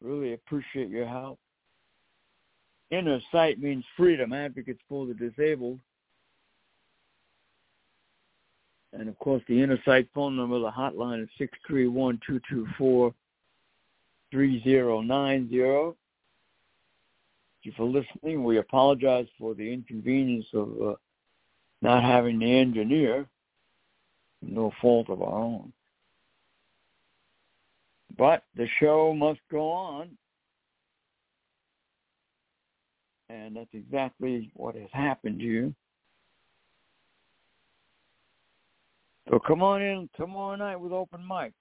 Really 0.00 0.34
appreciate 0.34 0.88
your 0.88 1.06
help. 1.06 1.38
Inner 2.90 3.20
Sight 3.30 3.60
means 3.60 3.84
freedom, 3.96 4.32
advocates 4.32 4.80
for 4.88 5.06
the 5.06 5.14
disabled. 5.14 5.78
And 8.92 9.08
of 9.08 9.18
course, 9.18 9.42
the 9.48 9.60
Inner 9.60 9.78
Sight 9.84 10.08
phone 10.14 10.36
number, 10.36 10.58
the 10.58 10.70
hotline 10.70 11.22
is 11.22 11.28
six 11.36 11.56
three 11.66 11.86
one 11.86 12.18
two 12.26 12.40
two 12.48 12.66
four 12.78 13.14
three 14.30 14.62
zero 14.62 15.00
nine 15.00 15.48
zero. 15.50 15.96
Thank 17.62 17.66
you 17.66 17.72
for 17.76 17.84
listening. 17.84 18.44
We 18.44 18.58
apologize 18.58 19.26
for 19.38 19.54
the 19.54 19.70
inconvenience 19.70 20.46
of 20.54 20.70
uh, 20.80 20.94
not 21.82 22.02
having 22.02 22.38
the 22.38 22.50
engineer 22.50 23.26
no 24.42 24.72
fault 24.80 25.10
of 25.10 25.22
our 25.22 25.38
own. 25.38 25.72
But 28.16 28.42
the 28.56 28.66
show 28.80 29.14
must 29.14 29.40
go 29.50 29.70
on. 29.70 30.10
And 33.30 33.56
that's 33.56 33.68
exactly 33.72 34.50
what 34.54 34.74
has 34.74 34.88
happened 34.92 35.40
to 35.40 35.44
you. 35.44 35.74
So 39.28 39.38
come 39.38 39.62
on 39.62 39.82
in 39.82 40.08
tomorrow 40.16 40.56
night 40.56 40.76
with 40.76 40.92
open 40.92 41.20
mic. 41.26 41.52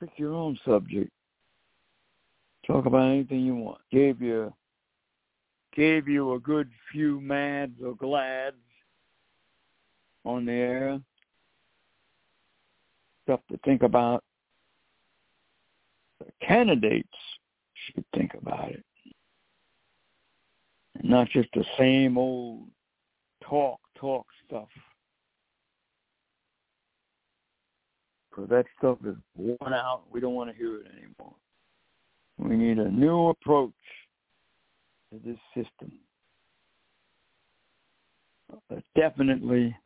Pick 0.00 0.10
your 0.16 0.34
own 0.34 0.58
subject. 0.66 1.10
Talk 2.66 2.86
about 2.86 3.10
anything 3.10 3.40
you 3.40 3.54
want. 3.54 3.80
Gave 3.90 4.20
you 4.20 4.52
gave 5.74 6.06
you 6.06 6.34
a 6.34 6.38
good 6.38 6.70
few 6.92 7.18
mads 7.20 7.80
or 7.82 7.94
glads 7.94 8.56
on 10.24 10.44
the 10.44 10.52
air. 10.52 11.00
Stuff 13.24 13.40
to 13.50 13.58
think 13.64 13.82
about. 13.82 14.24
The 16.20 16.46
candidates 16.46 17.08
should 17.74 18.04
think 18.14 18.34
about 18.34 18.70
it. 18.70 18.84
Not 21.02 21.28
just 21.30 21.48
the 21.54 21.64
same 21.78 22.16
old 22.16 22.68
talk, 23.42 23.80
talk 23.98 24.26
stuff. 24.46 24.68
Because 28.30 28.48
that 28.50 28.66
stuff 28.78 28.98
is 29.06 29.16
worn 29.36 29.74
out. 29.74 30.02
We 30.10 30.20
don't 30.20 30.34
want 30.34 30.50
to 30.50 30.56
hear 30.56 30.76
it 30.76 30.86
anymore. 30.96 31.34
We 32.38 32.56
need 32.56 32.78
a 32.78 32.90
new 32.90 33.28
approach 33.28 33.72
to 35.12 35.20
this 35.24 35.38
system. 35.54 35.92
A 38.70 38.82
definitely, 38.96 39.76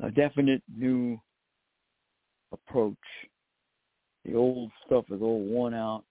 a 0.00 0.10
definite 0.10 0.62
new 0.76 1.20
approach. 2.52 2.96
The 4.24 4.34
old 4.34 4.72
stuff 4.84 5.04
is 5.10 5.22
all 5.22 5.40
worn 5.40 5.72
out, 5.74 6.02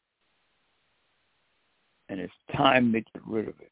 and 2.10 2.20
it's 2.20 2.34
time 2.56 2.92
to 2.94 3.02
get 3.02 3.22
rid 3.26 3.48
of 3.48 3.60
it. 3.60 3.72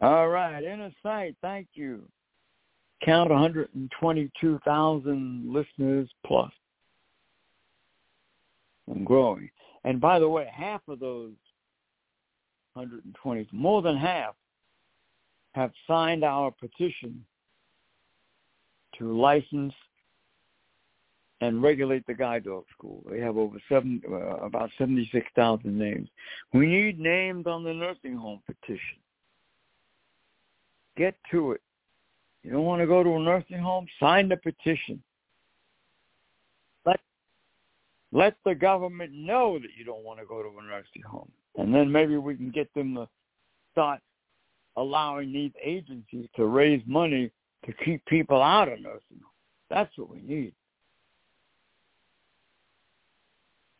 All 0.00 0.28
right, 0.28 0.62
inner 0.62 0.92
sight, 1.02 1.34
thank 1.40 1.68
you. 1.74 2.02
Count 3.02 3.30
122,000 3.30 5.52
listeners 5.52 6.08
plus. 6.26 6.52
I'm 8.90 9.04
growing. 9.04 9.50
And 9.84 10.00
by 10.00 10.18
the 10.18 10.28
way, 10.28 10.48
half 10.52 10.80
of 10.88 10.98
those 11.00 11.32
120, 12.74 13.48
more 13.52 13.82
than 13.82 13.96
half, 13.96 14.34
have 15.54 15.70
signed 15.86 16.24
our 16.24 16.50
petition 16.50 17.24
to 18.98 19.16
license 19.16 19.72
and 21.40 21.62
regulate 21.62 22.06
the 22.06 22.14
guide 22.14 22.44
dog 22.44 22.64
school. 22.76 23.02
They 23.10 23.20
have 23.20 23.36
over 23.36 23.58
seven, 23.68 24.02
uh, 24.10 24.36
about 24.44 24.70
76,000 24.78 25.76
names. 25.76 26.08
We 26.52 26.66
need 26.66 26.98
names 26.98 27.46
on 27.46 27.64
the 27.64 27.72
nursing 27.72 28.16
home 28.16 28.40
petition. 28.46 28.98
Get 30.96 31.16
to 31.30 31.52
it. 31.52 31.60
You 32.42 32.52
don't 32.52 32.64
want 32.64 32.82
to 32.82 32.86
go 32.86 33.02
to 33.02 33.10
a 33.10 33.18
nursing 33.18 33.58
home? 33.58 33.86
Sign 34.00 34.28
the 34.28 34.36
petition. 34.36 35.02
Let, 36.84 37.00
let 38.12 38.36
the 38.44 38.54
government 38.54 39.12
know 39.12 39.58
that 39.58 39.70
you 39.76 39.84
don't 39.84 40.04
want 40.04 40.20
to 40.20 40.26
go 40.26 40.42
to 40.42 40.48
a 40.48 40.62
nursing 40.62 41.02
home. 41.02 41.30
And 41.56 41.74
then 41.74 41.90
maybe 41.90 42.16
we 42.16 42.36
can 42.36 42.50
get 42.50 42.72
them 42.74 42.94
to 42.94 43.08
start 43.72 44.00
allowing 44.76 45.32
these 45.32 45.52
agencies 45.62 46.28
to 46.36 46.46
raise 46.46 46.82
money 46.86 47.30
to 47.66 47.72
keep 47.84 48.04
people 48.06 48.42
out 48.42 48.68
of 48.68 48.80
nursing 48.80 49.20
homes. 49.22 49.32
That's 49.70 49.96
what 49.96 50.10
we 50.10 50.20
need. 50.20 50.52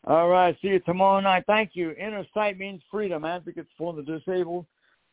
All 0.07 0.29
right. 0.29 0.55
See 0.61 0.69
you 0.69 0.79
tomorrow 0.79 1.19
night. 1.19 1.45
Thank 1.47 1.71
you. 1.73 1.91
Inner 1.91 2.25
sight 2.33 2.59
means 2.59 2.81
freedom. 2.91 3.25
Advocates 3.25 3.69
for 3.77 3.93
the 3.93 4.03
disabled. 4.03 4.65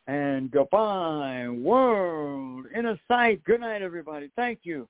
And 0.06 0.50
goodbye, 0.50 1.48
world. 1.48 2.66
Inner 2.76 2.98
sight. 3.08 3.42
Good 3.44 3.60
night, 3.60 3.82
everybody. 3.82 4.30
Thank 4.36 4.60
you. 4.64 4.88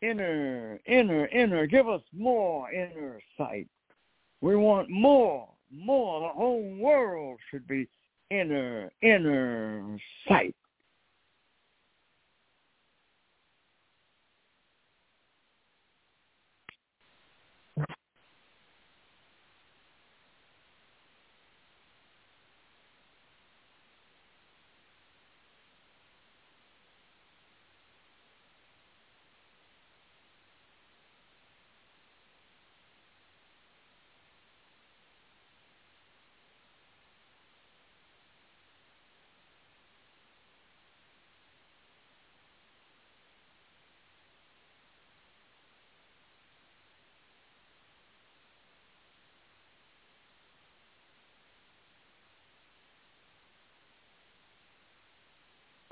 Inner, 0.00 0.80
inner, 0.86 1.26
inner. 1.26 1.66
Give 1.66 1.88
us 1.88 2.00
more 2.12 2.72
inner 2.72 3.20
sight. 3.38 3.68
We 4.40 4.56
want 4.56 4.90
more, 4.90 5.48
more. 5.70 6.20
The 6.20 6.34
whole 6.34 6.74
world 6.76 7.38
should 7.50 7.68
be 7.68 7.86
inner, 8.32 8.90
inner 9.02 9.98
sight. 10.26 10.54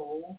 four 0.00 0.38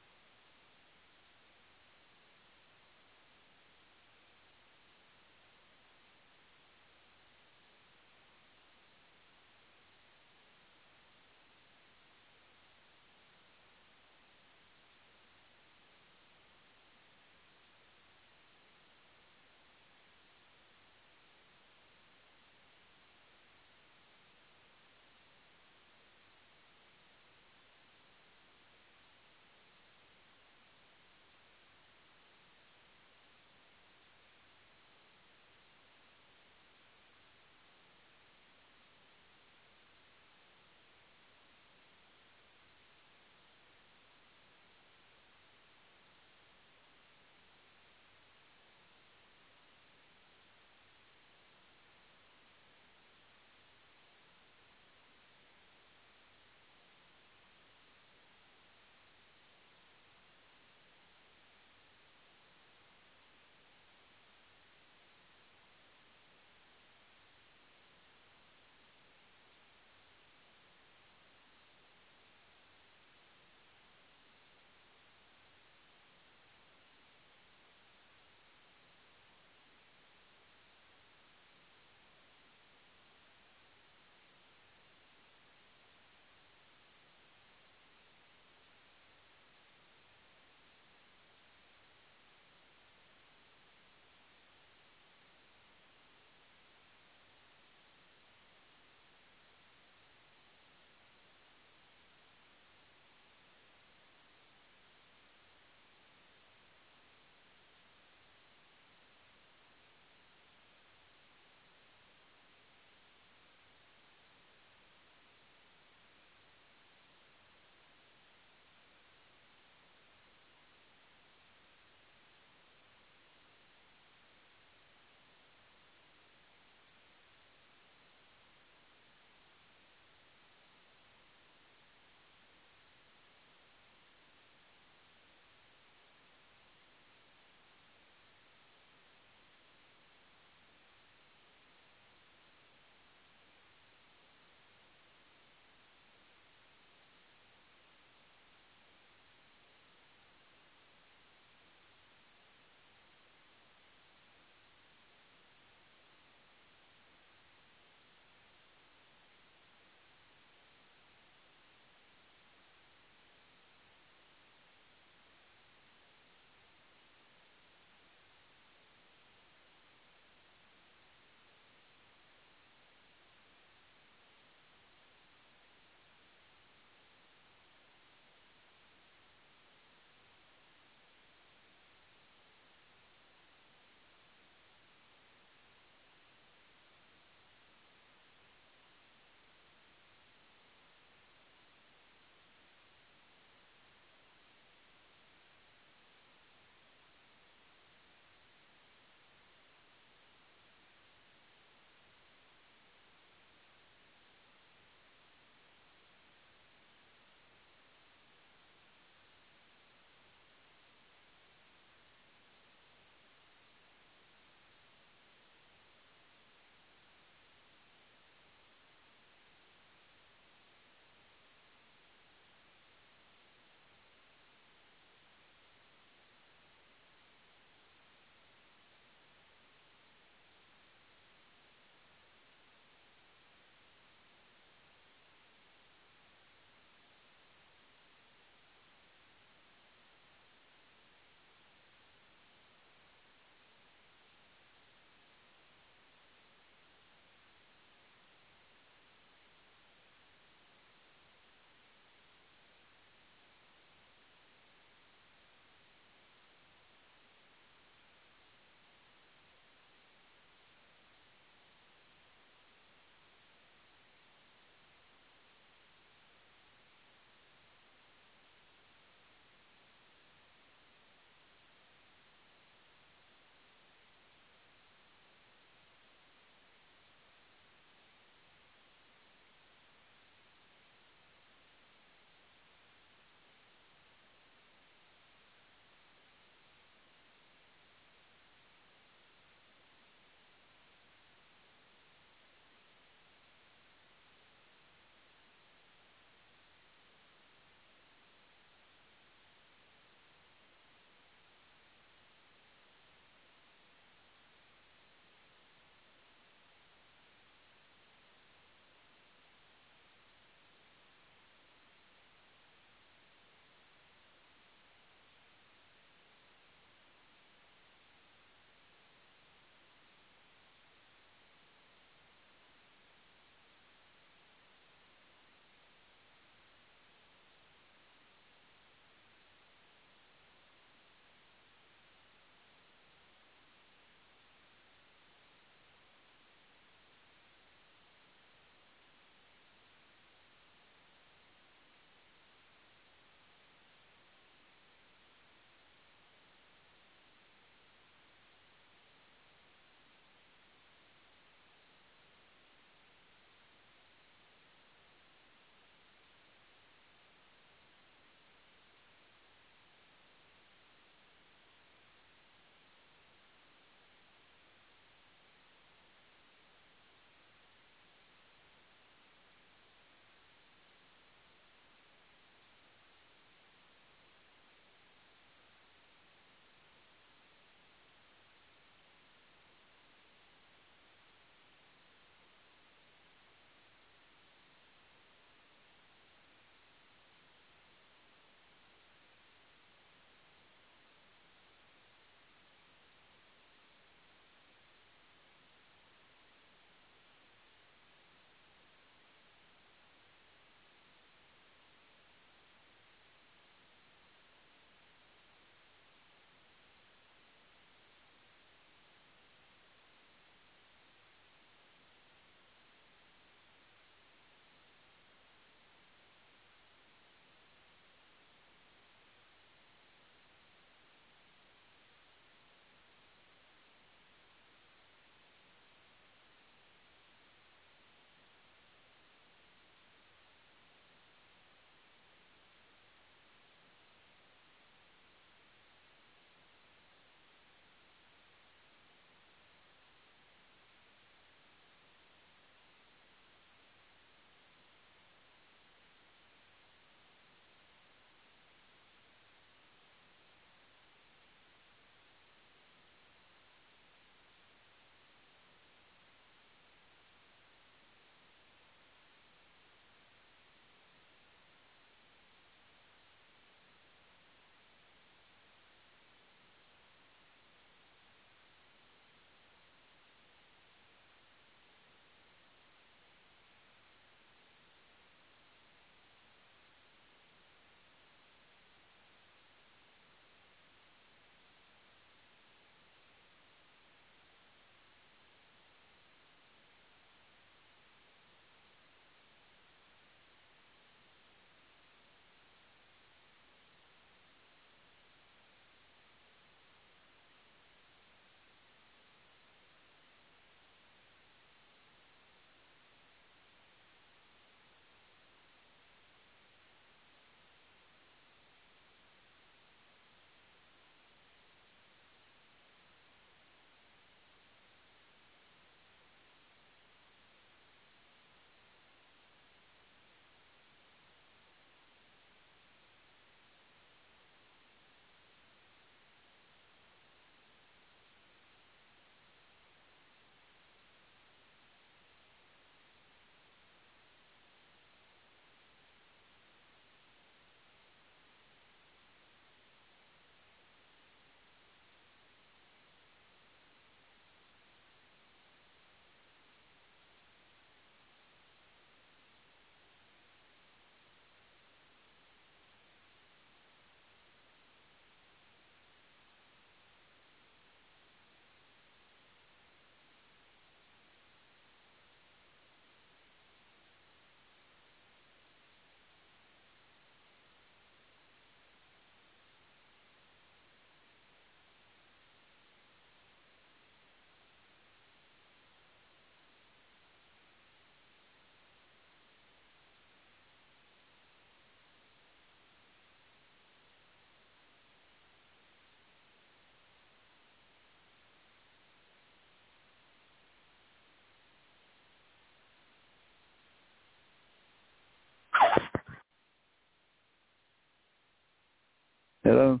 Hello. 599.70 600.00